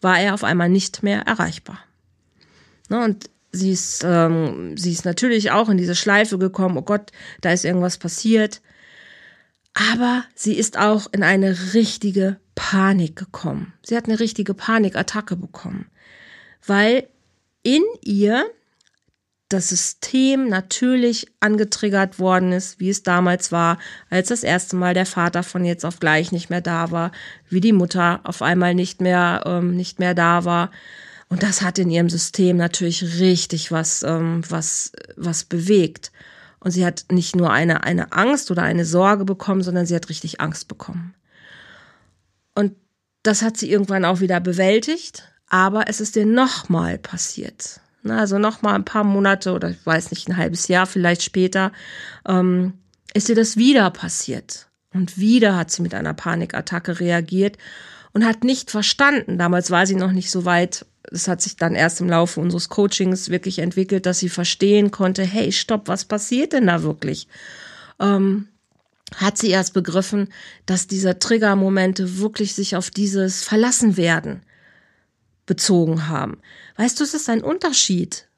war 0.00 0.18
er 0.18 0.34
auf 0.34 0.44
einmal 0.44 0.68
nicht 0.68 1.02
mehr 1.02 1.22
erreichbar. 1.22 1.78
Ne, 2.88 3.02
und 3.02 3.30
sie 3.52 3.70
ist, 3.70 4.02
ähm, 4.04 4.76
sie 4.76 4.92
ist 4.92 5.04
natürlich 5.04 5.50
auch 5.50 5.68
in 5.68 5.78
diese 5.78 5.94
Schleife 5.94 6.38
gekommen, 6.38 6.76
oh 6.76 6.82
Gott, 6.82 7.12
da 7.40 7.52
ist 7.52 7.64
irgendwas 7.64 7.98
passiert. 7.98 8.60
Aber 9.74 10.24
sie 10.34 10.54
ist 10.54 10.78
auch 10.78 11.06
in 11.12 11.22
eine 11.22 11.72
richtige 11.72 12.38
Panik 12.54 13.16
gekommen. 13.16 13.72
Sie 13.82 13.96
hat 13.96 14.04
eine 14.04 14.20
richtige 14.20 14.52
Panikattacke 14.52 15.36
bekommen, 15.36 15.86
weil 16.66 17.08
in 17.62 17.82
ihr 18.02 18.44
das 19.52 19.68
System 19.68 20.48
natürlich 20.48 21.26
angetriggert 21.40 22.18
worden 22.18 22.52
ist, 22.52 22.80
wie 22.80 22.88
es 22.88 23.02
damals 23.02 23.52
war, 23.52 23.78
als 24.08 24.28
das 24.28 24.42
erste 24.42 24.76
Mal 24.76 24.94
der 24.94 25.06
Vater 25.06 25.42
von 25.42 25.64
jetzt 25.64 25.84
auf 25.84 26.00
gleich 26.00 26.32
nicht 26.32 26.50
mehr 26.50 26.60
da 26.60 26.90
war, 26.90 27.12
wie 27.48 27.60
die 27.60 27.72
Mutter 27.72 28.20
auf 28.24 28.42
einmal 28.42 28.74
nicht 28.74 29.00
mehr 29.00 29.42
ähm, 29.44 29.76
nicht 29.76 29.98
mehr 29.98 30.14
da 30.14 30.44
war. 30.44 30.70
Und 31.28 31.42
das 31.42 31.62
hat 31.62 31.78
in 31.78 31.90
ihrem 31.90 32.10
System 32.10 32.56
natürlich 32.56 33.20
richtig 33.20 33.70
was 33.70 34.02
ähm, 34.02 34.42
was 34.48 34.92
was 35.16 35.44
bewegt. 35.44 36.12
Und 36.60 36.70
sie 36.70 36.86
hat 36.86 37.06
nicht 37.10 37.36
nur 37.36 37.50
eine 37.50 37.84
eine 37.84 38.12
Angst 38.12 38.50
oder 38.50 38.62
eine 38.62 38.84
Sorge 38.84 39.24
bekommen, 39.24 39.62
sondern 39.62 39.86
sie 39.86 39.94
hat 39.94 40.08
richtig 40.08 40.40
Angst 40.40 40.68
bekommen. 40.68 41.14
Und 42.54 42.74
das 43.22 43.42
hat 43.42 43.56
sie 43.56 43.70
irgendwann 43.70 44.04
auch 44.04 44.20
wieder 44.20 44.40
bewältigt, 44.40 45.31
aber 45.52 45.86
es 45.88 46.00
ist 46.00 46.16
ihr 46.16 46.24
nochmal 46.24 46.96
passiert. 46.98 47.80
Na, 48.02 48.20
also 48.20 48.38
noch 48.38 48.62
mal 48.62 48.74
ein 48.74 48.86
paar 48.86 49.04
Monate 49.04 49.52
oder 49.52 49.68
ich 49.68 49.84
weiß 49.84 50.10
nicht, 50.10 50.26
ein 50.26 50.38
halbes 50.38 50.66
Jahr 50.66 50.86
vielleicht 50.86 51.22
später, 51.22 51.72
ähm, 52.26 52.72
ist 53.12 53.28
ihr 53.28 53.34
das 53.34 53.58
wieder 53.58 53.90
passiert. 53.90 54.68
Und 54.94 55.18
wieder 55.18 55.54
hat 55.54 55.70
sie 55.70 55.82
mit 55.82 55.94
einer 55.94 56.14
Panikattacke 56.14 57.00
reagiert 57.00 57.58
und 58.14 58.24
hat 58.24 58.44
nicht 58.44 58.70
verstanden. 58.70 59.36
Damals 59.36 59.70
war 59.70 59.86
sie 59.86 59.94
noch 59.94 60.12
nicht 60.12 60.30
so 60.30 60.46
weit. 60.46 60.86
Es 61.10 61.28
hat 61.28 61.42
sich 61.42 61.56
dann 61.56 61.74
erst 61.74 62.00
im 62.00 62.08
Laufe 62.08 62.40
unseres 62.40 62.70
Coachings 62.70 63.28
wirklich 63.28 63.58
entwickelt, 63.58 64.06
dass 64.06 64.20
sie 64.20 64.30
verstehen 64.30 64.90
konnte, 64.90 65.22
hey, 65.22 65.52
stopp, 65.52 65.86
was 65.86 66.06
passiert 66.06 66.54
denn 66.54 66.66
da 66.66 66.82
wirklich? 66.82 67.28
Ähm, 68.00 68.48
hat 69.16 69.36
sie 69.36 69.50
erst 69.50 69.74
begriffen, 69.74 70.32
dass 70.64 70.86
diese 70.86 71.18
Triggermomente 71.18 72.18
wirklich 72.18 72.54
sich 72.54 72.74
auf 72.74 72.88
dieses 72.88 73.44
Verlassen 73.44 73.98
werden 73.98 74.42
bezogen 75.46 76.08
haben. 76.08 76.38
Weißt 76.76 76.98
du, 76.98 77.04
es 77.04 77.14
ist 77.14 77.28
ein 77.28 77.42
Unterschied. 77.42 78.28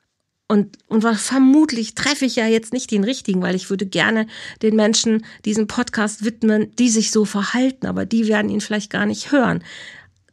Und, 0.47 0.79
und 0.89 1.03
vermutlich 1.03 1.95
treffe 1.95 2.27
ich 2.27 2.37
ja 2.37 2.47
jetzt 2.47 2.73
nicht 2.73 2.91
den 2.91 3.05
richtigen, 3.05 3.41
weil 3.41 3.55
ich 3.55 3.71
würde 3.71 3.87
gerne 3.87 4.27
den 4.61 4.77
Menschen 4.77 5.25
diesen 5.45 5.67
Podcast 5.67 6.25
widmen, 6.25 6.75
die 6.77 6.91
sich 6.91 7.11
so 7.11 7.25
verhalten, 7.25 7.87
aber 7.87 8.05
die 8.05 8.29
werden 8.29 8.51
ihn 8.51 8.61
vielleicht 8.61 8.91
gar 8.91 9.07
nicht 9.07 9.33
hören. 9.33 9.65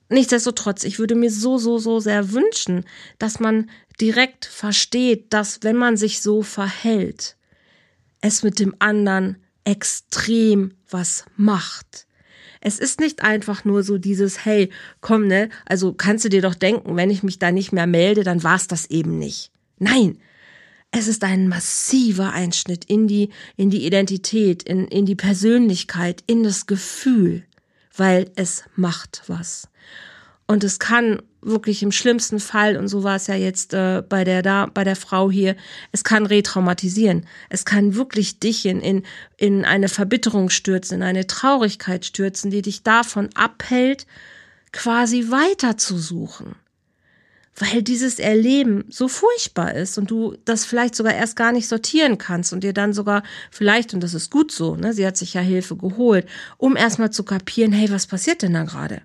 Nichtsdestotrotz, 0.10 0.84
ich 0.84 1.00
würde 1.00 1.16
mir 1.16 1.32
so, 1.32 1.58
so, 1.58 1.78
so 1.78 2.02
sehr 2.02 2.34
wünschen, 2.34 2.84
dass 3.20 3.40
man 3.40 3.70
direkt 4.02 4.46
versteht, 4.46 5.32
dass 5.32 5.64
wenn 5.64 5.78
man 5.78 5.96
sich 5.96 6.22
so 6.22 6.42
verhält, 6.42 7.38
es 8.20 8.44
mit 8.44 8.60
dem 8.60 8.76
anderen 8.80 9.38
extrem 9.64 10.74
was 10.90 11.26
macht. 11.38 12.06
Es 12.62 12.80
ist 12.80 13.00
nicht 13.00 13.24
einfach 13.24 13.66
nur 13.66 13.84
so 13.84 13.98
dieses, 13.98 14.46
hey, 14.46 14.70
komm, 15.02 15.28
ne, 15.28 15.50
also 15.66 15.94
kannst 15.94 16.26
du 16.26 16.30
dir 16.30 16.42
doch 16.42 16.56
denken, 16.56 16.96
wenn 16.96 17.10
ich 17.10 17.24
mich 17.24 17.40
da 17.40 17.52
nicht 17.52 17.72
mehr 17.72 17.88
melde, 17.88 18.24
dann 18.24 18.44
war's 18.44 18.68
das 18.68 18.90
eben 18.90 19.18
nicht. 19.18 19.52
Nein, 19.80 20.20
es 20.92 21.08
ist 21.08 21.24
ein 21.24 21.48
massiver 21.48 22.34
Einschnitt 22.34 22.86
in 22.86 23.08
die, 23.08 23.30
in 23.58 23.70
die 23.70 23.86
Identität, 23.86 24.62
in, 24.64 24.88
in 24.88 25.06
die 25.06 25.16
Persönlichkeit, 25.16 26.24
in 26.28 26.44
das 26.44 26.68
Gefühl, 26.68 27.44
weil 27.96 28.30
es 28.36 28.64
macht 28.76 29.24
was. 29.28 29.68
Und 30.52 30.66
es 30.66 30.80
kann 30.80 31.22
wirklich 31.42 31.82
im 31.82 31.94
schlimmsten 31.94 32.42
Fall, 32.42 32.76
und 32.76 32.90
so 32.90 33.06
war 33.06 33.16
es 33.16 33.28
ja 33.28 33.36
jetzt 33.36 33.74
äh, 33.74 34.04
bei 34.08 34.26
der 34.26 34.42
da, 34.42 34.66
bei 34.66 34.84
der 34.84 34.98
Frau 34.98 35.32
hier, 35.32 35.56
es 35.94 36.04
kann 36.04 36.26
retraumatisieren. 36.26 37.26
Es 37.48 37.64
kann 37.64 37.96
wirklich 37.96 38.40
dich 38.40 38.66
in, 38.66 38.82
in, 38.82 39.04
in 39.38 39.64
eine 39.64 39.88
Verbitterung 39.88 40.50
stürzen, 40.50 40.96
in 40.96 41.04
eine 41.04 41.26
Traurigkeit 41.26 42.04
stürzen, 42.04 42.52
die 42.52 42.62
dich 42.62 42.84
davon 42.84 43.30
abhält, 43.34 44.08
quasi 44.74 45.32
weiter 45.32 45.78
zu 45.78 45.98
suchen. 45.98 46.56
Weil 47.56 47.82
dieses 47.82 48.20
Erleben 48.20 48.84
so 48.90 49.08
furchtbar 49.08 49.74
ist 49.76 49.98
und 49.98 50.12
du 50.12 50.36
das 50.44 50.66
vielleicht 50.66 50.96
sogar 50.96 51.14
erst 51.14 51.38
gar 51.38 51.54
nicht 51.54 51.70
sortieren 51.70 52.18
kannst 52.18 52.52
und 52.52 52.66
dir 52.66 52.74
dann 52.74 52.92
sogar 52.92 53.24
vielleicht, 53.52 53.94
und 53.94 54.04
das 54.04 54.14
ist 54.14 54.30
gut 54.30 54.52
so, 54.52 54.76
ne, 54.76 54.92
sie 54.92 55.08
hat 55.08 55.16
sich 55.16 55.34
ja 55.34 55.40
Hilfe 55.40 55.78
geholt, 55.78 56.28
um 56.58 56.76
erstmal 56.76 57.10
zu 57.10 57.24
kapieren, 57.24 57.72
hey, 57.72 57.90
was 57.90 58.06
passiert 58.06 58.42
denn 58.42 58.54
da 58.54 58.64
gerade? 58.64 59.02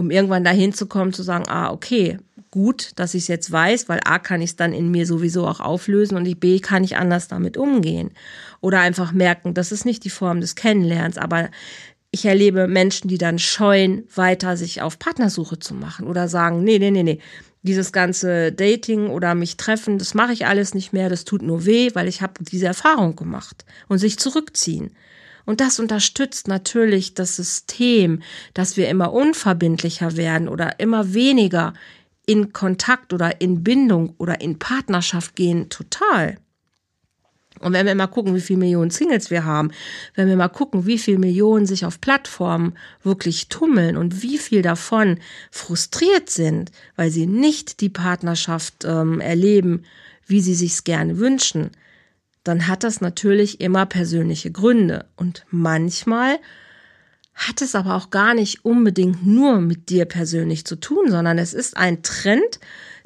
Um 0.00 0.10
irgendwann 0.10 0.44
dahin 0.44 0.72
zu 0.72 0.86
kommen, 0.86 1.12
zu 1.12 1.22
sagen, 1.22 1.44
ah, 1.48 1.70
okay, 1.70 2.16
gut, 2.50 2.92
dass 2.96 3.14
ich 3.14 3.24
es 3.24 3.28
jetzt 3.28 3.52
weiß, 3.52 3.88
weil 3.88 4.00
A 4.04 4.18
kann 4.18 4.40
ich 4.40 4.50
es 4.50 4.56
dann 4.56 4.72
in 4.72 4.90
mir 4.90 5.06
sowieso 5.06 5.46
auch 5.46 5.60
auflösen 5.60 6.16
und 6.16 6.40
B 6.40 6.58
kann 6.58 6.82
ich 6.82 6.96
anders 6.96 7.28
damit 7.28 7.56
umgehen. 7.56 8.10
Oder 8.60 8.80
einfach 8.80 9.12
merken, 9.12 9.54
das 9.54 9.72
ist 9.72 9.84
nicht 9.84 10.04
die 10.04 10.10
Form 10.10 10.40
des 10.40 10.54
Kennenlernens, 10.54 11.18
aber 11.18 11.50
ich 12.10 12.24
erlebe 12.24 12.66
Menschen, 12.66 13.08
die 13.08 13.18
dann 13.18 13.38
scheuen, 13.38 14.04
weiter 14.14 14.56
sich 14.56 14.82
auf 14.82 14.98
Partnersuche 14.98 15.58
zu 15.58 15.74
machen 15.74 16.08
oder 16.08 16.26
sagen, 16.26 16.64
nee, 16.64 16.78
nee, 16.78 16.90
nee, 16.90 17.04
nee, 17.04 17.20
dieses 17.62 17.92
ganze 17.92 18.52
Dating 18.52 19.10
oder 19.10 19.34
mich 19.34 19.58
treffen, 19.58 19.98
das 19.98 20.14
mache 20.14 20.32
ich 20.32 20.46
alles 20.46 20.74
nicht 20.74 20.94
mehr, 20.94 21.10
das 21.10 21.24
tut 21.24 21.42
nur 21.42 21.66
weh, 21.66 21.90
weil 21.92 22.08
ich 22.08 22.22
habe 22.22 22.32
diese 22.40 22.66
Erfahrung 22.66 23.16
gemacht 23.16 23.66
und 23.86 23.98
sich 23.98 24.18
zurückziehen. 24.18 24.92
Und 25.46 25.60
das 25.60 25.78
unterstützt 25.78 26.48
natürlich 26.48 27.14
das 27.14 27.36
System, 27.36 28.22
dass 28.54 28.76
wir 28.76 28.88
immer 28.88 29.12
unverbindlicher 29.12 30.16
werden 30.16 30.48
oder 30.48 30.80
immer 30.80 31.14
weniger 31.14 31.74
in 32.26 32.52
Kontakt 32.52 33.12
oder 33.12 33.40
in 33.40 33.64
Bindung 33.64 34.14
oder 34.18 34.40
in 34.40 34.58
Partnerschaft 34.58 35.34
gehen, 35.34 35.68
total. 35.68 36.36
Und 37.60 37.74
wenn 37.74 37.86
wir 37.86 37.94
mal 37.94 38.06
gucken, 38.06 38.34
wie 38.34 38.40
viele 38.40 38.60
Millionen 38.60 38.90
Singles 38.90 39.30
wir 39.30 39.44
haben, 39.44 39.70
wenn 40.14 40.28
wir 40.28 40.36
mal 40.36 40.48
gucken, 40.48 40.86
wie 40.86 40.98
viele 40.98 41.18
Millionen 41.18 41.66
sich 41.66 41.84
auf 41.84 42.00
Plattformen 42.00 42.74
wirklich 43.02 43.48
tummeln 43.48 43.96
und 43.96 44.22
wie 44.22 44.38
viel 44.38 44.62
davon 44.62 45.18
frustriert 45.50 46.30
sind, 46.30 46.70
weil 46.96 47.10
sie 47.10 47.26
nicht 47.26 47.80
die 47.80 47.90
Partnerschaft 47.90 48.84
ähm, 48.84 49.20
erleben, 49.20 49.84
wie 50.26 50.40
sie 50.40 50.54
sich's 50.54 50.84
gerne 50.84 51.18
wünschen, 51.18 51.70
dann 52.44 52.66
hat 52.66 52.84
das 52.84 53.00
natürlich 53.00 53.60
immer 53.60 53.86
persönliche 53.86 54.50
Gründe. 54.50 55.06
Und 55.16 55.44
manchmal 55.50 56.38
hat 57.34 57.62
es 57.62 57.74
aber 57.74 57.96
auch 57.96 58.10
gar 58.10 58.34
nicht 58.34 58.64
unbedingt 58.64 59.26
nur 59.26 59.60
mit 59.60 59.88
dir 59.88 60.04
persönlich 60.04 60.64
zu 60.64 60.76
tun, 60.76 61.10
sondern 61.10 61.38
es 61.38 61.54
ist 61.54 61.76
ein 61.76 62.02
Trend, 62.02 62.60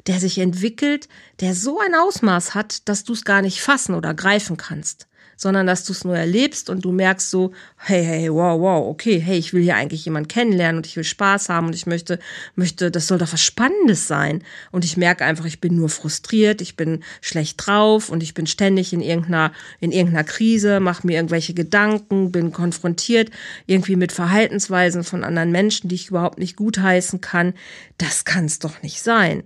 der 0.07 0.19
sich 0.19 0.37
entwickelt, 0.37 1.07
der 1.39 1.55
so 1.55 1.79
ein 1.79 1.95
Ausmaß 1.95 2.53
hat, 2.53 2.87
dass 2.87 3.03
du 3.03 3.13
es 3.13 3.25
gar 3.25 3.41
nicht 3.41 3.61
fassen 3.61 3.95
oder 3.95 4.13
greifen 4.13 4.57
kannst 4.57 5.07
sondern 5.35 5.67
dass 5.67 5.85
du 5.85 5.93
es 5.93 6.03
nur 6.03 6.17
erlebst 6.17 6.69
und 6.69 6.85
du 6.85 6.91
merkst 6.91 7.29
so, 7.29 7.51
hey, 7.77 8.03
hey, 8.03 8.31
wow, 8.31 8.59
wow, 8.59 8.87
okay, 8.87 9.19
hey, 9.19 9.37
ich 9.37 9.53
will 9.53 9.63
hier 9.63 9.75
eigentlich 9.75 10.05
jemanden 10.05 10.27
kennenlernen 10.27 10.77
und 10.77 10.85
ich 10.85 10.95
will 10.95 11.03
Spaß 11.03 11.49
haben 11.49 11.67
und 11.67 11.75
ich 11.75 11.85
möchte, 11.85 12.19
möchte, 12.55 12.91
das 12.91 13.07
soll 13.07 13.17
doch 13.17 13.33
was 13.33 13.41
Spannendes 13.41 14.07
sein. 14.07 14.43
Und 14.71 14.85
ich 14.85 14.97
merke 14.97 15.25
einfach, 15.25 15.45
ich 15.45 15.61
bin 15.61 15.75
nur 15.75 15.89
frustriert, 15.89 16.61
ich 16.61 16.75
bin 16.75 17.03
schlecht 17.21 17.65
drauf 17.65 18.09
und 18.09 18.23
ich 18.23 18.33
bin 18.33 18.47
ständig 18.47 18.93
in 18.93 19.01
irgendeiner, 19.01 19.51
in 19.79 19.91
irgendeiner 19.91 20.23
Krise, 20.23 20.79
mache 20.79 21.05
mir 21.05 21.17
irgendwelche 21.17 21.53
Gedanken, 21.53 22.31
bin 22.31 22.51
konfrontiert 22.51 23.31
irgendwie 23.65 23.95
mit 23.95 24.11
Verhaltensweisen 24.11 25.03
von 25.03 25.23
anderen 25.23 25.51
Menschen, 25.51 25.89
die 25.89 25.95
ich 25.95 26.09
überhaupt 26.09 26.37
nicht 26.37 26.55
gutheißen 26.55 27.21
kann. 27.21 27.53
Das 27.97 28.25
kann 28.25 28.45
es 28.45 28.59
doch 28.59 28.81
nicht 28.81 29.01
sein. 29.01 29.43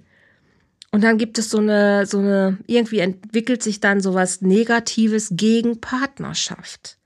Und 0.91 1.01
dann 1.03 1.17
gibt 1.17 1.37
es 1.37 1.49
so 1.49 1.59
eine, 1.59 2.05
so 2.05 2.17
eine, 2.17 2.57
irgendwie 2.65 2.99
entwickelt 2.99 3.61
sich 3.61 3.79
dann 3.79 4.01
sowas 4.01 4.41
Negatives 4.41 5.29
gegen 5.31 5.79
Partnerschaft. 5.79 6.97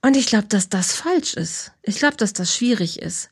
Und 0.00 0.16
ich 0.16 0.26
glaube, 0.26 0.46
dass 0.48 0.68
das 0.68 0.92
falsch 0.92 1.34
ist. 1.34 1.72
Ich 1.82 1.98
glaube, 1.98 2.16
dass 2.16 2.32
das 2.32 2.54
schwierig 2.54 3.02
ist. 3.02 3.30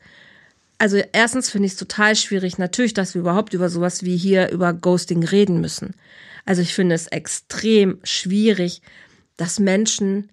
Also 0.78 0.98
erstens 1.12 1.48
finde 1.48 1.66
ich 1.66 1.72
es 1.72 1.78
total 1.78 2.16
schwierig, 2.16 2.58
natürlich, 2.58 2.92
dass 2.92 3.14
wir 3.14 3.20
überhaupt 3.20 3.54
über 3.54 3.70
sowas 3.70 4.04
wie 4.04 4.16
hier 4.16 4.50
über 4.50 4.74
Ghosting 4.74 5.24
reden 5.24 5.60
müssen. 5.60 5.94
Also 6.44 6.60
ich 6.60 6.74
finde 6.74 6.94
es 6.94 7.06
extrem 7.06 7.98
schwierig, 8.02 8.82
dass 9.36 9.58
Menschen 9.58 10.28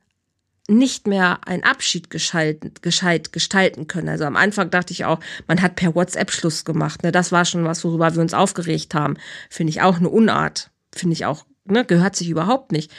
nicht 0.69 1.07
mehr 1.07 1.45
einen 1.45 1.63
Abschied 1.63 2.09
gescheit, 2.09 2.61
gestalten 2.81 3.87
können. 3.87 4.09
Also 4.09 4.23
am 4.23 4.37
Anfang 4.37 4.69
dachte 4.69 4.93
ich 4.93 5.03
auch, 5.05 5.19
man 5.47 5.61
hat 5.61 5.75
per 5.75 5.93
WhatsApp 5.93 6.31
Schluss 6.31 6.63
gemacht. 6.63 7.03
Ne? 7.03 7.11
Das 7.11 7.31
war 7.31 7.43
schon 7.43 7.65
was, 7.65 7.83
worüber 7.83 8.15
wir 8.15 8.21
uns 8.21 8.33
aufgeregt 8.33 8.95
haben. 8.95 9.17
Finde 9.49 9.71
ich 9.71 9.81
auch 9.81 9.97
eine 9.97 10.09
Unart. 10.09 10.71
Finde 10.95 11.13
ich 11.13 11.25
auch, 11.25 11.45
ne, 11.65 11.83
gehört 11.83 12.15
sich 12.15 12.29
überhaupt 12.29 12.71
nicht. 12.71 12.91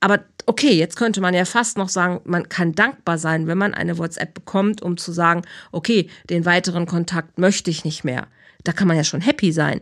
Aber 0.00 0.20
okay, 0.46 0.72
jetzt 0.74 0.96
könnte 0.96 1.20
man 1.20 1.34
ja 1.34 1.44
fast 1.44 1.76
noch 1.76 1.88
sagen, 1.88 2.20
man 2.24 2.48
kann 2.48 2.72
dankbar 2.72 3.18
sein, 3.18 3.48
wenn 3.48 3.58
man 3.58 3.74
eine 3.74 3.98
WhatsApp 3.98 4.32
bekommt, 4.32 4.80
um 4.80 4.96
zu 4.96 5.10
sagen, 5.10 5.42
okay, 5.72 6.08
den 6.30 6.44
weiteren 6.44 6.86
Kontakt 6.86 7.38
möchte 7.38 7.70
ich 7.70 7.84
nicht 7.84 8.04
mehr. 8.04 8.28
Da 8.62 8.72
kann 8.72 8.86
man 8.86 8.96
ja 8.96 9.04
schon 9.04 9.20
happy 9.20 9.50
sein. 9.50 9.80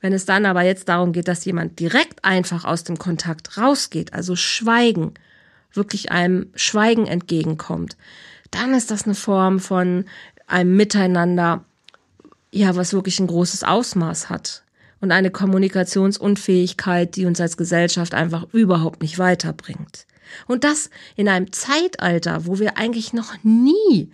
Wenn 0.00 0.12
es 0.12 0.24
dann 0.24 0.46
aber 0.46 0.62
jetzt 0.62 0.88
darum 0.88 1.12
geht, 1.12 1.26
dass 1.26 1.44
jemand 1.44 1.80
direkt 1.80 2.24
einfach 2.24 2.64
aus 2.64 2.84
dem 2.84 2.98
Kontakt 2.98 3.58
rausgeht, 3.58 4.12
also 4.12 4.36
schweigen, 4.36 5.14
wirklich 5.76 6.10
einem 6.10 6.50
Schweigen 6.54 7.06
entgegenkommt, 7.06 7.96
dann 8.50 8.74
ist 8.74 8.90
das 8.90 9.04
eine 9.04 9.14
Form 9.14 9.60
von 9.60 10.04
einem 10.46 10.76
Miteinander, 10.76 11.64
ja, 12.52 12.76
was 12.76 12.92
wirklich 12.92 13.20
ein 13.20 13.26
großes 13.26 13.64
Ausmaß 13.64 14.30
hat 14.30 14.62
und 15.00 15.12
eine 15.12 15.30
Kommunikationsunfähigkeit, 15.30 17.16
die 17.16 17.26
uns 17.26 17.40
als 17.40 17.56
Gesellschaft 17.56 18.14
einfach 18.14 18.46
überhaupt 18.52 19.02
nicht 19.02 19.18
weiterbringt. 19.18 20.06
Und 20.46 20.64
das 20.64 20.90
in 21.14 21.28
einem 21.28 21.52
Zeitalter, 21.52 22.46
wo 22.46 22.58
wir 22.58 22.78
eigentlich 22.78 23.12
noch 23.12 23.34
nie 23.42 24.10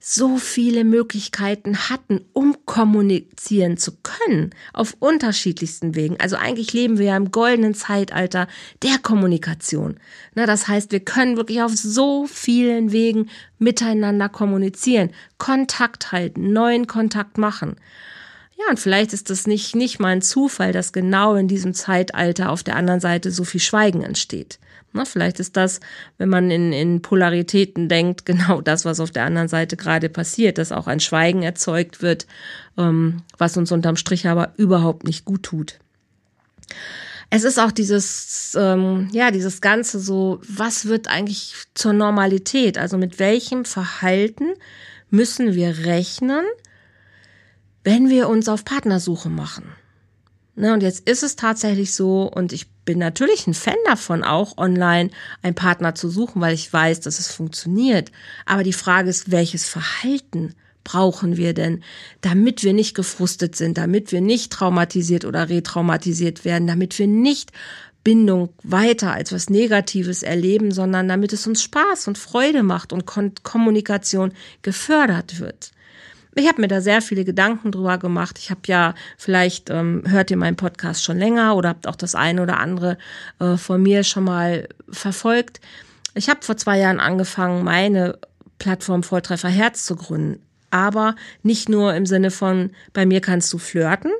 so 0.00 0.38
viele 0.38 0.84
Möglichkeiten 0.84 1.90
hatten, 1.90 2.24
um 2.32 2.56
kommunizieren 2.64 3.76
zu 3.76 3.92
können, 4.02 4.50
auf 4.72 4.96
unterschiedlichsten 5.00 5.94
Wegen. 5.96 6.18
Also 6.20 6.36
eigentlich 6.36 6.72
leben 6.72 6.98
wir 6.98 7.06
ja 7.06 7.16
im 7.16 7.32
goldenen 7.32 7.74
Zeitalter 7.74 8.46
der 8.82 8.98
Kommunikation. 8.98 9.98
Na, 10.34 10.46
das 10.46 10.68
heißt, 10.68 10.92
wir 10.92 11.00
können 11.00 11.36
wirklich 11.36 11.62
auf 11.62 11.76
so 11.76 12.26
vielen 12.26 12.92
Wegen 12.92 13.28
miteinander 13.58 14.28
kommunizieren, 14.28 15.10
Kontakt 15.36 16.12
halten, 16.12 16.52
neuen 16.52 16.86
Kontakt 16.86 17.36
machen. 17.36 17.76
Ja, 18.56 18.64
und 18.70 18.80
vielleicht 18.80 19.12
ist 19.12 19.30
das 19.30 19.46
nicht, 19.46 19.76
nicht 19.76 20.00
mal 20.00 20.08
ein 20.08 20.22
Zufall, 20.22 20.72
dass 20.72 20.92
genau 20.92 21.34
in 21.34 21.48
diesem 21.48 21.74
Zeitalter 21.74 22.50
auf 22.50 22.62
der 22.62 22.76
anderen 22.76 23.00
Seite 23.00 23.30
so 23.30 23.44
viel 23.44 23.60
Schweigen 23.60 24.02
entsteht. 24.02 24.58
Na, 24.98 25.04
vielleicht 25.04 25.38
ist 25.38 25.56
das, 25.56 25.78
wenn 26.18 26.28
man 26.28 26.50
in, 26.50 26.72
in 26.72 27.02
Polaritäten 27.02 27.88
denkt, 27.88 28.24
genau 28.26 28.60
das, 28.60 28.84
was 28.84 28.98
auf 28.98 29.12
der 29.12 29.24
anderen 29.24 29.48
Seite 29.48 29.76
gerade 29.76 30.08
passiert, 30.08 30.58
dass 30.58 30.72
auch 30.72 30.88
ein 30.88 31.00
Schweigen 31.00 31.42
erzeugt 31.42 32.02
wird, 32.02 32.26
ähm, 32.76 33.22
was 33.38 33.56
uns 33.56 33.70
unterm 33.70 33.96
Strich 33.96 34.26
aber 34.26 34.52
überhaupt 34.56 35.04
nicht 35.04 35.24
gut 35.24 35.44
tut. 35.44 35.78
Es 37.30 37.44
ist 37.44 37.60
auch 37.60 37.70
dieses, 37.70 38.56
ähm, 38.58 39.08
ja, 39.12 39.30
dieses 39.30 39.60
Ganze 39.60 40.00
so, 40.00 40.40
was 40.42 40.86
wird 40.86 41.08
eigentlich 41.08 41.54
zur 41.74 41.92
Normalität? 41.92 42.76
Also 42.76 42.98
mit 42.98 43.18
welchem 43.18 43.64
Verhalten 43.64 44.54
müssen 45.10 45.54
wir 45.54 45.86
rechnen, 45.86 46.44
wenn 47.84 48.08
wir 48.08 48.28
uns 48.28 48.48
auf 48.48 48.64
Partnersuche 48.64 49.28
machen? 49.28 49.64
Ne, 50.58 50.72
und 50.74 50.82
jetzt 50.82 51.08
ist 51.08 51.22
es 51.22 51.36
tatsächlich 51.36 51.94
so, 51.94 52.24
und 52.24 52.52
ich 52.52 52.68
bin 52.84 52.98
natürlich 52.98 53.46
ein 53.46 53.54
Fan 53.54 53.76
davon, 53.84 54.24
auch 54.24 54.58
online 54.58 55.10
einen 55.40 55.54
Partner 55.54 55.94
zu 55.94 56.08
suchen, 56.08 56.40
weil 56.40 56.52
ich 56.52 56.72
weiß, 56.72 56.98
dass 56.98 57.20
es 57.20 57.30
funktioniert. 57.30 58.10
Aber 58.44 58.64
die 58.64 58.72
Frage 58.72 59.08
ist, 59.08 59.30
welches 59.30 59.68
Verhalten 59.68 60.56
brauchen 60.82 61.36
wir 61.36 61.54
denn, 61.54 61.84
damit 62.22 62.64
wir 62.64 62.72
nicht 62.72 62.96
gefrustet 62.96 63.54
sind, 63.54 63.78
damit 63.78 64.10
wir 64.10 64.20
nicht 64.20 64.50
traumatisiert 64.50 65.24
oder 65.24 65.48
retraumatisiert 65.48 66.44
werden, 66.44 66.66
damit 66.66 66.98
wir 66.98 67.06
nicht 67.06 67.52
Bindung 68.02 68.48
weiter 68.64 69.12
als 69.12 69.30
was 69.30 69.50
Negatives 69.50 70.24
erleben, 70.24 70.72
sondern 70.72 71.06
damit 71.06 71.32
es 71.32 71.46
uns 71.46 71.62
Spaß 71.62 72.08
und 72.08 72.18
Freude 72.18 72.64
macht 72.64 72.92
und 72.92 73.06
Kommunikation 73.06 74.32
gefördert 74.62 75.38
wird. 75.38 75.70
Ich 76.34 76.46
habe 76.48 76.60
mir 76.60 76.68
da 76.68 76.80
sehr 76.80 77.02
viele 77.02 77.24
Gedanken 77.24 77.72
drüber 77.72 77.98
gemacht. 77.98 78.38
Ich 78.38 78.50
habe 78.50 78.60
ja, 78.66 78.94
vielleicht 79.16 79.70
ähm, 79.70 80.02
hört 80.06 80.30
ihr 80.30 80.36
meinen 80.36 80.56
Podcast 80.56 81.02
schon 81.02 81.18
länger 81.18 81.56
oder 81.56 81.70
habt 81.70 81.86
auch 81.86 81.96
das 81.96 82.14
eine 82.14 82.42
oder 82.42 82.58
andere 82.58 82.98
äh, 83.40 83.56
von 83.56 83.82
mir 83.82 84.04
schon 84.04 84.24
mal 84.24 84.68
verfolgt. 84.88 85.60
Ich 86.14 86.28
habe 86.28 86.40
vor 86.42 86.56
zwei 86.56 86.78
Jahren 86.78 87.00
angefangen, 87.00 87.64
meine 87.64 88.18
Plattform 88.58 89.02
Volltreffer 89.02 89.48
Herz 89.48 89.84
zu 89.84 89.96
gründen. 89.96 90.42
Aber 90.70 91.16
nicht 91.42 91.68
nur 91.68 91.94
im 91.94 92.06
Sinne 92.06 92.30
von, 92.30 92.70
bei 92.92 93.06
mir 93.06 93.20
kannst 93.20 93.52
du 93.52 93.58
flirten, 93.58 94.12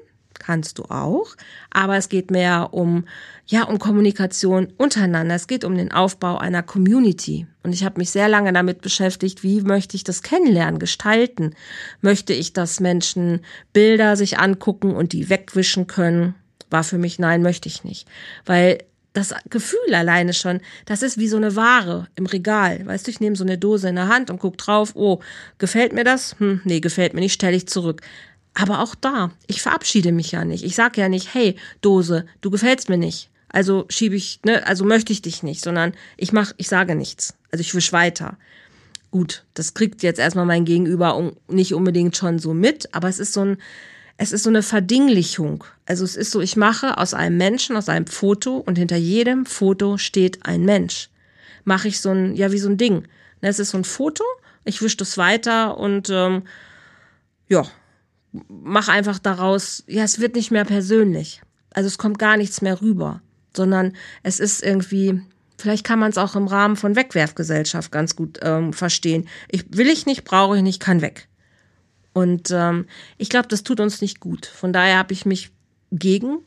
kannst 0.49 0.79
du 0.79 0.85
auch, 0.85 1.37
aber 1.71 1.99
es 1.99 2.09
geht 2.09 2.31
mehr 2.31 2.71
um 2.73 3.05
ja, 3.45 3.65
um 3.65 3.79
Kommunikation 3.79 4.69
untereinander. 4.77 5.35
Es 5.35 5.47
geht 5.47 5.65
um 5.65 5.77
den 5.77 5.91
Aufbau 5.91 6.37
einer 6.37 6.63
Community. 6.63 7.47
Und 7.63 7.73
ich 7.73 7.83
habe 7.83 7.99
mich 7.99 8.11
sehr 8.11 8.29
lange 8.29 8.53
damit 8.53 8.83
beschäftigt, 8.83 9.43
wie 9.43 9.63
möchte 9.63 9.97
ich 9.97 10.05
das 10.05 10.23
kennenlernen, 10.23 10.79
gestalten? 10.79 11.55
Möchte 12.03 12.35
ich, 12.35 12.53
dass 12.53 12.81
Menschen 12.81 13.41
Bilder 13.73 14.17
sich 14.17 14.39
angucken 14.39 14.95
und 14.95 15.13
die 15.13 15.31
wegwischen 15.31 15.87
können? 15.87 16.35
War 16.71 16.85
für 16.85 16.99
mich 16.99 17.19
nein, 17.19 17.43
möchte 17.43 17.69
ich 17.69 17.85
nicht. 17.85 18.07
Weil 18.45 18.79
das 19.15 19.35
Gefühl 19.49 19.95
alleine 19.95 20.35
schon, 20.35 20.61
das 20.85 21.03
ist 21.03 21.19
wie 21.19 21.29
so 21.29 21.39
eine 21.39 21.57
Ware 21.57 22.07
im 22.17 22.27
Regal. 22.27 22.87
Weißt 22.87 23.07
du, 23.07 23.11
ich 23.11 23.21
nehme 23.21 23.37
so 23.37 23.45
eine 23.45 23.57
Dose 23.57 23.89
in 23.89 23.97
der 23.97 24.09
Hand 24.09 24.31
und 24.31 24.39
guck 24.39 24.59
drauf, 24.59 24.93
oh, 24.95 25.21
gefällt 25.57 25.95
mir 25.95 26.05
das? 26.05 26.37
Hm, 26.39 26.61
nee, 26.65 26.81
gefällt 26.81 27.15
mir 27.15 27.21
nicht, 27.21 27.33
stelle 27.33 27.57
ich 27.57 27.67
zurück. 27.67 28.03
Aber 28.55 28.81
auch 28.81 28.95
da, 28.95 29.31
ich 29.47 29.63
verabschiede 29.63 30.13
mich 30.13 30.33
ja 30.33 30.45
nicht. 30.45 30.65
Ich 30.65 30.75
sage 30.75 31.01
ja 31.01 31.09
nicht, 31.09 31.33
hey, 31.35 31.57
Dose, 31.81 32.27
du 32.41 32.51
gefällst 32.51 32.89
mir 32.89 32.99
nicht. 32.99 33.31
Also 33.49 33.87
schiebe 33.89 34.17
ich, 34.17 34.41
ne, 34.45 34.67
also 34.67 34.85
möchte 34.85 35.13
ich 35.13 35.23
dich 35.23 35.43
nicht, 35.43 35.63
sondern 35.63 35.93
ich 36.17 36.33
mach, 36.33 36.53
ich 36.57 36.69
sage 36.69 36.95
nichts. 36.95 37.35
Also 37.51 37.63
ich 37.63 37.75
wisch 37.75 37.93
weiter. 37.93 38.37
Gut, 39.11 39.45
das 39.55 39.73
kriegt 39.73 40.03
jetzt 40.03 40.19
erstmal 40.19 40.45
mein 40.45 40.67
Gegenüber 40.67 41.33
nicht 41.49 41.73
unbedingt 41.73 42.17
schon 42.17 42.39
so 42.39 42.53
mit, 42.53 42.95
aber 42.95 43.09
es 43.09 43.19
ist 43.19 43.33
so 43.33 43.43
ein, 43.43 43.59
es 44.19 44.33
ist 44.33 44.43
so 44.43 44.51
eine 44.51 44.63
Verdinglichung. 44.63 45.65
Also 45.87 46.05
es 46.05 46.17
ist 46.17 46.31
so, 46.31 46.41
ich 46.41 46.57
mache 46.57 46.99
aus 46.99 47.15
einem 47.15 47.39
Menschen, 47.39 47.77
aus 47.77 47.89
einem 47.89 48.07
Foto 48.07 48.59
und 48.59 48.77
hinter 48.77 48.97
jedem 48.97 49.47
Foto 49.47 49.97
steht 49.97 50.45
ein 50.45 50.65
Mensch. 50.65 51.09
Mache 51.65 51.89
ich 51.89 52.01
so 52.01 52.11
ein, 52.11 52.35
ja, 52.35 52.53
wie 52.53 52.59
so 52.59 52.69
ein 52.69 52.77
Ding. 52.77 53.09
Ne, 53.41 53.49
es 53.49 53.59
ist 53.59 53.71
so 53.71 53.79
ein 53.79 53.85
Foto, 53.85 54.25
ich 54.65 54.83
wische 54.83 54.99
das 54.99 55.17
weiter 55.17 55.79
und 55.79 56.11
ähm, 56.11 56.43
ja, 57.49 57.65
mach 58.33 58.89
einfach 58.89 59.19
daraus, 59.19 59.85
ja, 59.87 60.05
es 60.05 60.21
wird 60.21 60.35
nicht 60.35 60.51
mehr 60.51 60.65
persönlich. 60.65 61.43
Also 61.73 61.87
es 61.87 61.99
kommt 61.99 62.19
gar 62.19 62.37
nichts 62.37 62.63
mehr 62.63 62.81
rüber 62.81 63.23
sondern 63.59 63.93
es 64.23 64.41
ist 64.41 64.63
irgendwie, 64.63 65.21
vielleicht 65.59 65.85
kann 65.85 65.99
man 65.99 66.11
es 66.11 66.17
auch 66.17 66.35
im 66.35 66.47
Rahmen 66.47 66.77
von 66.77 66.97
Wegwerfgesellschaft 66.97 67.93
ganz 67.93 68.17
gut 68.17 68.39
ähm, 68.43 68.73
verstehen. 68.73 69.29
Ich 69.49 69.67
will 69.77 69.89
ich 69.89 70.07
nicht, 70.07 70.25
brauche 70.25 70.57
ich 70.57 70.63
nicht, 70.63 70.81
kann 70.81 71.03
weg. 71.03 71.29
Und 72.15 72.51
ähm, 72.51 72.87
ich 73.19 73.29
glaube, 73.29 73.49
das 73.49 73.63
tut 73.63 73.81
uns 73.81 74.01
nicht 74.01 74.19
gut. 74.21 74.47
Von 74.47 74.73
daher 74.73 74.99
habe 74.99 75.13
ich 75.13 75.27
mich 75.27 75.51
gegen 75.93 76.39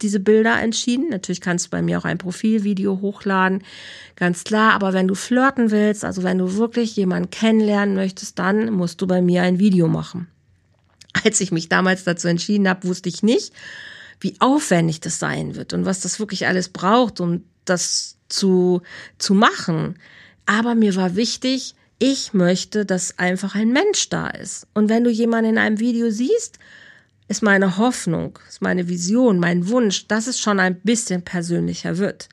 diese 0.00 0.20
Bilder 0.20 0.60
entschieden. 0.60 1.08
Natürlich 1.10 1.40
kannst 1.40 1.66
du 1.66 1.70
bei 1.70 1.82
mir 1.82 1.98
auch 1.98 2.04
ein 2.04 2.18
Profilvideo 2.18 3.00
hochladen, 3.00 3.64
ganz 4.14 4.44
klar. 4.44 4.72
Aber 4.72 4.92
wenn 4.92 5.08
du 5.08 5.14
flirten 5.14 5.70
willst, 5.70 6.04
also 6.04 6.22
wenn 6.22 6.38
du 6.38 6.54
wirklich 6.54 6.94
jemanden 6.94 7.30
kennenlernen 7.30 7.96
möchtest, 7.96 8.38
dann 8.38 8.72
musst 8.72 9.00
du 9.02 9.06
bei 9.06 9.20
mir 9.20 9.42
ein 9.42 9.58
Video 9.58 9.88
machen. 9.88 10.28
Als 11.24 11.40
ich 11.40 11.52
mich 11.52 11.68
damals 11.68 12.04
dazu 12.04 12.28
entschieden 12.28 12.68
habe, 12.68 12.86
wusste 12.86 13.08
ich 13.08 13.22
nicht, 13.22 13.52
wie 14.20 14.36
aufwendig 14.40 15.00
das 15.00 15.18
sein 15.18 15.54
wird 15.54 15.72
und 15.72 15.84
was 15.84 16.00
das 16.00 16.18
wirklich 16.18 16.46
alles 16.46 16.68
braucht, 16.68 17.20
um 17.20 17.44
das 17.64 18.16
zu, 18.28 18.82
zu 19.18 19.34
machen. 19.34 19.98
Aber 20.46 20.74
mir 20.74 20.96
war 20.96 21.16
wichtig, 21.16 21.74
ich 21.98 22.32
möchte, 22.32 22.86
dass 22.86 23.18
einfach 23.18 23.54
ein 23.54 23.70
Mensch 23.70 24.08
da 24.08 24.28
ist. 24.28 24.66
Und 24.74 24.88
wenn 24.88 25.04
du 25.04 25.10
jemanden 25.10 25.50
in 25.50 25.58
einem 25.58 25.80
Video 25.80 26.10
siehst, 26.10 26.58
ist 27.26 27.42
meine 27.42 27.76
Hoffnung, 27.76 28.38
ist 28.48 28.62
meine 28.62 28.88
Vision, 28.88 29.38
mein 29.38 29.68
Wunsch, 29.68 30.06
dass 30.08 30.26
es 30.26 30.40
schon 30.40 30.60
ein 30.60 30.80
bisschen 30.80 31.22
persönlicher 31.22 31.98
wird. 31.98 32.28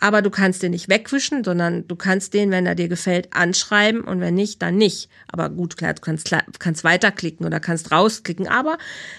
Aber 0.00 0.22
du 0.22 0.30
kannst 0.30 0.62
den 0.62 0.70
nicht 0.70 0.88
wegwischen, 0.88 1.42
sondern 1.42 1.86
du 1.88 1.96
kannst 1.96 2.34
den, 2.34 2.50
wenn 2.50 2.66
er 2.66 2.74
dir 2.74 2.88
gefällt, 2.88 3.32
anschreiben 3.32 4.02
und 4.02 4.20
wenn 4.20 4.34
nicht, 4.34 4.62
dann 4.62 4.76
nicht. 4.76 5.08
Aber 5.26 5.50
gut, 5.50 5.76
klar, 5.76 5.94
du 5.94 6.00
kannst, 6.00 6.30
kannst 6.58 6.84
weiterklicken 6.84 7.44
oder 7.44 7.58
kannst 7.58 7.90
rausklicken, 7.90 8.46
aber 8.46 8.78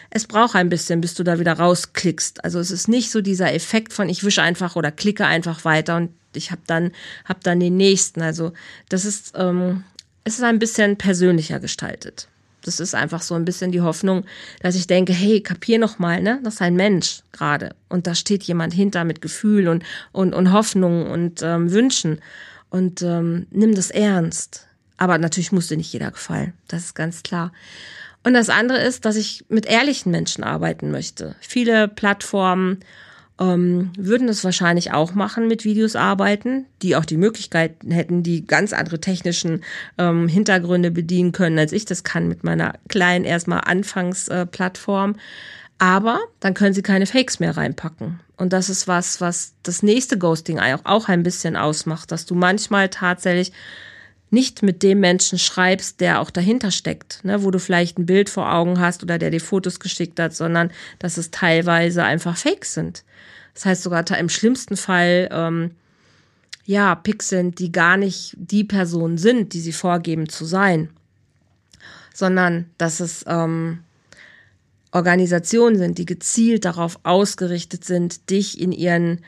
es 0.09 0.25
braucht 0.25 0.55
ein 0.55 0.69
bisschen, 0.69 1.01
bis 1.01 1.15
du 1.15 1.23
da 1.23 1.39
wieder 1.39 1.53
rausklickst. 1.53 2.43
Also 2.43 2.59
es 2.59 2.71
ist 2.71 2.87
nicht 2.87 3.11
so 3.11 3.21
dieser 3.21 3.53
Effekt 3.53 3.93
von 3.93 4.09
ich 4.09 4.23
wische 4.23 4.41
einfach 4.41 4.75
oder 4.75 4.91
klicke 4.91 5.25
einfach 5.25 5.65
weiter 5.65 5.97
und 5.97 6.11
ich 6.33 6.51
habe 6.51 6.61
dann, 6.67 6.91
hab 7.25 7.43
dann 7.43 7.59
den 7.59 7.75
nächsten. 7.75 8.21
Also 8.21 8.53
das 8.87 9.05
ist, 9.05 9.33
ähm, 9.35 9.83
es 10.23 10.35
ist 10.35 10.43
ein 10.43 10.59
bisschen 10.59 10.97
persönlicher 10.97 11.59
gestaltet. 11.59 12.27
Das 12.69 12.79
ist 12.79 12.95
einfach 12.95 13.21
so 13.21 13.35
ein 13.35 13.45
bisschen 13.45 13.71
die 13.71 13.81
Hoffnung, 13.81 14.25
dass 14.61 14.75
ich 14.75 14.87
denke, 14.87 15.11
hey, 15.11 15.41
kapier 15.41 15.79
noch 15.79 15.97
mal, 15.97 16.21
ne? 16.21 16.39
Das 16.43 16.55
ist 16.55 16.61
ein 16.61 16.75
Mensch 16.75 17.21
gerade 17.31 17.75
und 17.89 18.05
da 18.05 18.15
steht 18.15 18.43
jemand 18.43 18.73
hinter 18.73 19.03
mit 19.03 19.21
Gefühl 19.21 19.67
und 19.67 19.83
und 20.11 20.33
und 20.33 20.51
Hoffnung 20.53 21.09
und 21.09 21.41
ähm, 21.41 21.71
Wünschen 21.71 22.19
und 22.69 23.01
ähm, 23.01 23.47
nimm 23.51 23.75
das 23.75 23.89
ernst. 23.89 24.67
Aber 24.97 25.17
natürlich 25.17 25.51
muss 25.51 25.67
dir 25.67 25.77
nicht 25.77 25.91
jeder 25.93 26.11
gefallen, 26.11 26.53
das 26.67 26.85
ist 26.85 26.95
ganz 26.95 27.23
klar. 27.23 27.51
Und 28.23 28.33
das 28.33 28.49
andere 28.49 28.79
ist, 28.79 29.05
dass 29.05 29.15
ich 29.15 29.45
mit 29.49 29.65
ehrlichen 29.65 30.11
Menschen 30.11 30.43
arbeiten 30.43 30.91
möchte. 30.91 31.35
Viele 31.39 31.87
Plattformen 31.87 32.79
ähm, 33.39 33.91
würden 33.97 34.27
es 34.27 34.43
wahrscheinlich 34.43 34.91
auch 34.91 35.13
machen, 35.13 35.47
mit 35.47 35.63
Videos 35.63 35.95
arbeiten, 35.95 36.65
die 36.81 36.95
auch 36.95 37.05
die 37.05 37.17
Möglichkeit 37.17 37.75
hätten, 37.87 38.21
die 38.21 38.45
ganz 38.45 38.73
andere 38.73 38.99
technischen 38.99 39.63
ähm, 39.97 40.27
Hintergründe 40.27 40.91
bedienen 40.91 41.31
können, 41.31 41.57
als 41.57 41.71
ich 41.71 41.85
das 41.85 42.03
kann 42.03 42.27
mit 42.27 42.43
meiner 42.43 42.73
kleinen 42.89 43.25
erstmal 43.25 43.61
Anfangsplattform. 43.61 45.11
Äh, 45.11 45.17
aber 45.79 46.19
dann 46.41 46.53
können 46.53 46.73
sie 46.73 46.81
keine 46.81 47.05
Fakes 47.05 47.39
mehr 47.39 47.55
reinpacken. 47.55 48.19
Und 48.35 48.51
das 48.51 48.69
ist 48.69 48.87
was, 48.87 49.21
was 49.21 49.53
das 49.63 49.81
nächste 49.81 50.17
Ghosting 50.17 50.59
auch, 50.59 50.81
auch 50.83 51.07
ein 51.07 51.23
bisschen 51.23 51.55
ausmacht, 51.55 52.11
dass 52.11 52.25
du 52.25 52.35
manchmal 52.35 52.89
tatsächlich 52.89 53.53
nicht 54.29 54.61
mit 54.61 54.83
dem 54.83 54.99
Menschen 54.99 55.39
schreibst, 55.39 56.01
der 56.01 56.21
auch 56.21 56.29
dahinter 56.29 56.71
steckt, 56.71 57.23
ne, 57.23 57.43
wo 57.43 57.49
du 57.49 57.59
vielleicht 57.59 57.97
ein 57.97 58.05
Bild 58.05 58.29
vor 58.29 58.53
Augen 58.53 58.79
hast 58.79 59.01
oder 59.01 59.17
der 59.17 59.31
dir 59.31 59.41
Fotos 59.41 59.79
geschickt 59.79 60.19
hat, 60.19 60.35
sondern 60.35 60.71
dass 60.99 61.17
es 61.17 61.31
teilweise 61.31 62.03
einfach 62.03 62.37
Fakes 62.37 62.73
sind. 62.73 63.03
Das 63.59 63.65
heißt 63.65 63.83
sogar 63.83 64.09
im 64.17 64.29
schlimmsten 64.29 64.77
Fall, 64.77 65.27
ähm, 65.33 65.71
ja, 66.63 66.95
Pixeln, 66.95 67.53
die 67.53 67.73
gar 67.73 67.97
nicht 67.97 68.33
die 68.37 68.63
Personen 68.63 69.17
sind, 69.17 69.51
die 69.51 69.59
sie 69.59 69.73
vorgeben 69.73 70.29
zu 70.29 70.45
sein, 70.45 70.89
sondern 72.13 72.69
dass 72.77 73.01
es 73.01 73.25
ähm, 73.27 73.79
Organisationen 74.93 75.77
sind, 75.77 75.97
die 75.97 76.05
gezielt 76.05 76.63
darauf 76.63 77.01
ausgerichtet 77.03 77.83
sind, 77.83 78.29
dich 78.29 78.61
in 78.61 78.71
ihren 78.71 79.19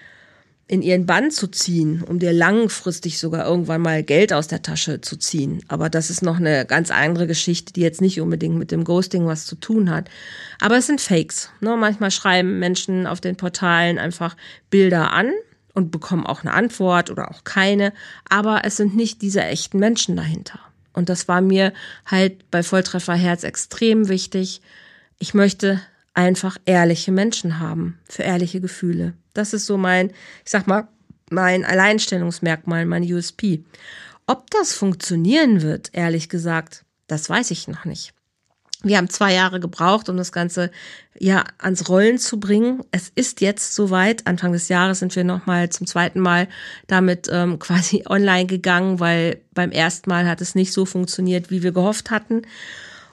in 0.71 0.81
ihren 0.81 1.05
Bann 1.05 1.31
zu 1.31 1.47
ziehen, 1.47 2.01
um 2.01 2.17
dir 2.17 2.31
langfristig 2.31 3.19
sogar 3.19 3.45
irgendwann 3.45 3.81
mal 3.81 4.03
Geld 4.03 4.31
aus 4.31 4.47
der 4.47 4.61
Tasche 4.61 5.01
zu 5.01 5.17
ziehen. 5.17 5.61
Aber 5.67 5.89
das 5.89 6.09
ist 6.09 6.21
noch 6.21 6.37
eine 6.37 6.65
ganz 6.65 6.91
andere 6.91 7.27
Geschichte, 7.27 7.73
die 7.73 7.81
jetzt 7.81 7.99
nicht 7.99 8.21
unbedingt 8.21 8.55
mit 8.55 8.71
dem 8.71 8.85
Ghosting 8.85 9.27
was 9.27 9.45
zu 9.45 9.57
tun 9.57 9.91
hat. 9.91 10.09
Aber 10.61 10.77
es 10.77 10.87
sind 10.87 11.01
Fakes. 11.01 11.49
Ne? 11.59 11.75
Manchmal 11.75 12.09
schreiben 12.09 12.57
Menschen 12.59 13.05
auf 13.05 13.19
den 13.19 13.35
Portalen 13.35 13.99
einfach 13.99 14.37
Bilder 14.69 15.11
an 15.11 15.33
und 15.73 15.91
bekommen 15.91 16.25
auch 16.25 16.39
eine 16.43 16.53
Antwort 16.53 17.09
oder 17.09 17.29
auch 17.31 17.43
keine. 17.43 17.91
Aber 18.29 18.61
es 18.63 18.77
sind 18.77 18.95
nicht 18.95 19.21
diese 19.21 19.43
echten 19.43 19.77
Menschen 19.77 20.15
dahinter. 20.15 20.61
Und 20.93 21.09
das 21.09 21.27
war 21.27 21.41
mir 21.41 21.73
halt 22.05 22.49
bei 22.49 22.63
Volltreffer 22.63 23.15
Herz 23.15 23.43
extrem 23.43 24.07
wichtig. 24.07 24.61
Ich 25.19 25.33
möchte 25.33 25.81
einfach 26.13 26.57
ehrliche 26.65 27.11
Menschen 27.11 27.59
haben, 27.59 27.99
für 28.07 28.23
ehrliche 28.23 28.61
Gefühle. 28.61 29.13
Das 29.33 29.53
ist 29.53 29.65
so 29.65 29.77
mein, 29.77 30.09
ich 30.43 30.51
sag 30.51 30.67
mal, 30.67 30.87
mein 31.29 31.63
Alleinstellungsmerkmal, 31.63 32.85
mein 32.85 33.03
USP. 33.03 33.63
Ob 34.27 34.49
das 34.51 34.73
funktionieren 34.73 35.61
wird, 35.61 35.89
ehrlich 35.93 36.29
gesagt, 36.29 36.85
das 37.07 37.29
weiß 37.29 37.51
ich 37.51 37.67
noch 37.67 37.85
nicht. 37.85 38.13
Wir 38.83 38.97
haben 38.97 39.09
zwei 39.09 39.33
Jahre 39.33 39.59
gebraucht, 39.59 40.09
um 40.09 40.17
das 40.17 40.31
Ganze 40.31 40.71
ja 41.17 41.43
ans 41.59 41.87
Rollen 41.87 42.17
zu 42.17 42.39
bringen. 42.39 42.83
Es 42.89 43.11
ist 43.13 43.39
jetzt 43.39 43.75
soweit. 43.75 44.25
Anfang 44.25 44.53
des 44.53 44.69
Jahres 44.69 44.99
sind 44.99 45.15
wir 45.15 45.23
nochmal 45.23 45.69
zum 45.69 45.85
zweiten 45.85 46.19
Mal 46.19 46.47
damit 46.87 47.29
ähm, 47.31 47.59
quasi 47.59 48.03
online 48.09 48.47
gegangen, 48.47 48.99
weil 48.99 49.41
beim 49.53 49.71
ersten 49.71 50.09
Mal 50.09 50.27
hat 50.27 50.41
es 50.41 50.55
nicht 50.55 50.73
so 50.73 50.85
funktioniert, 50.85 51.51
wie 51.51 51.61
wir 51.61 51.71
gehofft 51.71 52.09
hatten. 52.09 52.41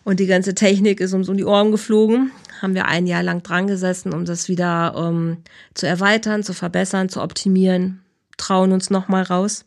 Und 0.05 0.21
die 0.21 0.27
ganze 0.27 0.55
Technik 0.55 1.01
ist 1.01 1.13
uns 1.13 1.29
um 1.29 1.37
die 1.37 1.45
Ohren 1.45 1.71
geflogen. 1.71 2.31
Haben 2.61 2.75
wir 2.75 2.87
ein 2.87 3.07
Jahr 3.07 3.23
lang 3.23 3.43
dran 3.43 3.67
gesessen, 3.67 4.13
um 4.13 4.25
das 4.25 4.49
wieder 4.49 4.95
ähm, 4.97 5.39
zu 5.75 5.87
erweitern, 5.87 6.43
zu 6.43 6.55
verbessern, 6.55 7.09
zu 7.09 7.23
optimieren. 7.23 8.03
Trauen 8.37 8.73
uns 8.73 8.91
nochmal 8.91 9.23
raus 9.23 9.65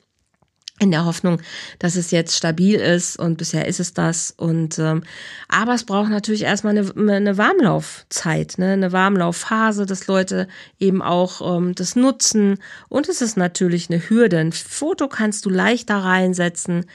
in 0.81 0.89
der 0.89 1.05
Hoffnung, 1.05 1.39
dass 1.77 1.95
es 1.95 2.09
jetzt 2.09 2.35
stabil 2.35 2.75
ist 2.75 3.17
und 3.17 3.37
bisher 3.37 3.67
ist 3.67 3.79
es 3.79 3.93
das. 3.93 4.33
Und 4.35 4.79
ähm, 4.79 5.03
aber 5.47 5.75
es 5.75 5.83
braucht 5.83 6.09
natürlich 6.09 6.41
erstmal 6.41 6.75
eine, 6.75 7.13
eine 7.13 7.37
Warmlaufzeit, 7.37 8.57
ne? 8.57 8.73
eine 8.73 8.91
Warmlaufphase, 8.91 9.85
dass 9.85 10.07
Leute 10.07 10.47
eben 10.79 11.03
auch 11.03 11.57
ähm, 11.57 11.75
das 11.75 11.95
nutzen. 11.95 12.57
Und 12.89 13.09
es 13.09 13.21
ist 13.21 13.37
natürlich 13.37 13.91
eine 13.91 14.09
Hürde. 14.09 14.39
Ein 14.39 14.51
Foto 14.51 15.07
kannst 15.07 15.45
du 15.45 15.51
leichter 15.51 15.97
reinsetzen 15.97 16.85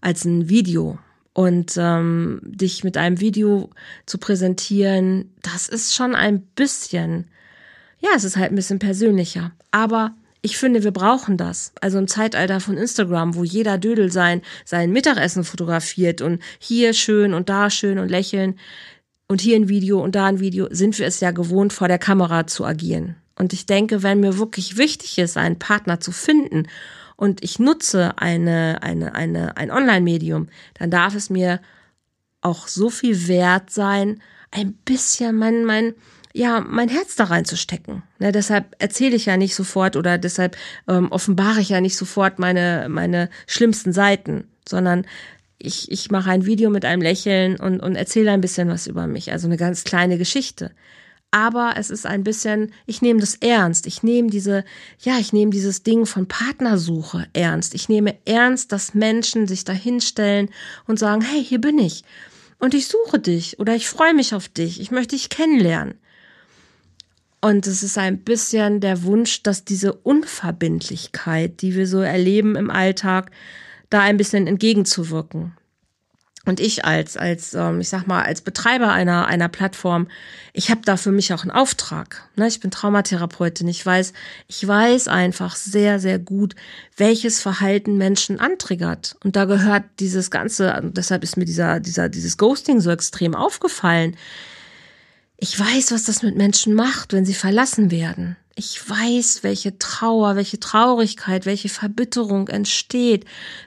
als 0.00 0.24
ein 0.24 0.48
Video. 0.48 0.98
Und 1.38 1.76
ähm, 1.76 2.40
dich 2.42 2.82
mit 2.82 2.96
einem 2.96 3.20
Video 3.20 3.70
zu 4.06 4.18
präsentieren, 4.18 5.32
das 5.40 5.68
ist 5.68 5.94
schon 5.94 6.16
ein 6.16 6.40
bisschen, 6.40 7.28
ja, 8.00 8.08
es 8.16 8.24
ist 8.24 8.36
halt 8.36 8.50
ein 8.50 8.56
bisschen 8.56 8.80
persönlicher. 8.80 9.52
Aber 9.70 10.16
ich 10.42 10.58
finde, 10.58 10.82
wir 10.82 10.90
brauchen 10.90 11.36
das. 11.36 11.70
Also 11.80 11.96
im 11.98 12.08
Zeitalter 12.08 12.58
von 12.58 12.76
Instagram, 12.76 13.36
wo 13.36 13.44
jeder 13.44 13.78
Dödel 13.78 14.10
sein, 14.10 14.42
sein 14.64 14.90
Mittagessen 14.90 15.44
fotografiert 15.44 16.22
und 16.22 16.42
hier 16.58 16.92
schön 16.92 17.32
und 17.32 17.48
da 17.48 17.70
schön 17.70 18.00
und 18.00 18.08
lächeln 18.08 18.58
und 19.28 19.40
hier 19.40 19.54
ein 19.54 19.68
Video 19.68 20.02
und 20.02 20.16
da 20.16 20.26
ein 20.26 20.40
Video, 20.40 20.66
sind 20.72 20.98
wir 20.98 21.06
es 21.06 21.20
ja 21.20 21.30
gewohnt, 21.30 21.72
vor 21.72 21.86
der 21.86 22.00
Kamera 22.00 22.48
zu 22.48 22.64
agieren. 22.64 23.14
Und 23.36 23.52
ich 23.52 23.64
denke, 23.64 24.02
wenn 24.02 24.18
mir 24.18 24.38
wirklich 24.38 24.76
wichtig 24.76 25.18
ist, 25.18 25.36
einen 25.36 25.60
Partner 25.60 26.00
zu 26.00 26.10
finden 26.10 26.66
und 27.18 27.42
ich 27.42 27.58
nutze 27.58 28.16
eine, 28.16 28.78
eine, 28.80 29.16
eine, 29.16 29.56
ein 29.56 29.72
Online-Medium, 29.72 30.48
dann 30.74 30.90
darf 30.90 31.16
es 31.16 31.30
mir 31.30 31.60
auch 32.42 32.68
so 32.68 32.90
viel 32.90 33.26
wert 33.26 33.70
sein, 33.70 34.22
ein 34.52 34.74
bisschen 34.84 35.34
mein, 35.34 35.64
mein, 35.64 35.94
ja, 36.32 36.60
mein 36.60 36.88
Herz 36.88 37.16
da 37.16 37.24
reinzustecken. 37.24 38.04
Ne, 38.20 38.30
deshalb 38.30 38.76
erzähle 38.78 39.16
ich 39.16 39.26
ja 39.26 39.36
nicht 39.36 39.56
sofort 39.56 39.96
oder 39.96 40.16
deshalb 40.16 40.56
ähm, 40.86 41.10
offenbare 41.10 41.60
ich 41.60 41.70
ja 41.70 41.80
nicht 41.80 41.96
sofort 41.96 42.38
meine, 42.38 42.86
meine 42.88 43.30
schlimmsten 43.48 43.92
Seiten, 43.92 44.44
sondern 44.66 45.04
ich, 45.58 45.90
ich 45.90 46.12
mache 46.12 46.30
ein 46.30 46.46
Video 46.46 46.70
mit 46.70 46.84
einem 46.84 47.02
Lächeln 47.02 47.58
und, 47.58 47.80
und 47.80 47.96
erzähle 47.96 48.30
ein 48.30 48.40
bisschen 48.40 48.68
was 48.68 48.86
über 48.86 49.08
mich, 49.08 49.32
also 49.32 49.48
eine 49.48 49.56
ganz 49.56 49.82
kleine 49.82 50.18
Geschichte 50.18 50.70
aber 51.30 51.74
es 51.76 51.90
ist 51.90 52.06
ein 52.06 52.24
bisschen, 52.24 52.72
ich 52.86 53.02
nehme 53.02 53.20
das 53.20 53.34
ernst. 53.34 53.86
Ich 53.86 54.02
nehme 54.02 54.30
diese, 54.30 54.64
ja, 55.00 55.18
ich 55.18 55.32
nehme 55.32 55.50
dieses 55.50 55.82
Ding 55.82 56.06
von 56.06 56.26
Partnersuche 56.26 57.26
ernst. 57.34 57.74
Ich 57.74 57.88
nehme 57.88 58.16
ernst, 58.24 58.72
dass 58.72 58.94
Menschen 58.94 59.46
sich 59.46 59.64
dahinstellen 59.64 60.48
und 60.86 60.98
sagen, 60.98 61.20
hey, 61.20 61.44
hier 61.44 61.60
bin 61.60 61.78
ich. 61.78 62.02
Und 62.58 62.74
ich 62.74 62.88
suche 62.88 63.18
dich 63.18 63.58
oder 63.58 63.74
ich 63.74 63.88
freue 63.88 64.14
mich 64.14 64.34
auf 64.34 64.48
dich. 64.48 64.80
Ich 64.80 64.90
möchte 64.90 65.16
dich 65.16 65.28
kennenlernen. 65.28 65.94
Und 67.40 67.66
es 67.66 67.82
ist 67.82 67.98
ein 67.98 68.18
bisschen 68.18 68.80
der 68.80 69.04
Wunsch, 69.04 69.42
dass 69.42 69.64
diese 69.64 69.92
Unverbindlichkeit, 69.92 71.62
die 71.62 71.76
wir 71.76 71.86
so 71.86 72.00
erleben 72.00 72.56
im 72.56 72.70
Alltag, 72.70 73.30
da 73.90 74.00
ein 74.00 74.16
bisschen 74.16 74.46
entgegenzuwirken. 74.46 75.52
Und 76.48 76.60
ich 76.60 76.86
als, 76.86 77.18
als, 77.18 77.52
ähm, 77.52 77.82
ich 77.82 77.90
sag 77.90 78.06
mal, 78.06 78.22
als 78.22 78.40
Betreiber 78.40 78.90
einer, 78.90 79.26
einer 79.26 79.50
Plattform, 79.50 80.08
ich 80.54 80.70
habe 80.70 80.80
da 80.82 80.96
für 80.96 81.12
mich 81.12 81.34
auch 81.34 81.42
einen 81.42 81.50
Auftrag. 81.50 82.26
Ne? 82.36 82.48
Ich 82.48 82.58
bin 82.58 82.70
Traumatherapeutin. 82.70 83.68
Ich 83.68 83.84
weiß, 83.84 84.14
ich 84.46 84.66
weiß 84.66 85.08
einfach 85.08 85.56
sehr, 85.56 86.00
sehr 86.00 86.18
gut, 86.18 86.54
welches 86.96 87.42
Verhalten 87.42 87.98
Menschen 87.98 88.40
antriggert. 88.40 89.14
Und 89.22 89.36
da 89.36 89.44
gehört 89.44 89.84
dieses 90.00 90.30
Ganze, 90.30 90.80
deshalb 90.84 91.22
ist 91.22 91.36
mir 91.36 91.44
dieser, 91.44 91.80
dieser, 91.80 92.08
dieses 92.08 92.38
Ghosting 92.38 92.80
so 92.80 92.90
extrem 92.90 93.34
aufgefallen. 93.34 94.16
Ich 95.40 95.58
weiß, 95.58 95.92
was 95.92 96.02
das 96.02 96.24
mit 96.24 96.36
Menschen 96.36 96.74
macht, 96.74 97.12
wenn 97.12 97.24
sie 97.24 97.34
verlassen 97.34 97.92
werden. 97.92 98.36
Ich 98.56 98.90
weiß, 98.90 99.44
welche 99.44 99.78
Trauer, 99.78 100.34
welche 100.34 100.58
Traurigkeit, 100.58 101.46
welche 101.46 101.68
Verbitterung 101.68 102.48
entsteht, 102.48 103.24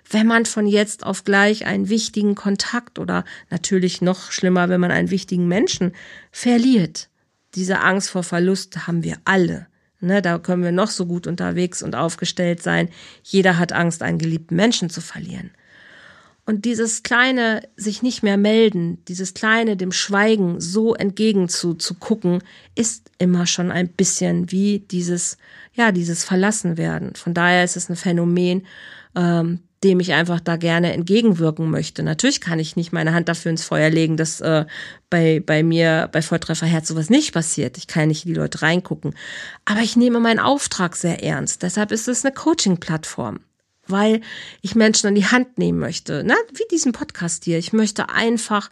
wenn 0.09 0.27
man 0.27 0.45
von 0.45 0.67
jetzt 0.67 1.05
auf 1.05 1.23
gleich 1.23 1.65
einen 1.65 1.87
wichtigen 1.87 2.35
Kontakt 2.35 2.99
oder 2.99 3.23
natürlich 3.49 4.01
noch 4.01 4.33
schlimmer, 4.33 4.67
wenn 4.67 4.81
man 4.81 4.91
einen 4.91 5.11
wichtigen 5.11 5.47
Menschen 5.47 5.93
verliert. 6.29 7.07
Diese 7.55 7.79
Angst 7.79 8.09
vor 8.09 8.23
Verlust 8.23 8.85
haben 8.85 9.05
wir 9.05 9.15
alle. 9.23 9.67
Ne, 10.01 10.21
da 10.21 10.39
können 10.39 10.63
wir 10.63 10.73
noch 10.73 10.89
so 10.89 11.05
gut 11.05 11.25
unterwegs 11.25 11.81
und 11.81 11.95
aufgestellt 11.95 12.61
sein. 12.61 12.89
Jeder 13.23 13.57
hat 13.57 13.71
Angst, 13.71 14.01
einen 14.01 14.17
geliebten 14.17 14.57
Menschen 14.57 14.89
zu 14.89 14.99
verlieren. 14.99 15.51
Und 16.51 16.65
dieses 16.65 17.01
kleine 17.01 17.61
sich 17.77 18.01
nicht 18.01 18.23
mehr 18.23 18.35
melden, 18.35 18.97
dieses 19.07 19.33
kleine 19.33 19.77
dem 19.77 19.93
Schweigen 19.93 20.59
so 20.59 20.93
entgegen 20.93 21.47
zu, 21.47 21.75
zu 21.75 21.93
gucken, 21.93 22.43
ist 22.75 23.09
immer 23.19 23.47
schon 23.47 23.71
ein 23.71 23.87
bisschen 23.87 24.51
wie 24.51 24.79
dieses, 24.79 25.37
ja, 25.73 25.93
dieses 25.93 26.25
Verlassen 26.25 26.75
werden. 26.75 27.15
Von 27.15 27.33
daher 27.33 27.63
ist 27.63 27.77
es 27.77 27.87
ein 27.87 27.95
Phänomen, 27.95 28.67
ähm, 29.15 29.61
dem 29.81 30.01
ich 30.01 30.11
einfach 30.11 30.41
da 30.41 30.57
gerne 30.57 30.91
entgegenwirken 30.91 31.69
möchte. 31.69 32.03
Natürlich 32.03 32.41
kann 32.41 32.59
ich 32.59 32.75
nicht 32.75 32.91
meine 32.91 33.13
Hand 33.13 33.29
dafür 33.29 33.51
ins 33.51 33.63
Feuer 33.63 33.89
legen, 33.89 34.17
dass 34.17 34.41
äh, 34.41 34.65
bei, 35.09 35.39
bei 35.39 35.63
mir 35.63 36.09
bei 36.11 36.21
Volltreffer 36.21 36.67
Herz 36.67 36.89
sowas 36.89 37.09
nicht 37.09 37.33
passiert. 37.33 37.77
Ich 37.77 37.87
kann 37.87 38.09
nicht 38.09 38.25
in 38.25 38.33
die 38.33 38.37
Leute 38.37 38.61
reingucken. 38.61 39.15
Aber 39.63 39.79
ich 39.79 39.95
nehme 39.95 40.19
meinen 40.19 40.39
Auftrag 40.39 40.97
sehr 40.97 41.23
ernst. 41.23 41.63
Deshalb 41.63 41.93
ist 41.93 42.09
es 42.09 42.25
eine 42.25 42.33
Coaching-Plattform 42.33 43.39
weil 43.87 44.21
ich 44.61 44.75
Menschen 44.75 45.07
an 45.07 45.15
die 45.15 45.25
Hand 45.25 45.57
nehmen 45.57 45.79
möchte. 45.79 46.23
Ne? 46.23 46.35
Wie 46.53 46.67
diesen 46.71 46.91
Podcast 46.91 47.45
hier. 47.45 47.57
Ich 47.57 47.73
möchte 47.73 48.09
einfach 48.09 48.69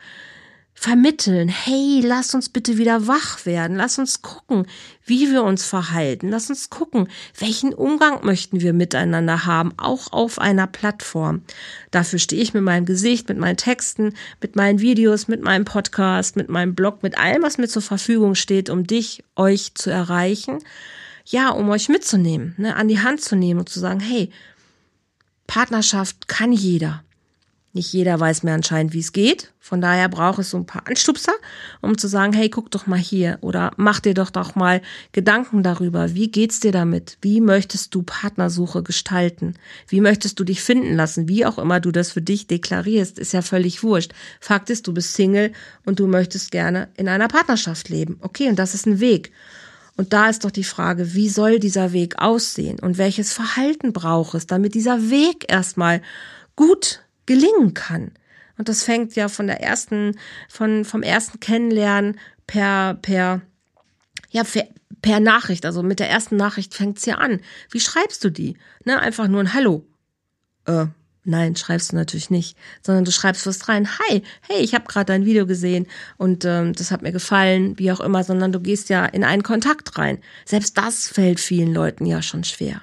vermitteln, 0.79 1.49
hey, 1.49 2.01
lass 2.01 2.33
uns 2.33 2.47
bitte 2.47 2.77
wieder 2.77 3.05
wach 3.05 3.45
werden, 3.45 3.75
lass 3.75 3.99
uns 3.99 4.21
gucken, 4.21 4.65
wie 5.03 5.29
wir 5.29 5.43
uns 5.43 5.65
verhalten, 5.65 6.29
lass 6.29 6.49
uns 6.49 6.69
gucken, 6.69 7.09
welchen 7.37 7.73
Umgang 7.73 8.23
möchten 8.23 8.61
wir 8.61 8.71
miteinander 8.71 9.45
haben, 9.45 9.73
auch 9.75 10.13
auf 10.13 10.39
einer 10.39 10.67
Plattform. 10.67 11.41
Dafür 11.91 12.17
stehe 12.17 12.41
ich 12.41 12.53
mit 12.53 12.63
meinem 12.63 12.85
Gesicht, 12.85 13.27
mit 13.27 13.37
meinen 13.37 13.57
Texten, 13.57 14.13
mit 14.39 14.55
meinen 14.55 14.79
Videos, 14.79 15.27
mit 15.27 15.41
meinem 15.41 15.65
Podcast, 15.65 16.37
mit 16.37 16.47
meinem 16.47 16.75
Blog, 16.75 17.03
mit 17.03 17.17
allem, 17.17 17.43
was 17.43 17.57
mir 17.57 17.67
zur 17.67 17.81
Verfügung 17.81 18.35
steht, 18.35 18.69
um 18.69 18.87
dich, 18.87 19.25
euch 19.35 19.75
zu 19.75 19.89
erreichen. 19.89 20.59
Ja, 21.25 21.49
um 21.49 21.69
euch 21.69 21.89
mitzunehmen, 21.89 22.55
ne, 22.57 22.77
an 22.77 22.87
die 22.87 23.01
Hand 23.01 23.19
zu 23.19 23.35
nehmen 23.35 23.59
und 23.59 23.67
zu 23.67 23.81
sagen, 23.81 23.99
hey, 23.99 24.31
Partnerschaft 25.49 26.27
kann 26.27 26.51
jeder. 26.51 27.03
Nicht 27.73 27.91
jeder 27.91 28.19
weiß 28.19 28.43
mehr 28.43 28.53
anscheinend, 28.53 28.93
wie 28.93 28.99
es 28.99 29.13
geht. 29.13 29.51
Von 29.59 29.81
daher 29.81 30.07
braucht 30.07 30.37
es 30.37 30.51
so 30.51 30.57
ein 30.57 30.67
paar 30.67 30.87
Anstupser, 30.87 31.33
um 31.81 31.97
zu 31.97 32.07
sagen, 32.07 32.33
hey, 32.33 32.49
guck 32.49 32.69
doch 32.69 32.85
mal 32.85 32.99
hier 32.99 33.39
oder 33.41 33.71
mach 33.75 33.99
dir 33.99 34.13
doch 34.13 34.29
doch 34.29 34.53
mal 34.53 34.81
Gedanken 35.11 35.63
darüber. 35.63 36.13
Wie 36.13 36.29
geht's 36.29 36.59
dir 36.59 36.71
damit? 36.71 37.17
Wie 37.21 37.41
möchtest 37.41 37.95
du 37.95 38.03
Partnersuche 38.03 38.83
gestalten? 38.83 39.55
Wie 39.87 40.01
möchtest 40.01 40.39
du 40.39 40.43
dich 40.43 40.61
finden 40.61 40.95
lassen? 40.95 41.27
Wie 41.27 41.47
auch 41.47 41.57
immer 41.57 41.79
du 41.79 41.91
das 41.91 42.11
für 42.11 42.21
dich 42.21 42.45
deklarierst, 42.45 43.17
ist 43.17 43.33
ja 43.33 43.41
völlig 43.41 43.81
wurscht. 43.81 44.13
Fakt 44.39 44.69
ist, 44.69 44.85
du 44.87 44.93
bist 44.93 45.15
Single 45.15 45.51
und 45.83 45.99
du 45.99 46.05
möchtest 46.05 46.51
gerne 46.51 46.89
in 46.95 47.07
einer 47.07 47.27
Partnerschaft 47.27 47.89
leben. 47.89 48.17
Okay, 48.21 48.49
und 48.49 48.59
das 48.59 48.75
ist 48.75 48.85
ein 48.85 48.99
Weg. 48.99 49.31
Und 49.99 50.13
da 50.13 50.29
ist 50.29 50.45
doch 50.45 50.51
die 50.51 50.63
Frage, 50.63 51.13
wie 51.13 51.27
soll 51.27 51.59
dieser 51.59 51.91
Weg 51.91 52.19
aussehen 52.19 52.79
und 52.79 52.97
welches 52.97 53.33
Verhalten 53.33 53.91
braucht 53.91 54.33
es, 54.33 54.47
damit 54.47 54.73
dieser 54.73 55.09
Weg 55.09 55.51
erstmal 55.51 56.01
gut 56.55 57.03
gelingen 57.25 57.73
kann. 57.73 58.13
Und 58.57 58.69
das 58.69 58.85
fängt 58.85 59.17
ja 59.17 59.27
von 59.27 59.47
der 59.47 59.61
ersten, 59.61 60.17
von, 60.47 60.85
vom 60.85 61.03
ersten 61.03 61.41
Kennenlernen 61.41 62.17
per, 62.47 62.93
per, 62.93 63.41
ja, 64.29 64.43
per 65.01 65.19
Nachricht, 65.19 65.65
also 65.65 65.83
mit 65.83 65.99
der 65.99 66.09
ersten 66.09 66.37
Nachricht 66.37 66.73
fängt's 66.73 67.05
ja 67.05 67.15
an. 67.15 67.41
Wie 67.69 67.81
schreibst 67.81 68.23
du 68.23 68.29
die? 68.29 68.55
Ne, 68.85 69.01
einfach 69.01 69.27
nur 69.27 69.41
ein 69.41 69.53
Hallo. 69.53 69.85
Äh, 70.63 70.85
nein, 71.23 71.55
schreibst 71.55 71.91
du 71.91 71.95
natürlich 71.95 72.29
nicht, 72.29 72.57
sondern 72.81 73.05
du 73.05 73.11
schreibst 73.11 73.45
was 73.45 73.67
rein. 73.69 73.87
Hi, 73.87 74.21
hey, 74.41 74.61
ich 74.61 74.73
habe 74.73 74.85
gerade 74.87 75.05
dein 75.05 75.25
Video 75.25 75.45
gesehen 75.45 75.87
und 76.17 76.45
ähm, 76.45 76.73
das 76.73 76.91
hat 76.91 77.01
mir 77.01 77.11
gefallen, 77.11 77.77
wie 77.77 77.91
auch 77.91 77.99
immer, 77.99 78.23
sondern 78.23 78.51
du 78.51 78.59
gehst 78.59 78.89
ja 78.89 79.05
in 79.05 79.23
einen 79.23 79.43
Kontakt 79.43 79.97
rein. 79.97 80.19
Selbst 80.45 80.77
das 80.77 81.07
fällt 81.07 81.39
vielen 81.39 81.73
Leuten 81.73 82.05
ja 82.05 82.21
schon 82.21 82.43
schwer. 82.43 82.81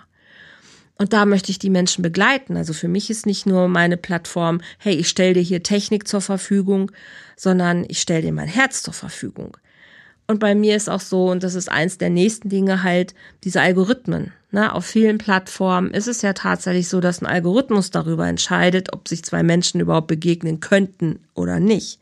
Und 0.98 1.12
da 1.12 1.26
möchte 1.26 1.50
ich 1.50 1.58
die 1.58 1.70
Menschen 1.70 2.02
begleiten. 2.02 2.56
Also 2.56 2.72
für 2.72 2.88
mich 2.88 3.10
ist 3.10 3.26
nicht 3.26 3.46
nur 3.46 3.68
meine 3.68 3.96
Plattform, 3.96 4.60
hey, 4.78 4.94
ich 4.94 5.08
stelle 5.08 5.34
dir 5.34 5.42
hier 5.42 5.62
Technik 5.62 6.08
zur 6.08 6.22
Verfügung, 6.22 6.90
sondern 7.36 7.84
ich 7.88 8.00
stelle 8.00 8.22
dir 8.22 8.32
mein 8.32 8.48
Herz 8.48 8.82
zur 8.82 8.94
Verfügung. 8.94 9.56
Und 10.26 10.40
bei 10.40 10.54
mir 10.54 10.74
ist 10.74 10.88
auch 10.88 11.00
so, 11.00 11.30
und 11.30 11.42
das 11.42 11.54
ist 11.54 11.70
eins 11.70 11.98
der 11.98 12.10
nächsten 12.10 12.48
Dinge 12.48 12.82
halt, 12.82 13.14
diese 13.44 13.60
Algorithmen. 13.60 14.32
Ne? 14.56 14.72
Auf 14.72 14.86
vielen 14.86 15.18
Plattformen 15.18 15.90
ist 15.90 16.08
es 16.08 16.22
ja 16.22 16.32
tatsächlich 16.32 16.88
so, 16.88 17.02
dass 17.02 17.20
ein 17.20 17.26
Algorithmus 17.26 17.90
darüber 17.90 18.26
entscheidet, 18.26 18.94
ob 18.94 19.06
sich 19.06 19.22
zwei 19.22 19.42
Menschen 19.42 19.82
überhaupt 19.82 20.06
begegnen 20.06 20.60
könnten 20.60 21.18
oder 21.34 21.60
nicht. 21.60 22.00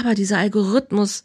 Aber 0.00 0.14
dieser 0.14 0.38
Algorithmus, 0.38 1.22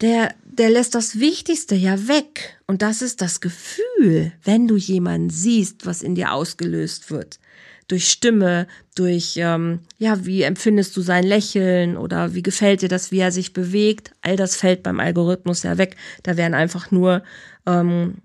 der, 0.00 0.34
der 0.44 0.68
lässt 0.68 0.96
das 0.96 1.20
Wichtigste 1.20 1.76
ja 1.76 2.08
weg. 2.08 2.58
Und 2.66 2.82
das 2.82 3.02
ist 3.02 3.22
das 3.22 3.40
Gefühl, 3.40 4.32
wenn 4.42 4.66
du 4.66 4.76
jemanden 4.76 5.30
siehst, 5.30 5.86
was 5.86 6.02
in 6.02 6.16
dir 6.16 6.32
ausgelöst 6.32 7.12
wird. 7.12 7.38
Durch 7.86 8.08
Stimme, 8.08 8.66
durch, 8.96 9.34
ähm, 9.36 9.78
ja, 9.96 10.26
wie 10.26 10.42
empfindest 10.42 10.96
du 10.96 11.02
sein 11.02 11.22
Lächeln 11.22 11.96
oder 11.96 12.34
wie 12.34 12.42
gefällt 12.42 12.82
dir 12.82 12.88
das, 12.88 13.12
wie 13.12 13.20
er 13.20 13.30
sich 13.30 13.52
bewegt. 13.52 14.10
All 14.22 14.34
das 14.34 14.56
fällt 14.56 14.82
beim 14.82 14.98
Algorithmus 14.98 15.62
ja 15.62 15.78
weg. 15.78 15.94
Da 16.24 16.36
werden 16.36 16.54
einfach 16.54 16.90
nur 16.90 17.22
ähm, 17.64 18.16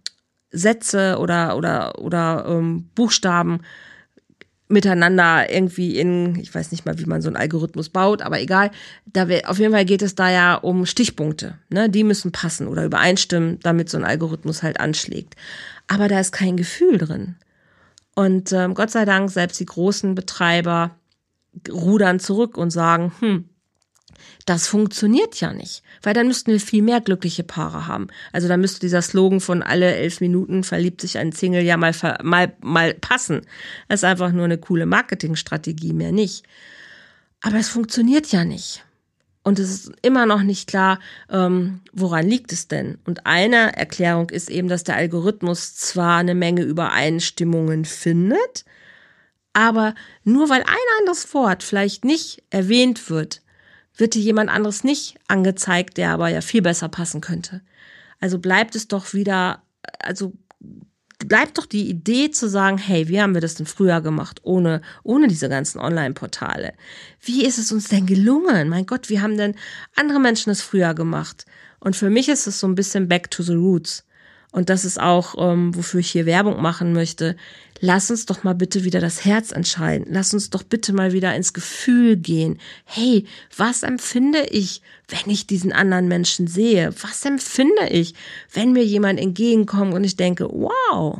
Sätze 0.52 1.18
oder, 1.20 1.58
oder, 1.58 2.00
oder 2.00 2.46
ähm, 2.48 2.90
Buchstaben 2.96 3.62
miteinander 4.70 5.50
irgendwie 5.50 5.98
in, 5.98 6.36
ich 6.36 6.54
weiß 6.54 6.72
nicht 6.72 6.86
mal, 6.86 7.00
wie 7.00 7.06
man 7.06 7.22
so 7.22 7.30
einen 7.30 7.38
Algorithmus 7.38 7.90
baut, 7.90 8.22
aber 8.22 8.42
egal. 8.42 8.72
Da 9.06 9.30
wir, 9.30 9.50
auf 9.50 9.60
jeden 9.60 9.72
Fall 9.72 9.86
geht 9.86 10.02
es 10.02 10.16
da 10.16 10.30
ja 10.30 10.56
um 10.56 10.86
Stichpunkte. 10.86 11.58
Ne? 11.70 11.90
Die 11.90 12.04
müssen 12.04 12.32
passen 12.32 12.68
oder 12.68 12.84
übereinstimmen, 12.84 13.60
damit 13.62 13.90
so 13.90 13.98
ein 13.98 14.04
Algorithmus 14.04 14.64
halt 14.64 14.80
anschlägt. 14.80 15.36
Aber 15.88 16.10
da 16.10 16.20
ist 16.20 16.34
kein 16.34 16.58
Gefühl 16.58 16.98
drin. 16.98 17.36
Und 18.14 18.52
ähm, 18.52 18.74
Gott 18.74 18.92
sei 18.92 19.06
Dank, 19.06 19.30
selbst 19.30 19.60
die 19.60 19.66
großen 19.66 20.16
Betreiber 20.16 20.92
rudern 21.70 22.20
zurück 22.20 22.58
und 22.58 22.72
sagen, 22.72 23.14
hm, 23.20 23.50
das 24.46 24.68
funktioniert 24.68 25.40
ja 25.40 25.54
nicht, 25.54 25.84
weil 26.02 26.14
dann 26.14 26.28
müssten 26.28 26.52
wir 26.52 26.60
viel 26.60 26.82
mehr 26.82 27.02
glückliche 27.02 27.44
Paare 27.44 27.88
haben. 27.88 28.08
Also 28.32 28.48
da 28.48 28.58
müsste 28.58 28.80
dieser 28.80 29.02
Slogan 29.02 29.40
von 29.40 29.64
alle 29.64 29.96
elf 29.96 30.22
Minuten 30.22 30.64
verliebt 30.64 31.02
sich 31.02 31.18
ein 31.18 31.32
Single 31.32 31.64
ja 31.64 31.78
mal, 31.78 31.94
mal, 32.24 32.54
mal 32.62 32.94
passen. 32.94 33.42
Das 33.88 34.02
ist 34.02 34.04
einfach 34.06 34.32
nur 34.32 34.46
eine 34.46 34.58
coole 34.58 34.86
Marketingstrategie, 34.86 35.94
mehr 35.94 36.12
nicht. 36.12 36.46
Aber 37.42 37.58
es 37.58 37.70
funktioniert 37.70 38.32
ja 38.32 38.46
nicht. 38.46 38.84
Und 39.48 39.60
es 39.60 39.70
ist 39.70 39.92
immer 40.02 40.26
noch 40.26 40.44
nicht 40.44 40.68
klar, 40.68 41.00
ähm, 41.30 41.80
woran 41.94 42.28
liegt 42.28 42.52
es 42.52 42.68
denn? 42.68 42.98
Und 43.06 43.26
eine 43.26 43.78
Erklärung 43.78 44.30
ist 44.30 44.50
eben, 44.50 44.68
dass 44.68 44.84
der 44.84 44.98
Algorithmus 44.98 45.74
zwar 45.74 46.18
eine 46.18 46.36
Menge 46.36 46.64
Übereinstimmungen 46.64 47.86
findet, 47.86 48.66
aber 49.54 49.96
nur 50.26 50.50
weil 50.50 50.64
ein 50.64 51.00
anderes 51.00 51.34
Wort 51.34 51.64
vielleicht 51.64 52.04
nicht 52.04 52.44
erwähnt 52.50 53.10
wird, 53.10 53.42
wird 53.98 54.14
dir 54.14 54.22
jemand 54.22 54.50
anderes 54.50 54.84
nicht 54.84 55.18
angezeigt, 55.28 55.98
der 55.98 56.12
aber 56.12 56.30
ja 56.30 56.42
viel 56.42 56.62
besser 56.62 56.90
passen 56.90 57.22
könnte. 57.22 57.62
Also 58.20 58.40
bleibt 58.40 58.76
es 58.76 58.88
doch 58.88 59.14
wieder, 59.14 59.64
also 60.00 60.34
bleibt 61.20 61.58
doch 61.58 61.66
die 61.66 61.90
Idee 61.90 62.32
zu 62.32 62.48
sagen, 62.48 62.78
hey, 62.78 63.08
wie 63.08 63.22
haben 63.22 63.34
wir 63.34 63.42
das 63.42 63.56
denn 63.56 63.66
früher 63.66 64.02
gemacht, 64.02 64.42
ohne, 64.44 64.82
ohne 65.04 65.28
diese 65.28 65.50
ganzen 65.50 65.80
Online-Portale? 65.80 66.74
Wie 67.22 67.46
ist 67.46 67.58
es 67.58 67.72
uns 67.72 67.88
denn 67.88 68.06
gelungen? 68.06 68.70
Mein 68.70 68.86
Gott, 68.86 69.10
wie 69.10 69.20
haben 69.20 69.38
denn 69.38 69.56
andere 69.96 70.20
Menschen 70.20 70.52
es 70.52 70.62
früher 70.62 70.94
gemacht? 70.94 71.46
Und 71.80 71.96
für 71.96 72.10
mich 72.10 72.30
ist 72.30 72.48
es 72.48 72.60
so 72.60 72.68
ein 72.68 72.76
bisschen 72.76 73.08
back 73.08 73.32
to 73.32 73.44
the 73.44 73.54
roots. 73.54 74.07
Und 74.58 74.72
das 74.72 74.86
ist 74.86 75.00
auch, 75.00 75.36
ähm, 75.38 75.76
wofür 75.76 76.00
ich 76.00 76.10
hier 76.10 76.26
Werbung 76.26 76.64
machen 76.64 76.92
möchte. 76.92 77.36
Lass 77.80 78.10
uns 78.10 78.26
doch 78.26 78.44
mal 78.44 78.56
bitte 78.56 78.84
wieder 78.84 79.00
das 79.00 79.24
Herz 79.24 79.52
entscheiden. 79.52 80.08
Lass 80.10 80.34
uns 80.34 80.50
doch 80.50 80.64
bitte 80.64 80.94
mal 80.94 81.14
wieder 81.14 81.36
ins 81.36 81.54
Gefühl 81.54 82.18
gehen. 82.18 82.58
Hey, 82.84 83.28
was 83.56 83.84
empfinde 83.84 84.48
ich, 84.50 84.82
wenn 85.10 85.32
ich 85.32 85.46
diesen 85.46 85.72
anderen 85.72 86.08
Menschen 86.08 86.48
sehe? 86.48 86.92
Was 87.04 87.24
empfinde 87.24 87.90
ich, 87.92 88.16
wenn 88.52 88.72
mir 88.72 88.84
jemand 88.84 89.20
entgegenkommt 89.20 89.94
und 89.94 90.04
ich 90.04 90.16
denke, 90.16 90.50
wow, 90.52 91.20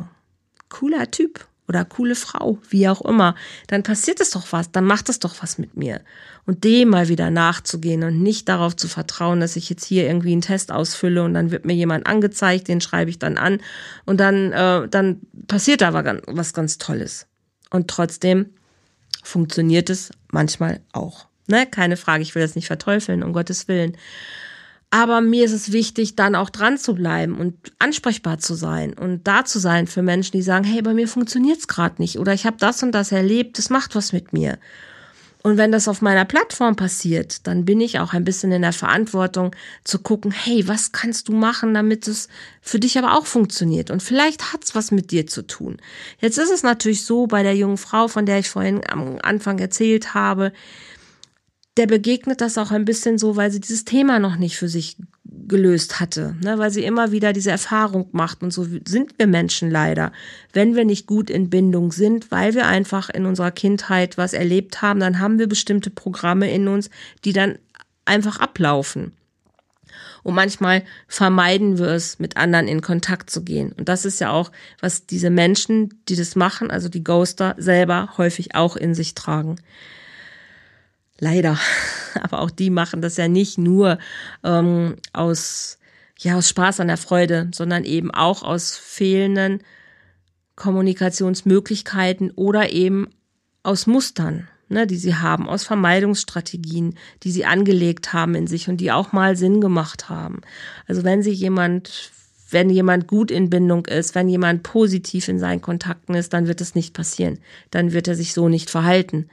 cooler 0.68 1.08
Typ 1.08 1.46
oder 1.68 1.84
coole 1.84 2.14
Frau, 2.14 2.58
wie 2.70 2.88
auch 2.88 3.02
immer, 3.02 3.34
dann 3.66 3.82
passiert 3.82 4.20
es 4.20 4.30
doch 4.30 4.52
was, 4.52 4.72
dann 4.72 4.84
macht 4.84 5.08
es 5.08 5.18
doch 5.18 5.36
was 5.42 5.58
mit 5.58 5.76
mir. 5.76 6.00
Und 6.46 6.64
dem 6.64 6.88
mal 6.88 7.08
wieder 7.08 7.30
nachzugehen 7.30 8.02
und 8.04 8.22
nicht 8.22 8.48
darauf 8.48 8.74
zu 8.74 8.88
vertrauen, 8.88 9.40
dass 9.40 9.56
ich 9.56 9.68
jetzt 9.68 9.84
hier 9.84 10.06
irgendwie 10.06 10.32
einen 10.32 10.40
Test 10.40 10.72
ausfülle 10.72 11.22
und 11.22 11.34
dann 11.34 11.50
wird 11.50 11.66
mir 11.66 11.74
jemand 11.74 12.06
angezeigt, 12.06 12.68
den 12.68 12.80
schreibe 12.80 13.10
ich 13.10 13.18
dann 13.18 13.36
an 13.36 13.60
und 14.06 14.18
dann, 14.18 14.52
äh, 14.52 14.88
dann 14.88 15.20
passiert 15.46 15.82
da 15.82 15.88
aber 15.88 16.22
was 16.26 16.54
ganz 16.54 16.78
Tolles. 16.78 17.26
Und 17.70 17.88
trotzdem 17.88 18.46
funktioniert 19.22 19.90
es 19.90 20.10
manchmal 20.32 20.80
auch. 20.92 21.26
Ne? 21.48 21.66
Keine 21.66 21.98
Frage, 21.98 22.22
ich 22.22 22.34
will 22.34 22.42
das 22.42 22.54
nicht 22.54 22.66
verteufeln, 22.66 23.22
um 23.22 23.34
Gottes 23.34 23.68
Willen. 23.68 23.96
Aber 24.90 25.20
mir 25.20 25.44
ist 25.44 25.52
es 25.52 25.72
wichtig, 25.72 26.16
dann 26.16 26.34
auch 26.34 26.48
dran 26.48 26.78
zu 26.78 26.94
bleiben 26.94 27.36
und 27.38 27.54
ansprechbar 27.78 28.38
zu 28.38 28.54
sein 28.54 28.94
und 28.94 29.28
da 29.28 29.44
zu 29.44 29.58
sein 29.58 29.86
für 29.86 30.02
Menschen, 30.02 30.32
die 30.32 30.42
sagen, 30.42 30.64
hey, 30.64 30.80
bei 30.80 30.94
mir 30.94 31.08
funktioniert's 31.08 31.68
gerade 31.68 32.00
nicht 32.00 32.18
oder 32.18 32.32
ich 32.32 32.46
habe 32.46 32.56
das 32.58 32.82
und 32.82 32.92
das 32.92 33.12
erlebt, 33.12 33.58
das 33.58 33.68
macht 33.68 33.94
was 33.94 34.12
mit 34.12 34.32
mir. 34.32 34.58
Und 35.42 35.56
wenn 35.56 35.70
das 35.70 35.88
auf 35.88 36.02
meiner 36.02 36.24
Plattform 36.24 36.74
passiert, 36.74 37.46
dann 37.46 37.64
bin 37.64 37.80
ich 37.80 38.00
auch 38.00 38.12
ein 38.12 38.24
bisschen 38.24 38.50
in 38.50 38.62
der 38.62 38.72
Verantwortung 38.72 39.54
zu 39.84 40.00
gucken, 40.00 40.32
hey, 40.32 40.66
was 40.66 40.90
kannst 40.90 41.28
du 41.28 41.32
machen, 41.32 41.74
damit 41.74 42.08
es 42.08 42.28
für 42.60 42.80
dich 42.80 42.98
aber 42.98 43.16
auch 43.16 43.26
funktioniert? 43.26 43.90
Und 43.90 44.02
vielleicht 44.02 44.52
hat's 44.52 44.74
was 44.74 44.90
mit 44.90 45.12
dir 45.12 45.26
zu 45.26 45.46
tun. 45.46 45.78
Jetzt 46.20 46.38
ist 46.38 46.50
es 46.50 46.64
natürlich 46.64 47.04
so 47.04 47.28
bei 47.28 47.42
der 47.42 47.54
jungen 47.54 47.78
Frau, 47.78 48.08
von 48.08 48.26
der 48.26 48.40
ich 48.40 48.50
vorhin 48.50 48.80
am 48.88 49.18
Anfang 49.22 49.58
erzählt 49.58 50.12
habe, 50.12 50.52
der 51.78 51.86
begegnet 51.86 52.40
das 52.40 52.58
auch 52.58 52.72
ein 52.72 52.84
bisschen 52.84 53.18
so, 53.18 53.36
weil 53.36 53.52
sie 53.52 53.60
dieses 53.60 53.84
Thema 53.84 54.18
noch 54.18 54.36
nicht 54.36 54.56
für 54.56 54.68
sich 54.68 54.96
gelöst 55.24 56.00
hatte, 56.00 56.34
ne? 56.42 56.58
weil 56.58 56.70
sie 56.70 56.84
immer 56.84 57.12
wieder 57.12 57.32
diese 57.32 57.52
Erfahrung 57.52 58.08
macht. 58.10 58.42
Und 58.42 58.52
so 58.52 58.64
sind 58.86 59.16
wir 59.16 59.28
Menschen 59.28 59.70
leider. 59.70 60.12
Wenn 60.52 60.74
wir 60.74 60.84
nicht 60.84 61.06
gut 61.06 61.30
in 61.30 61.50
Bindung 61.50 61.92
sind, 61.92 62.30
weil 62.32 62.54
wir 62.54 62.66
einfach 62.66 63.08
in 63.10 63.26
unserer 63.26 63.52
Kindheit 63.52 64.18
was 64.18 64.32
erlebt 64.32 64.82
haben, 64.82 64.98
dann 64.98 65.20
haben 65.20 65.38
wir 65.38 65.46
bestimmte 65.46 65.90
Programme 65.90 66.50
in 66.50 66.66
uns, 66.66 66.90
die 67.24 67.32
dann 67.32 67.58
einfach 68.04 68.40
ablaufen. 68.40 69.12
Und 70.24 70.34
manchmal 70.34 70.82
vermeiden 71.06 71.78
wir 71.78 71.86
es, 71.86 72.18
mit 72.18 72.36
anderen 72.36 72.66
in 72.66 72.82
Kontakt 72.82 73.30
zu 73.30 73.44
gehen. 73.44 73.72
Und 73.72 73.88
das 73.88 74.04
ist 74.04 74.20
ja 74.20 74.30
auch, 74.30 74.50
was 74.80 75.06
diese 75.06 75.30
Menschen, 75.30 76.02
die 76.08 76.16
das 76.16 76.34
machen, 76.34 76.72
also 76.72 76.88
die 76.88 77.04
Ghoster 77.04 77.54
selber 77.56 78.14
häufig 78.18 78.56
auch 78.56 78.76
in 78.76 78.94
sich 78.94 79.14
tragen. 79.14 79.56
Leider. 81.20 81.58
Aber 82.20 82.40
auch 82.40 82.50
die 82.50 82.70
machen 82.70 83.02
das 83.02 83.16
ja 83.16 83.28
nicht 83.28 83.58
nur 83.58 83.98
ähm, 84.44 84.96
aus, 85.12 85.78
ja, 86.18 86.36
aus 86.36 86.48
Spaß 86.48 86.80
an 86.80 86.88
der 86.88 86.96
Freude, 86.96 87.50
sondern 87.54 87.84
eben 87.84 88.10
auch 88.10 88.42
aus 88.42 88.76
fehlenden 88.76 89.62
Kommunikationsmöglichkeiten 90.56 92.32
oder 92.32 92.72
eben 92.72 93.08
aus 93.62 93.86
Mustern, 93.86 94.48
ne, 94.68 94.86
die 94.86 94.96
sie 94.96 95.14
haben, 95.14 95.48
aus 95.48 95.62
Vermeidungsstrategien, 95.62 96.96
die 97.22 97.30
sie 97.30 97.44
angelegt 97.44 98.12
haben 98.12 98.34
in 98.34 98.46
sich 98.46 98.68
und 98.68 98.78
die 98.78 98.90
auch 98.90 99.12
mal 99.12 99.36
Sinn 99.36 99.60
gemacht 99.60 100.08
haben. 100.08 100.40
Also 100.88 101.04
wenn 101.04 101.22
sie 101.22 101.30
jemand, 101.30 102.10
wenn 102.50 102.70
jemand 102.70 103.06
gut 103.06 103.30
in 103.30 103.50
Bindung 103.50 103.86
ist, 103.86 104.16
wenn 104.16 104.28
jemand 104.28 104.64
positiv 104.64 105.28
in 105.28 105.38
seinen 105.38 105.60
Kontakten 105.60 106.14
ist, 106.14 106.32
dann 106.32 106.48
wird 106.48 106.60
es 106.60 106.74
nicht 106.74 106.92
passieren. 106.92 107.38
Dann 107.70 107.92
wird 107.92 108.08
er 108.08 108.16
sich 108.16 108.32
so 108.32 108.48
nicht 108.48 108.70
verhalten. 108.70 109.28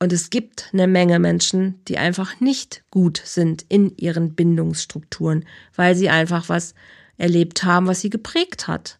Und 0.00 0.12
es 0.12 0.30
gibt 0.30 0.70
eine 0.72 0.86
Menge 0.86 1.18
Menschen, 1.18 1.80
die 1.86 1.98
einfach 1.98 2.40
nicht 2.40 2.84
gut 2.90 3.20
sind 3.24 3.64
in 3.68 3.96
ihren 3.96 4.34
Bindungsstrukturen, 4.34 5.44
weil 5.74 5.94
sie 5.94 6.10
einfach 6.10 6.48
was 6.48 6.74
erlebt 7.16 7.64
haben, 7.64 7.86
was 7.86 8.00
sie 8.00 8.10
geprägt 8.10 8.66
hat. 8.66 8.98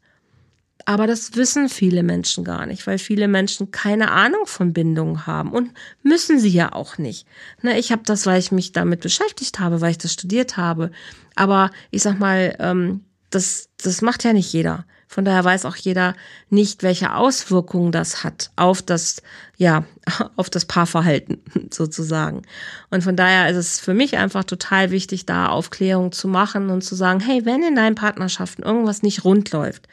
Aber 0.86 1.06
das 1.06 1.34
wissen 1.34 1.68
viele 1.68 2.02
Menschen 2.02 2.44
gar 2.44 2.66
nicht, 2.66 2.86
weil 2.86 2.98
viele 2.98 3.26
Menschen 3.26 3.70
keine 3.70 4.10
Ahnung 4.10 4.46
von 4.46 4.72
Bindungen 4.72 5.26
haben 5.26 5.52
und 5.52 5.70
müssen 6.02 6.38
sie 6.38 6.50
ja 6.50 6.72
auch 6.72 6.98
nicht. 6.98 7.26
Na, 7.62 7.76
ich 7.76 7.90
habe 7.90 8.02
das, 8.04 8.26
weil 8.26 8.38
ich 8.38 8.52
mich 8.52 8.72
damit 8.72 9.00
beschäftigt 9.00 9.58
habe, 9.58 9.80
weil 9.80 9.92
ich 9.92 9.98
das 9.98 10.12
studiert 10.12 10.56
habe. 10.56 10.90
Aber 11.36 11.70
ich 11.90 12.02
sag 12.02 12.18
mal, 12.18 12.54
ähm, 12.58 13.04
das, 13.34 13.68
das 13.82 14.02
macht 14.02 14.24
ja 14.24 14.32
nicht 14.32 14.52
jeder. 14.52 14.84
Von 15.08 15.24
daher 15.24 15.44
weiß 15.44 15.64
auch 15.64 15.76
jeder 15.76 16.14
nicht, 16.50 16.82
welche 16.82 17.14
Auswirkungen 17.14 17.92
das 17.92 18.24
hat 18.24 18.50
auf 18.56 18.82
das, 18.82 19.22
ja, 19.56 19.84
auf 20.36 20.50
das 20.50 20.64
Paarverhalten 20.64 21.40
sozusagen. 21.70 22.42
Und 22.90 23.04
von 23.04 23.16
daher 23.16 23.48
ist 23.48 23.56
es 23.56 23.80
für 23.80 23.94
mich 23.94 24.16
einfach 24.16 24.44
total 24.44 24.90
wichtig, 24.90 25.26
da 25.26 25.48
Aufklärung 25.48 26.12
zu 26.12 26.26
machen 26.26 26.70
und 26.70 26.82
zu 26.82 26.94
sagen, 26.94 27.20
hey, 27.20 27.44
wenn 27.44 27.62
in 27.62 27.76
deinen 27.76 27.94
Partnerschaften 27.94 28.62
irgendwas 28.62 29.02
nicht 29.02 29.24
rund 29.24 29.52
läuft, 29.52 29.88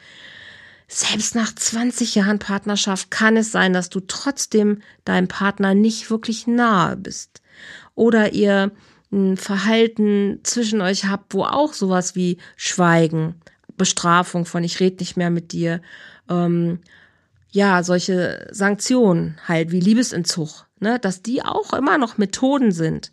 selbst 0.88 1.34
nach 1.34 1.54
20 1.54 2.16
Jahren 2.16 2.38
Partnerschaft 2.38 3.10
kann 3.10 3.36
es 3.36 3.50
sein, 3.52 3.72
dass 3.72 3.88
du 3.88 4.00
trotzdem 4.00 4.82
deinem 5.04 5.28
Partner 5.28 5.74
nicht 5.74 6.10
wirklich 6.10 6.46
nahe 6.46 6.96
bist. 6.96 7.40
Oder 7.94 8.32
ihr 8.32 8.72
ein 9.12 9.36
Verhalten 9.36 10.40
zwischen 10.42 10.80
euch 10.80 11.04
habt, 11.04 11.34
wo 11.34 11.44
auch 11.44 11.74
sowas 11.74 12.16
wie 12.16 12.38
Schweigen, 12.56 13.34
Bestrafung 13.76 14.46
von 14.46 14.64
ich 14.64 14.80
rede 14.80 14.96
nicht 14.98 15.16
mehr 15.16 15.30
mit 15.30 15.52
dir, 15.52 15.80
ähm, 16.28 16.80
ja, 17.50 17.82
solche 17.82 18.48
Sanktionen 18.50 19.38
halt 19.46 19.70
wie 19.70 19.80
Liebesentzug, 19.80 20.66
ne, 20.80 20.98
dass 20.98 21.22
die 21.22 21.42
auch 21.42 21.74
immer 21.74 21.98
noch 21.98 22.16
Methoden 22.16 22.72
sind, 22.72 23.12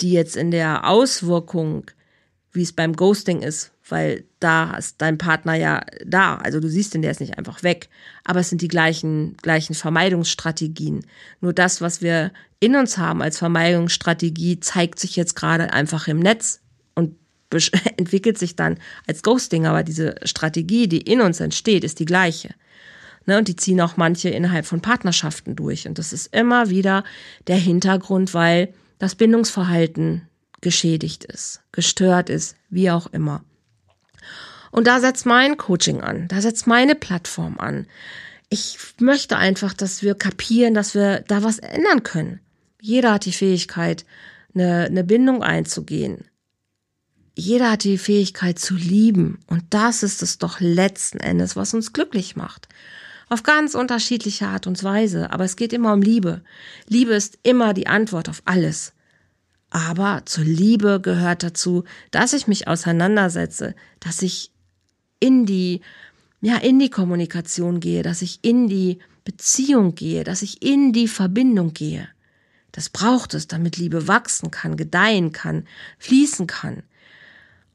die 0.00 0.12
jetzt 0.12 0.36
in 0.36 0.50
der 0.50 0.88
Auswirkung, 0.88 1.84
wie 2.52 2.62
es 2.62 2.72
beim 2.72 2.94
Ghosting 2.96 3.42
ist, 3.42 3.72
weil 3.90 4.24
da 4.40 4.74
ist 4.76 4.96
dein 4.98 5.18
Partner 5.18 5.54
ja 5.54 5.82
da. 6.04 6.36
Also 6.36 6.60
du 6.60 6.68
siehst 6.68 6.94
den, 6.94 7.02
der 7.02 7.10
ist 7.10 7.20
nicht 7.20 7.38
einfach 7.38 7.62
weg. 7.62 7.88
Aber 8.24 8.40
es 8.40 8.48
sind 8.48 8.62
die 8.62 8.68
gleichen, 8.68 9.36
gleichen 9.42 9.74
Vermeidungsstrategien. 9.74 11.04
Nur 11.40 11.52
das, 11.52 11.80
was 11.80 12.02
wir 12.02 12.32
in 12.60 12.76
uns 12.76 12.98
haben 12.98 13.22
als 13.22 13.38
Vermeidungsstrategie, 13.38 14.60
zeigt 14.60 14.98
sich 14.98 15.16
jetzt 15.16 15.34
gerade 15.34 15.72
einfach 15.72 16.08
im 16.08 16.18
Netz 16.18 16.60
und 16.94 17.16
entwickelt 17.96 18.38
sich 18.38 18.56
dann 18.56 18.78
als 19.06 19.22
Ghosting. 19.22 19.66
Aber 19.66 19.82
diese 19.82 20.16
Strategie, 20.24 20.88
die 20.88 21.00
in 21.00 21.20
uns 21.20 21.40
entsteht, 21.40 21.84
ist 21.84 21.98
die 21.98 22.04
gleiche. 22.04 22.54
Ne, 23.26 23.38
und 23.38 23.48
die 23.48 23.56
ziehen 23.56 23.80
auch 23.80 23.96
manche 23.96 24.30
innerhalb 24.30 24.64
von 24.64 24.80
Partnerschaften 24.80 25.54
durch. 25.54 25.86
Und 25.86 25.98
das 25.98 26.12
ist 26.12 26.34
immer 26.34 26.70
wieder 26.70 27.04
der 27.46 27.56
Hintergrund, 27.56 28.32
weil 28.32 28.72
das 28.98 29.14
Bindungsverhalten 29.14 30.28
geschädigt 30.60 31.24
ist, 31.24 31.62
gestört 31.72 32.30
ist, 32.30 32.56
wie 32.68 32.90
auch 32.90 33.06
immer. 33.08 33.44
Und 34.70 34.86
da 34.86 35.00
setzt 35.00 35.26
mein 35.26 35.56
Coaching 35.56 36.00
an, 36.00 36.28
da 36.28 36.40
setzt 36.40 36.66
meine 36.66 36.94
Plattform 36.94 37.58
an. 37.58 37.86
Ich 38.48 38.78
möchte 38.98 39.36
einfach, 39.36 39.74
dass 39.74 40.02
wir 40.02 40.14
kapieren, 40.14 40.74
dass 40.74 40.94
wir 40.94 41.20
da 41.28 41.42
was 41.42 41.58
ändern 41.58 42.02
können. 42.02 42.40
Jeder 42.80 43.14
hat 43.14 43.24
die 43.24 43.32
Fähigkeit, 43.32 44.04
eine, 44.54 44.86
eine 44.86 45.04
Bindung 45.04 45.42
einzugehen. 45.42 46.24
Jeder 47.36 47.70
hat 47.72 47.84
die 47.84 47.98
Fähigkeit 47.98 48.58
zu 48.58 48.74
lieben. 48.74 49.38
Und 49.46 49.62
das 49.70 50.02
ist 50.02 50.22
es 50.22 50.38
doch 50.38 50.60
letzten 50.60 51.20
Endes, 51.20 51.56
was 51.56 51.74
uns 51.74 51.92
glücklich 51.92 52.36
macht. 52.36 52.68
Auf 53.28 53.44
ganz 53.44 53.74
unterschiedliche 53.74 54.48
Art 54.48 54.66
und 54.66 54.82
Weise. 54.82 55.30
Aber 55.30 55.44
es 55.44 55.56
geht 55.56 55.72
immer 55.72 55.92
um 55.92 56.02
Liebe. 56.02 56.42
Liebe 56.88 57.14
ist 57.14 57.38
immer 57.42 57.72
die 57.72 57.86
Antwort 57.86 58.28
auf 58.28 58.42
alles. 58.44 58.92
Aber 59.70 60.22
zur 60.26 60.44
Liebe 60.44 61.00
gehört 61.00 61.44
dazu, 61.44 61.84
dass 62.10 62.32
ich 62.32 62.48
mich 62.48 62.66
auseinandersetze, 62.66 63.76
dass 64.00 64.20
ich 64.22 64.50
in 65.20 65.46
die, 65.46 65.80
ja, 66.40 66.56
in 66.56 66.78
die 66.78 66.90
Kommunikation 66.90 67.80
gehe, 67.80 68.02
dass 68.02 68.22
ich 68.22 68.40
in 68.42 68.68
die 68.68 68.98
Beziehung 69.24 69.94
gehe, 69.94 70.24
dass 70.24 70.42
ich 70.42 70.62
in 70.62 70.92
die 70.92 71.08
Verbindung 71.08 71.72
gehe. 71.72 72.08
Das 72.72 72.88
braucht 72.88 73.34
es, 73.34 73.46
damit 73.46 73.76
Liebe 73.76 74.08
wachsen 74.08 74.50
kann, 74.50 74.76
gedeihen 74.76 75.32
kann, 75.32 75.66
fließen 75.98 76.46
kann. 76.46 76.82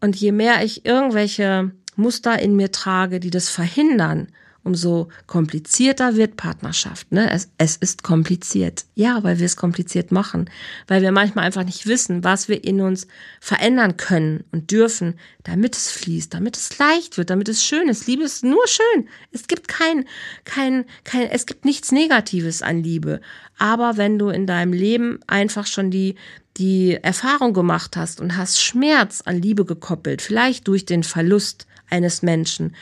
Und 0.01 0.15
je 0.15 0.31
mehr 0.31 0.63
ich 0.63 0.85
irgendwelche 0.85 1.71
Muster 1.95 2.39
in 2.39 2.55
mir 2.55 2.71
trage, 2.71 3.19
die 3.19 3.29
das 3.29 3.49
verhindern 3.49 4.27
umso 4.65 5.09
komplizierter 5.27 6.15
wird 6.15 6.37
Partnerschaft. 6.37 7.11
Ne? 7.11 7.31
Es, 7.31 7.49
es 7.57 7.77
ist 7.77 8.03
kompliziert. 8.03 8.85
Ja, 8.95 9.23
weil 9.23 9.39
wir 9.39 9.45
es 9.45 9.55
kompliziert 9.55 10.11
machen. 10.11 10.49
Weil 10.87 11.03
wir 11.03 11.11
manchmal 11.11 11.45
einfach 11.45 11.63
nicht 11.63 11.85
wissen, 11.85 12.23
was 12.23 12.49
wir 12.49 12.63
in 12.63 12.81
uns 12.81 13.07
verändern 13.39 13.95
können 13.95 14.43
und 14.51 14.71
dürfen, 14.71 15.19
damit 15.43 15.75
es 15.75 15.91
fließt, 15.91 16.33
damit 16.33 16.57
es 16.57 16.77
leicht 16.79 17.17
wird, 17.17 17.29
damit 17.29 17.47
es 17.47 17.63
schön 17.63 17.87
ist. 17.87 18.07
Liebe 18.07 18.23
ist 18.23 18.43
nur 18.43 18.67
schön. 18.67 19.07
Es 19.31 19.47
gibt 19.47 19.67
kein, 19.67 20.05
kein, 20.43 20.85
kein, 21.03 21.29
es 21.29 21.45
gibt 21.45 21.63
nichts 21.63 21.91
Negatives 21.91 22.63
an 22.63 22.81
Liebe. 22.83 23.21
Aber 23.59 23.97
wenn 23.97 24.17
du 24.17 24.29
in 24.29 24.47
deinem 24.47 24.73
Leben 24.73 25.19
einfach 25.27 25.67
schon 25.67 25.91
die, 25.91 26.15
die 26.57 26.97
Erfahrung 27.01 27.53
gemacht 27.53 27.95
hast 27.97 28.19
und 28.19 28.35
hast 28.35 28.61
Schmerz 28.61 29.21
an 29.25 29.39
Liebe 29.39 29.63
gekoppelt, 29.63 30.23
vielleicht 30.23 30.67
durch 30.67 30.85
den 30.85 31.03
Verlust 31.03 31.67
eines 31.89 32.23
Menschen, 32.23 32.75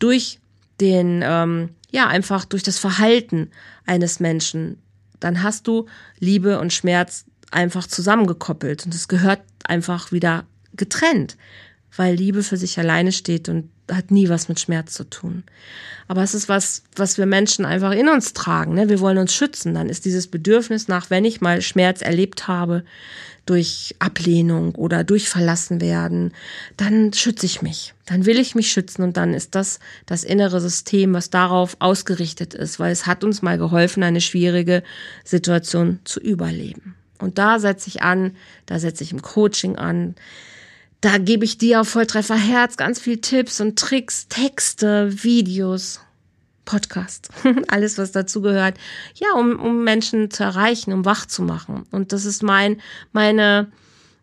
durch 0.00 0.40
den, 0.80 1.22
ähm, 1.24 1.70
ja, 1.90 2.06
einfach 2.06 2.44
durch 2.44 2.62
das 2.62 2.78
Verhalten 2.78 3.50
eines 3.86 4.20
Menschen, 4.20 4.80
dann 5.20 5.42
hast 5.42 5.66
du 5.66 5.86
Liebe 6.18 6.60
und 6.60 6.72
Schmerz 6.72 7.24
einfach 7.50 7.86
zusammengekoppelt 7.86 8.84
und 8.86 8.94
es 8.94 9.08
gehört 9.08 9.40
einfach 9.64 10.12
wieder 10.12 10.44
getrennt, 10.74 11.36
weil 11.96 12.14
Liebe 12.14 12.42
für 12.42 12.56
sich 12.56 12.78
alleine 12.78 13.12
steht 13.12 13.48
und 13.48 13.70
hat 13.90 14.10
nie 14.10 14.28
was 14.28 14.48
mit 14.48 14.60
Schmerz 14.60 14.94
zu 14.94 15.04
tun. 15.04 15.44
Aber 16.08 16.22
es 16.22 16.34
ist 16.34 16.48
was, 16.48 16.82
was 16.96 17.18
wir 17.18 17.26
Menschen 17.26 17.64
einfach 17.64 17.92
in 17.92 18.08
uns 18.08 18.32
tragen. 18.32 18.74
Ne? 18.74 18.88
Wir 18.88 19.00
wollen 19.00 19.18
uns 19.18 19.34
schützen. 19.34 19.74
Dann 19.74 19.88
ist 19.88 20.04
dieses 20.04 20.26
Bedürfnis 20.26 20.88
nach, 20.88 21.10
wenn 21.10 21.24
ich 21.24 21.40
mal 21.40 21.60
Schmerz 21.60 22.02
erlebt 22.02 22.48
habe, 22.48 22.84
durch 23.48 23.94
Ablehnung 23.98 24.74
oder 24.74 25.04
durch 25.04 25.28
verlassen 25.28 25.80
werden, 25.80 26.32
dann 26.76 27.14
schütze 27.14 27.46
ich 27.46 27.62
mich. 27.62 27.94
Dann 28.04 28.26
will 28.26 28.38
ich 28.38 28.54
mich 28.54 28.70
schützen 28.70 29.02
und 29.02 29.16
dann 29.16 29.32
ist 29.32 29.54
das 29.54 29.80
das 30.04 30.22
innere 30.22 30.60
System, 30.60 31.14
was 31.14 31.30
darauf 31.30 31.76
ausgerichtet 31.78 32.52
ist, 32.52 32.78
weil 32.78 32.92
es 32.92 33.06
hat 33.06 33.24
uns 33.24 33.40
mal 33.40 33.56
geholfen, 33.56 34.02
eine 34.02 34.20
schwierige 34.20 34.82
Situation 35.24 36.00
zu 36.04 36.20
überleben. 36.20 36.94
Und 37.18 37.38
da 37.38 37.58
setze 37.58 37.88
ich 37.88 38.02
an, 38.02 38.36
da 38.66 38.78
setze 38.78 39.02
ich 39.02 39.12
im 39.12 39.22
Coaching 39.22 39.76
an. 39.76 40.14
Da 41.00 41.18
gebe 41.18 41.44
ich 41.44 41.58
dir 41.58 41.80
auf 41.80 41.88
Volltreffer 41.88 42.36
Herz 42.36 42.76
ganz 42.76 42.98
viel 42.98 43.18
Tipps 43.18 43.60
und 43.60 43.78
Tricks, 43.78 44.26
Texte, 44.28 45.22
Videos, 45.22 46.00
Podcast, 46.64 47.30
alles 47.68 47.98
was 47.98 48.10
dazu 48.12 48.42
gehört, 48.42 48.76
ja, 49.14 49.32
um, 49.38 49.58
um 49.60 49.84
Menschen 49.84 50.30
zu 50.30 50.42
erreichen, 50.42 50.92
um 50.92 51.04
wach 51.04 51.26
zu 51.26 51.42
machen. 51.42 51.86
Und 51.92 52.12
das 52.12 52.24
ist 52.24 52.42
mein, 52.42 52.80
meine, 53.12 53.70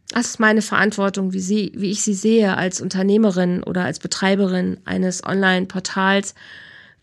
das 0.09 0.27
ist 0.27 0.39
meine 0.39 0.61
Verantwortung, 0.61 1.31
wie 1.31 1.39
sie, 1.39 1.71
wie 1.75 1.91
ich 1.91 2.03
sie 2.03 2.13
sehe 2.13 2.57
als 2.57 2.81
Unternehmerin 2.81 3.63
oder 3.63 3.85
als 3.85 3.99
Betreiberin 3.99 4.77
eines 4.83 5.23
Online-Portals, 5.23 6.35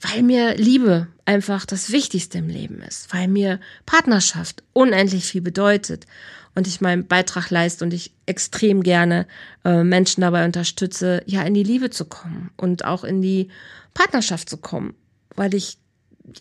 weil 0.02 0.22
mir 0.22 0.54
Liebe 0.56 1.08
einfach 1.24 1.64
das 1.64 1.90
Wichtigste 1.90 2.38
im 2.38 2.48
Leben 2.48 2.82
ist, 2.82 3.12
weil 3.12 3.26
mir 3.26 3.58
Partnerschaft 3.86 4.62
unendlich 4.74 5.24
viel 5.24 5.40
bedeutet 5.42 6.06
und 6.54 6.66
ich 6.66 6.80
meinen 6.80 7.06
Beitrag 7.06 7.50
leiste 7.50 7.84
und 7.84 7.94
ich 7.94 8.12
extrem 8.26 8.82
gerne 8.82 9.26
äh, 9.64 9.84
Menschen 9.84 10.20
dabei 10.20 10.44
unterstütze, 10.44 11.22
ja, 11.26 11.42
in 11.42 11.54
die 11.54 11.62
Liebe 11.62 11.90
zu 11.90 12.04
kommen 12.04 12.50
und 12.56 12.84
auch 12.84 13.04
in 13.04 13.22
die 13.22 13.48
Partnerschaft 13.94 14.48
zu 14.48 14.56
kommen 14.56 14.94
weil 15.36 15.54
ich, 15.54 15.78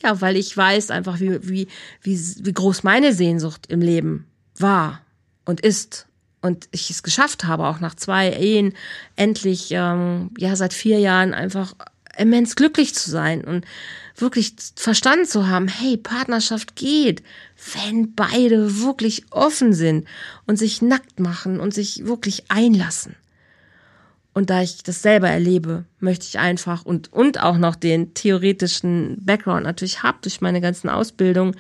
ja, 0.04 0.22
weil 0.22 0.36
ich 0.36 0.56
weiß 0.56 0.92
einfach, 0.92 1.20
wie, 1.20 1.48
wie, 1.48 1.68
wie, 2.02 2.20
wie 2.46 2.54
groß 2.54 2.84
meine 2.84 3.14
Sehnsucht 3.14 3.68
im 3.68 3.82
Leben 3.82 4.28
war 4.58 5.02
und 5.46 5.62
ist. 5.62 6.08
Und 6.42 6.68
ich 6.72 6.90
es 6.90 7.04
geschafft 7.04 7.44
habe, 7.44 7.68
auch 7.68 7.80
nach 7.80 7.96
zwei 7.96 8.32
Ehen 8.32 8.74
endlich, 9.16 9.70
ähm, 9.72 10.32
ja, 10.38 10.56
seit 10.56 10.74
vier 10.74 11.00
Jahren 11.00 11.34
einfach 11.34 11.76
immens 12.18 12.56
glücklich 12.56 12.96
zu 12.96 13.12
sein 13.12 13.44
und 13.44 13.66
wirklich 14.22 14.56
verstanden 14.76 15.26
zu 15.26 15.48
haben, 15.48 15.68
hey, 15.68 15.98
Partnerschaft 15.98 16.76
geht, 16.76 17.24
wenn 17.74 18.14
beide 18.16 18.82
wirklich 18.82 19.26
offen 19.32 19.74
sind 19.74 20.08
und 20.48 20.58
sich 20.58 20.82
nackt 20.82 21.20
machen 21.20 21.60
und 21.60 21.74
sich 21.74 22.06
wirklich 22.06 22.50
einlassen. 22.50 23.16
Und 24.34 24.50
da 24.50 24.62
ich 24.62 24.84
das 24.84 25.02
selber 25.02 25.30
erlebe, 25.30 25.86
möchte 26.00 26.26
ich 26.26 26.40
einfach 26.40 26.86
und, 26.86 27.12
und 27.12 27.42
auch 27.42 27.58
noch 27.58 27.76
den 27.76 28.14
theoretischen 28.14 29.18
Background 29.20 29.64
natürlich 29.64 30.04
habe 30.04 30.20
durch 30.22 30.40
meine 30.40 30.62
ganzen 30.62 30.90
Ausbildungen, 30.90 31.56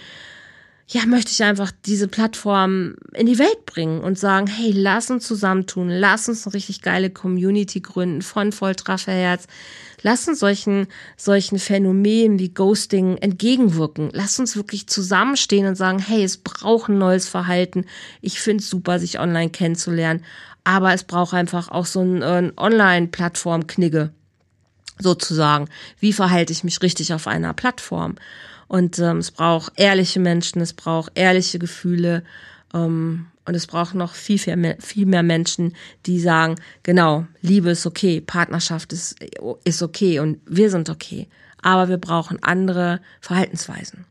ja, 0.93 1.05
möchte 1.05 1.31
ich 1.31 1.41
einfach 1.41 1.71
diese 1.85 2.09
Plattform 2.09 2.95
in 3.13 3.25
die 3.25 3.39
Welt 3.39 3.65
bringen 3.65 4.01
und 4.01 4.19
sagen, 4.19 4.47
hey, 4.47 4.71
lass 4.75 5.09
uns 5.09 5.25
zusammentun, 5.25 5.87
lass 5.87 6.27
uns 6.27 6.45
eine 6.45 6.53
richtig 6.53 6.81
geile 6.81 7.09
Community 7.09 7.79
gründen 7.79 8.21
von 8.21 8.51
Volltrefferherz. 8.51 9.47
Lass 10.01 10.27
uns 10.27 10.39
solchen, 10.39 10.87
solchen 11.15 11.59
Phänomenen 11.59 12.39
wie 12.39 12.49
Ghosting 12.49 13.15
entgegenwirken. 13.17 14.09
Lass 14.11 14.37
uns 14.37 14.57
wirklich 14.57 14.87
zusammenstehen 14.87 15.65
und 15.65 15.75
sagen, 15.75 15.99
hey, 15.99 16.25
es 16.25 16.37
braucht 16.37 16.89
ein 16.89 16.97
neues 16.97 17.29
Verhalten. 17.29 17.85
Ich 18.19 18.41
finde 18.41 18.61
es 18.61 18.69
super, 18.69 18.99
sich 18.99 19.17
online 19.17 19.51
kennenzulernen. 19.51 20.25
Aber 20.65 20.93
es 20.93 21.05
braucht 21.05 21.33
einfach 21.33 21.69
auch 21.69 21.85
so 21.85 22.01
ein, 22.01 22.21
ein 22.21 22.51
Online-Plattform-Knigge, 22.57 24.11
sozusagen. 24.99 25.69
Wie 26.01 26.11
verhalte 26.11 26.51
ich 26.51 26.65
mich 26.65 26.81
richtig 26.81 27.13
auf 27.13 27.27
einer 27.27 27.53
Plattform? 27.53 28.15
Und 28.71 28.99
ähm, 28.99 29.17
es 29.17 29.31
braucht 29.31 29.73
ehrliche 29.75 30.21
Menschen, 30.21 30.61
es 30.61 30.73
braucht 30.73 31.11
ehrliche 31.15 31.59
Gefühle. 31.59 32.23
Ähm, 32.73 33.27
Und 33.43 33.55
es 33.55 33.67
braucht 33.67 33.95
noch 33.95 34.13
viel, 34.13 34.37
viel 34.37 34.55
mehr, 34.55 34.77
viel 34.79 35.05
mehr 35.05 35.23
Menschen, 35.23 35.75
die 36.05 36.19
sagen, 36.21 36.55
genau, 36.83 37.25
Liebe 37.41 37.71
ist 37.71 37.85
okay, 37.85 38.21
Partnerschaft 38.21 38.93
ist, 38.93 39.15
ist 39.65 39.81
okay 39.81 40.19
und 40.19 40.39
wir 40.45 40.69
sind 40.69 40.89
okay. 40.89 41.27
Aber 41.61 41.89
wir 41.89 41.97
brauchen 41.97 42.37
andere 42.43 43.01
Verhaltensweisen. 43.19 44.05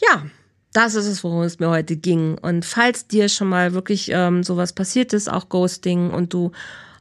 Ja, 0.00 0.26
das 0.72 0.94
ist 0.94 1.06
es, 1.06 1.24
worum 1.24 1.42
es 1.42 1.58
mir 1.58 1.70
heute 1.70 1.96
ging. 1.96 2.38
Und 2.38 2.64
falls 2.64 3.08
dir 3.08 3.28
schon 3.28 3.48
mal 3.48 3.72
wirklich 3.72 4.10
ähm, 4.12 4.44
sowas 4.44 4.72
passiert 4.74 5.12
ist, 5.12 5.28
auch 5.28 5.48
Ghosting, 5.48 6.10
und 6.10 6.32
du 6.32 6.52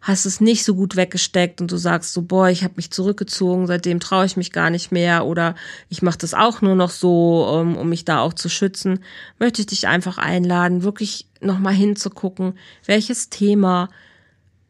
hast 0.08 0.26
es 0.26 0.39
nicht 0.39 0.64
so 0.64 0.74
gut 0.74 0.95
weggesteckt 0.95 1.60
und 1.60 1.70
du 1.70 1.76
sagst 1.76 2.14
so, 2.14 2.22
boah, 2.22 2.47
ich 2.47 2.64
habe 2.64 2.76
mich 2.78 2.91
zurückgezogen, 2.91 3.68
seitdem 3.68 3.99
traue 3.99 4.26
ich 4.26 4.38
mich 4.38 4.53
gar 4.53 4.70
nicht 4.70 4.89
mehr 4.89 5.26
oder 5.26 5.53
ich 5.89 6.01
mache 6.01 6.18
das 6.18 6.34
auch 6.34 6.62
nur 6.62 6.76
noch 6.76 6.91
so, 6.91 7.45
um, 7.45 7.76
um 7.76 7.89
mich 7.89 8.05
da 8.05 8.22
auch 8.22 8.34
zu 8.34 8.47
schützen, 8.47 9.03
möchte 9.38 9.62
ich 9.62 9.68
dich 9.68 9.88
einfach 9.88 10.18
einladen, 10.18 10.82
wirklich 10.82 11.28
nochmal 11.41 11.74
hinzugucken, 11.74 12.58
welches 12.86 13.30
Thema 13.30 13.89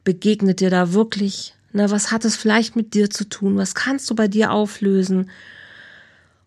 begegnet 0.03 0.59
dir 0.59 0.71
da 0.71 0.93
wirklich, 0.93 1.53
ne, 1.71 1.91
was 1.91 2.11
hat 2.11 2.25
es 2.25 2.35
vielleicht 2.35 2.75
mit 2.75 2.95
dir 2.95 3.11
zu 3.11 3.29
tun, 3.29 3.57
was 3.57 3.75
kannst 3.75 4.09
du 4.09 4.15
bei 4.15 4.27
dir 4.27 4.51
auflösen? 4.51 5.29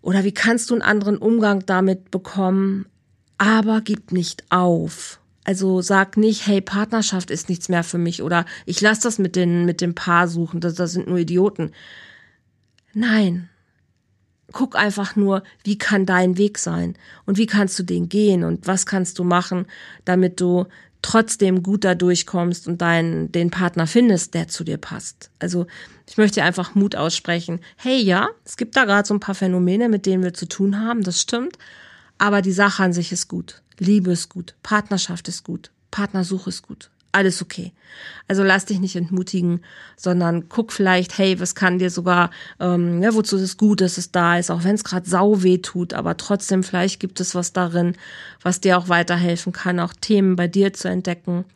Oder 0.03 0.25
wie 0.25 0.33
kannst 0.33 0.71
du 0.71 0.75
einen 0.75 0.83
anderen 0.83 1.17
Umgang 1.17 1.65
damit 1.65 2.11
bekommen, 2.11 2.87
aber 3.39 3.83
gib 3.83 4.11
nicht 4.11 4.51
auf. 4.51 5.20
Also 5.45 5.81
sag 5.81 6.17
nicht, 6.17 6.47
hey, 6.47 6.61
Partnerschaft 6.61 7.31
ist 7.31 7.49
nichts 7.49 7.69
mehr 7.69 7.83
für 7.83 7.99
mich 7.99 8.23
oder 8.23 8.45
ich 8.67 8.81
lasse 8.81 9.03
das 9.03 9.19
mit, 9.19 9.37
den, 9.37 9.65
mit 9.65 9.81
dem 9.81 9.95
Paar 9.95 10.29
suchen, 10.29 10.61
das, 10.61 10.75
das 10.75 10.93
sind 10.93 11.09
nur 11.09 11.19
Idioten. 11.19 11.73
Nein. 12.93 13.49
Guck 14.53 14.77
einfach 14.77 15.15
nur, 15.17 15.45
wie 15.63 15.79
kann 15.79 16.07
dein 16.07 16.37
Weg 16.37 16.59
sein 16.59 16.97
und 17.25 17.39
wie 17.39 17.47
kannst 17.47 17.79
du 17.79 17.85
den 17.85 18.09
gehen 18.09 18.43
und 18.43 18.67
was 18.67 18.85
kannst 18.85 19.19
du 19.19 19.25
machen, 19.25 19.67
damit 20.05 20.41
du 20.41 20.67
trotzdem 21.03 21.63
gut 21.63 21.85
da 21.85 21.95
durchkommst 21.95 22.69
und 22.69 22.83
deinen, 22.83 23.33
den 23.33 23.51
Partner 23.51 23.87
findest, 23.87 24.35
der 24.35 24.49
zu 24.49 24.65
dir 24.65 24.77
passt. 24.77 25.31
Also 25.39 25.67
ich 26.07 26.17
möchte 26.19 26.43
einfach 26.43 26.75
Mut 26.75 26.97
aussprechen. 26.97 27.61
Hey, 27.77 28.03
ja, 28.03 28.29
es 28.45 28.57
gibt 28.57 28.77
da 28.77 28.85
gerade 28.85 29.07
so 29.07 29.15
ein 29.15 29.21
paar 29.21 29.35
Phänomene, 29.35 29.89
mit 29.89 30.05
denen 30.05 30.23
wir 30.23 30.35
zu 30.35 30.47
tun 30.47 30.81
haben, 30.81 31.03
das 31.03 31.21
stimmt. 31.21 31.57
Aber 32.19 32.43
die 32.43 32.53
Sache 32.53 32.83
an 32.83 32.93
sich 32.93 33.13
ist 33.13 33.29
gut. 33.29 33.63
Liebe 33.81 34.13
ist 34.13 34.29
gut. 34.29 34.55
Partnerschaft 34.63 35.27
ist 35.27 35.43
gut. 35.43 35.71
Partnersuche 35.91 36.51
ist 36.51 36.63
gut. 36.63 36.91
Alles 37.13 37.43
okay. 37.43 37.73
Also 38.29 38.45
lass 38.45 38.67
dich 38.67 38.79
nicht 38.79 38.95
entmutigen, 38.95 39.63
sondern 39.97 40.49
guck 40.49 40.73
vielleicht, 40.73 41.19
hey, 41.19 41.41
was 41.41 41.57
kann 41.57 41.81
dir 41.81 41.91
sogar, 41.91 42.31
ähm, 42.61 43.03
ja, 43.03 43.13
wozu 43.15 43.37
ist 43.37 43.43
es 43.43 43.57
gut, 43.57 43.81
dass 43.81 43.99
es 43.99 44.13
da 44.13 44.39
ist, 44.39 44.51
auch 44.51 44.63
wenn 44.63 44.77
es 44.77 44.85
gerade 44.85 45.09
sau 45.09 45.43
weh 45.43 45.59
tut, 45.59 45.93
aber 45.93 46.17
trotzdem, 46.17 46.63
vielleicht 46.63 47.01
gibt 47.01 47.19
es 47.19 47.35
was 47.35 47.53
darin, 47.53 47.97
was 48.43 48.61
dir 48.61 48.79
auch 48.79 48.89
weiterhelfen 48.89 49.53
kann, 49.53 49.81
auch 49.81 49.93
Themen 49.93 50.37
bei 50.37 50.47
dir 50.47 50.73
zu 50.73 50.89
entdecken. 50.89 51.47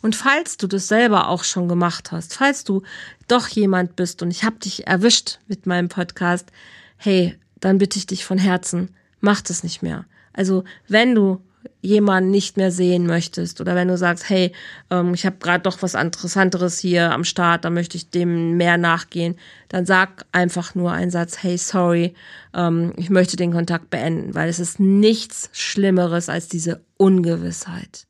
Und 0.00 0.16
falls 0.16 0.56
du 0.56 0.66
das 0.66 0.88
selber 0.88 1.28
auch 1.28 1.44
schon 1.44 1.68
gemacht 1.68 2.10
hast, 2.10 2.34
falls 2.34 2.64
du 2.64 2.82
doch 3.28 3.48
jemand 3.48 3.96
bist 3.96 4.22
und 4.22 4.30
ich 4.30 4.44
habe 4.44 4.56
dich 4.60 4.86
erwischt 4.86 5.40
mit 5.46 5.66
meinem 5.66 5.90
Podcast, 5.90 6.50
hey, 6.96 7.36
dann 7.60 7.76
bitte 7.76 7.98
ich 7.98 8.06
dich 8.06 8.24
von 8.24 8.38
Herzen, 8.38 8.94
mach 9.20 9.42
das 9.42 9.62
nicht 9.62 9.82
mehr. 9.82 10.06
Also 10.32 10.64
wenn 10.88 11.14
du 11.14 11.42
jemanden 11.80 12.30
nicht 12.30 12.56
mehr 12.56 12.70
sehen 12.70 13.06
möchtest 13.06 13.60
oder 13.60 13.74
wenn 13.74 13.88
du 13.88 13.96
sagst, 13.96 14.28
hey, 14.28 14.52
ähm, 14.90 15.14
ich 15.14 15.26
habe 15.26 15.36
gerade 15.40 15.62
doch 15.62 15.82
was 15.82 15.94
Interessanteres 15.94 16.78
hier 16.78 17.10
am 17.12 17.24
Start, 17.24 17.64
da 17.64 17.70
möchte 17.70 17.96
ich 17.96 18.10
dem 18.10 18.56
mehr 18.56 18.78
nachgehen, 18.78 19.36
dann 19.68 19.84
sag 19.84 20.26
einfach 20.32 20.74
nur 20.74 20.92
einen 20.92 21.10
Satz, 21.10 21.42
hey, 21.42 21.58
sorry, 21.58 22.14
ähm, 22.54 22.92
ich 22.96 23.10
möchte 23.10 23.36
den 23.36 23.52
Kontakt 23.52 23.90
beenden, 23.90 24.34
weil 24.34 24.48
es 24.48 24.58
ist 24.58 24.80
nichts 24.80 25.50
Schlimmeres 25.52 26.28
als 26.28 26.48
diese 26.48 26.80
Ungewissheit. 26.96 28.06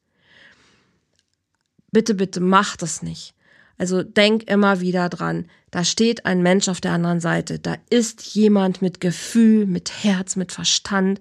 Bitte, 1.91 2.15
bitte 2.15 2.41
mach 2.41 2.77
das 2.77 3.03
nicht. 3.03 3.35
Also 3.79 4.03
denk 4.03 4.45
immer 4.45 4.81
wieder 4.81 5.09
dran, 5.09 5.47
da 5.71 5.85
steht 5.85 6.27
ein 6.27 6.43
Mensch 6.43 6.69
auf 6.69 6.81
der 6.81 6.93
anderen 6.93 7.21
Seite, 7.21 7.59
da 7.59 7.77
ist 7.91 8.35
jemand 8.35 8.83
mit 8.83 9.01
Gefühl, 9.01 9.67
mit 9.67 10.05
Herz, 10.05 10.37
mit 10.37 10.53
Verstand 10.53 11.21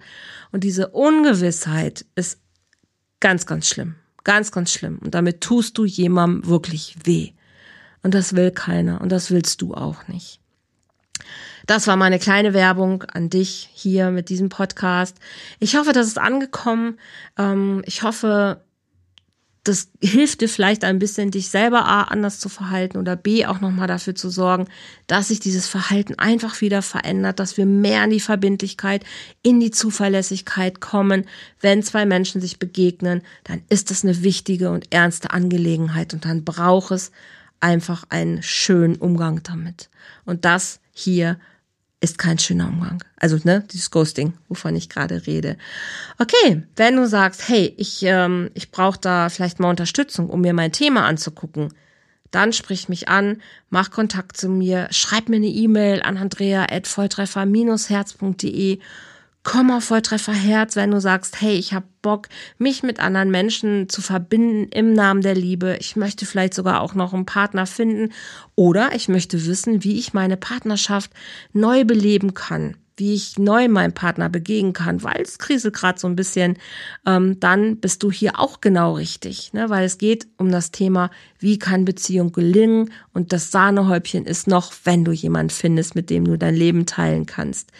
und 0.51 0.63
diese 0.63 0.89
Ungewissheit 0.89 2.05
ist 2.15 2.39
ganz, 3.19 3.45
ganz 3.45 3.67
schlimm, 3.67 3.95
ganz, 4.23 4.51
ganz 4.51 4.71
schlimm 4.71 4.99
und 4.99 5.15
damit 5.15 5.41
tust 5.41 5.77
du 5.77 5.85
jemandem 5.85 6.47
wirklich 6.47 6.95
weh 7.03 7.31
und 8.03 8.13
das 8.13 8.35
will 8.35 8.51
keiner 8.51 9.01
und 9.01 9.11
das 9.11 9.31
willst 9.31 9.61
du 9.61 9.73
auch 9.73 10.07
nicht. 10.07 10.41
Das 11.67 11.87
war 11.87 11.95
meine 11.95 12.19
kleine 12.19 12.53
Werbung 12.53 13.03
an 13.03 13.29
dich 13.29 13.69
hier 13.73 14.11
mit 14.11 14.29
diesem 14.29 14.49
Podcast. 14.49 15.17
Ich 15.59 15.75
hoffe, 15.75 15.93
das 15.93 16.07
ist 16.07 16.17
angekommen. 16.17 16.97
Ähm, 17.37 17.83
ich 17.85 18.03
hoffe, 18.03 18.63
das 19.63 19.89
hilft 20.01 20.41
dir 20.41 20.49
vielleicht 20.49 20.83
ein 20.83 20.97
bisschen, 20.97 21.29
dich 21.29 21.49
selber 21.49 21.85
A 21.85 22.03
anders 22.03 22.39
zu 22.39 22.49
verhalten 22.49 22.97
oder 22.97 23.15
B 23.15 23.45
auch 23.45 23.61
nochmal 23.61 23.87
dafür 23.87 24.15
zu 24.15 24.31
sorgen, 24.31 24.67
dass 25.05 25.27
sich 25.27 25.39
dieses 25.39 25.67
Verhalten 25.67 26.15
einfach 26.17 26.61
wieder 26.61 26.81
verändert, 26.81 27.39
dass 27.39 27.57
wir 27.57 27.67
mehr 27.67 28.03
in 28.03 28.09
die 28.09 28.19
Verbindlichkeit, 28.19 29.03
in 29.43 29.59
die 29.59 29.69
Zuverlässigkeit 29.69 30.81
kommen. 30.81 31.25
Wenn 31.59 31.83
zwei 31.83 32.07
Menschen 32.07 32.41
sich 32.41 32.57
begegnen, 32.57 33.21
dann 33.43 33.61
ist 33.69 33.91
das 33.91 34.03
eine 34.03 34.23
wichtige 34.23 34.71
und 34.71 34.91
ernste 34.91 35.29
Angelegenheit 35.29 36.15
und 36.15 36.25
dann 36.25 36.43
braucht 36.43 36.91
es 36.91 37.11
einfach 37.59 38.05
einen 38.09 38.41
schönen 38.41 38.95
Umgang 38.95 39.43
damit. 39.43 39.91
Und 40.25 40.43
das 40.43 40.79
hier 40.91 41.37
ist 42.01 42.17
kein 42.17 42.39
schöner 42.39 42.67
Umgang. 42.67 43.01
Also, 43.17 43.37
ne, 43.43 43.63
dieses 43.71 43.91
Ghosting, 43.91 44.33
wovon 44.49 44.75
ich 44.75 44.89
gerade 44.89 45.25
rede. 45.27 45.55
Okay, 46.17 46.63
wenn 46.75 46.97
du 46.97 47.07
sagst, 47.07 47.47
hey, 47.47 47.73
ich, 47.77 48.01
ähm, 48.03 48.49
ich 48.55 48.71
brauche 48.71 48.99
da 48.99 49.29
vielleicht 49.29 49.59
mal 49.59 49.69
Unterstützung, 49.69 50.27
um 50.29 50.41
mir 50.41 50.53
mein 50.53 50.71
Thema 50.71 51.05
anzugucken, 51.05 51.71
dann 52.31 52.53
sprich 52.53 52.89
mich 52.89 53.07
an, 53.07 53.39
mach 53.69 53.91
Kontakt 53.91 54.35
zu 54.35 54.49
mir, 54.49 54.87
schreib 54.89 55.29
mir 55.29 55.35
eine 55.35 55.45
E-Mail 55.47 56.01
an 56.01 56.17
andrea.volltreffer-herz.de 56.17 58.79
komm 59.43 59.71
auf 59.71 59.85
Volltreffer 59.85 60.33
Herz, 60.33 60.75
wenn 60.75 60.91
du 60.91 61.01
sagst, 61.01 61.41
hey, 61.41 61.55
ich 61.55 61.73
habe 61.73 61.85
Bock, 62.01 62.29
mich 62.57 62.83
mit 62.83 62.99
anderen 62.99 63.31
Menschen 63.31 63.89
zu 63.89 64.01
verbinden 64.01 64.69
im 64.71 64.93
Namen 64.93 65.21
der 65.21 65.35
Liebe. 65.35 65.77
Ich 65.79 65.95
möchte 65.95 66.25
vielleicht 66.25 66.53
sogar 66.53 66.81
auch 66.81 66.93
noch 66.93 67.13
einen 67.13 67.25
Partner 67.25 67.65
finden 67.65 68.13
oder 68.55 68.93
ich 68.95 69.07
möchte 69.07 69.45
wissen, 69.45 69.83
wie 69.83 69.97
ich 69.97 70.13
meine 70.13 70.37
Partnerschaft 70.37 71.11
neu 71.53 71.85
beleben 71.85 72.33
kann, 72.35 72.77
wie 72.97 73.15
ich 73.15 73.39
neu 73.39 73.67
meinem 73.67 73.93
Partner 73.93 74.29
begegnen 74.29 74.73
kann, 74.73 75.03
weil 75.03 75.21
es 75.21 75.39
kriselt 75.39 75.73
gerade 75.73 75.99
so 75.99 76.07
ein 76.07 76.15
bisschen, 76.15 76.57
ähm, 77.07 77.39
dann 77.39 77.77
bist 77.77 78.03
du 78.03 78.11
hier 78.11 78.39
auch 78.39 78.61
genau 78.61 78.93
richtig, 78.93 79.53
ne? 79.53 79.69
weil 79.71 79.85
es 79.85 79.97
geht 79.97 80.27
um 80.37 80.51
das 80.51 80.69
Thema, 80.69 81.09
wie 81.39 81.57
kann 81.57 81.85
Beziehung 81.85 82.31
gelingen 82.31 82.91
und 83.13 83.33
das 83.33 83.49
Sahnehäubchen 83.49 84.25
ist 84.25 84.47
noch, 84.47 84.71
wenn 84.83 85.03
du 85.03 85.11
jemanden 85.11 85.49
findest, 85.49 85.95
mit 85.95 86.11
dem 86.11 86.25
du 86.25 86.37
dein 86.37 86.55
Leben 86.55 86.85
teilen 86.85 87.25
kannst. 87.25 87.71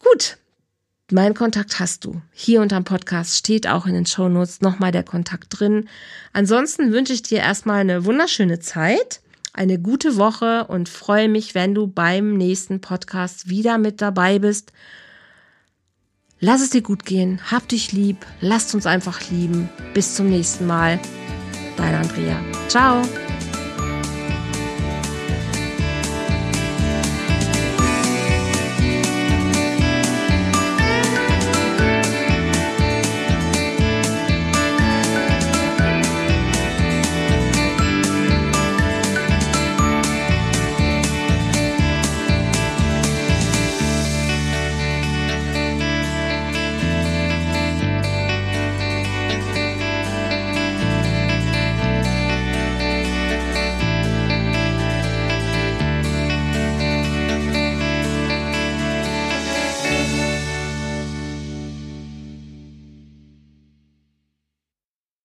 Gut, 0.00 0.38
mein 1.12 1.34
Kontakt 1.34 1.80
hast 1.80 2.04
du. 2.04 2.20
Hier 2.32 2.60
unterm 2.60 2.84
Podcast 2.84 3.36
steht 3.36 3.66
auch 3.66 3.86
in 3.86 3.94
den 3.94 4.06
Shownotes 4.06 4.60
nochmal 4.60 4.92
der 4.92 5.02
Kontakt 5.02 5.58
drin. 5.58 5.88
Ansonsten 6.32 6.92
wünsche 6.92 7.12
ich 7.12 7.22
dir 7.22 7.38
erstmal 7.38 7.80
eine 7.80 8.04
wunderschöne 8.04 8.60
Zeit, 8.60 9.20
eine 9.52 9.78
gute 9.78 10.16
Woche 10.16 10.66
und 10.66 10.88
freue 10.88 11.28
mich, 11.28 11.54
wenn 11.54 11.74
du 11.74 11.86
beim 11.86 12.36
nächsten 12.36 12.80
Podcast 12.80 13.48
wieder 13.48 13.78
mit 13.78 14.00
dabei 14.00 14.38
bist. 14.38 14.72
Lass 16.40 16.60
es 16.60 16.70
dir 16.70 16.82
gut 16.82 17.04
gehen, 17.04 17.40
hab 17.50 17.68
dich 17.68 17.92
lieb, 17.92 18.24
lasst 18.40 18.74
uns 18.74 18.86
einfach 18.86 19.30
lieben. 19.30 19.68
Bis 19.94 20.14
zum 20.14 20.28
nächsten 20.28 20.66
Mal. 20.66 21.00
Dein 21.76 21.94
Andrea. 21.94 22.40
Ciao. 22.68 23.02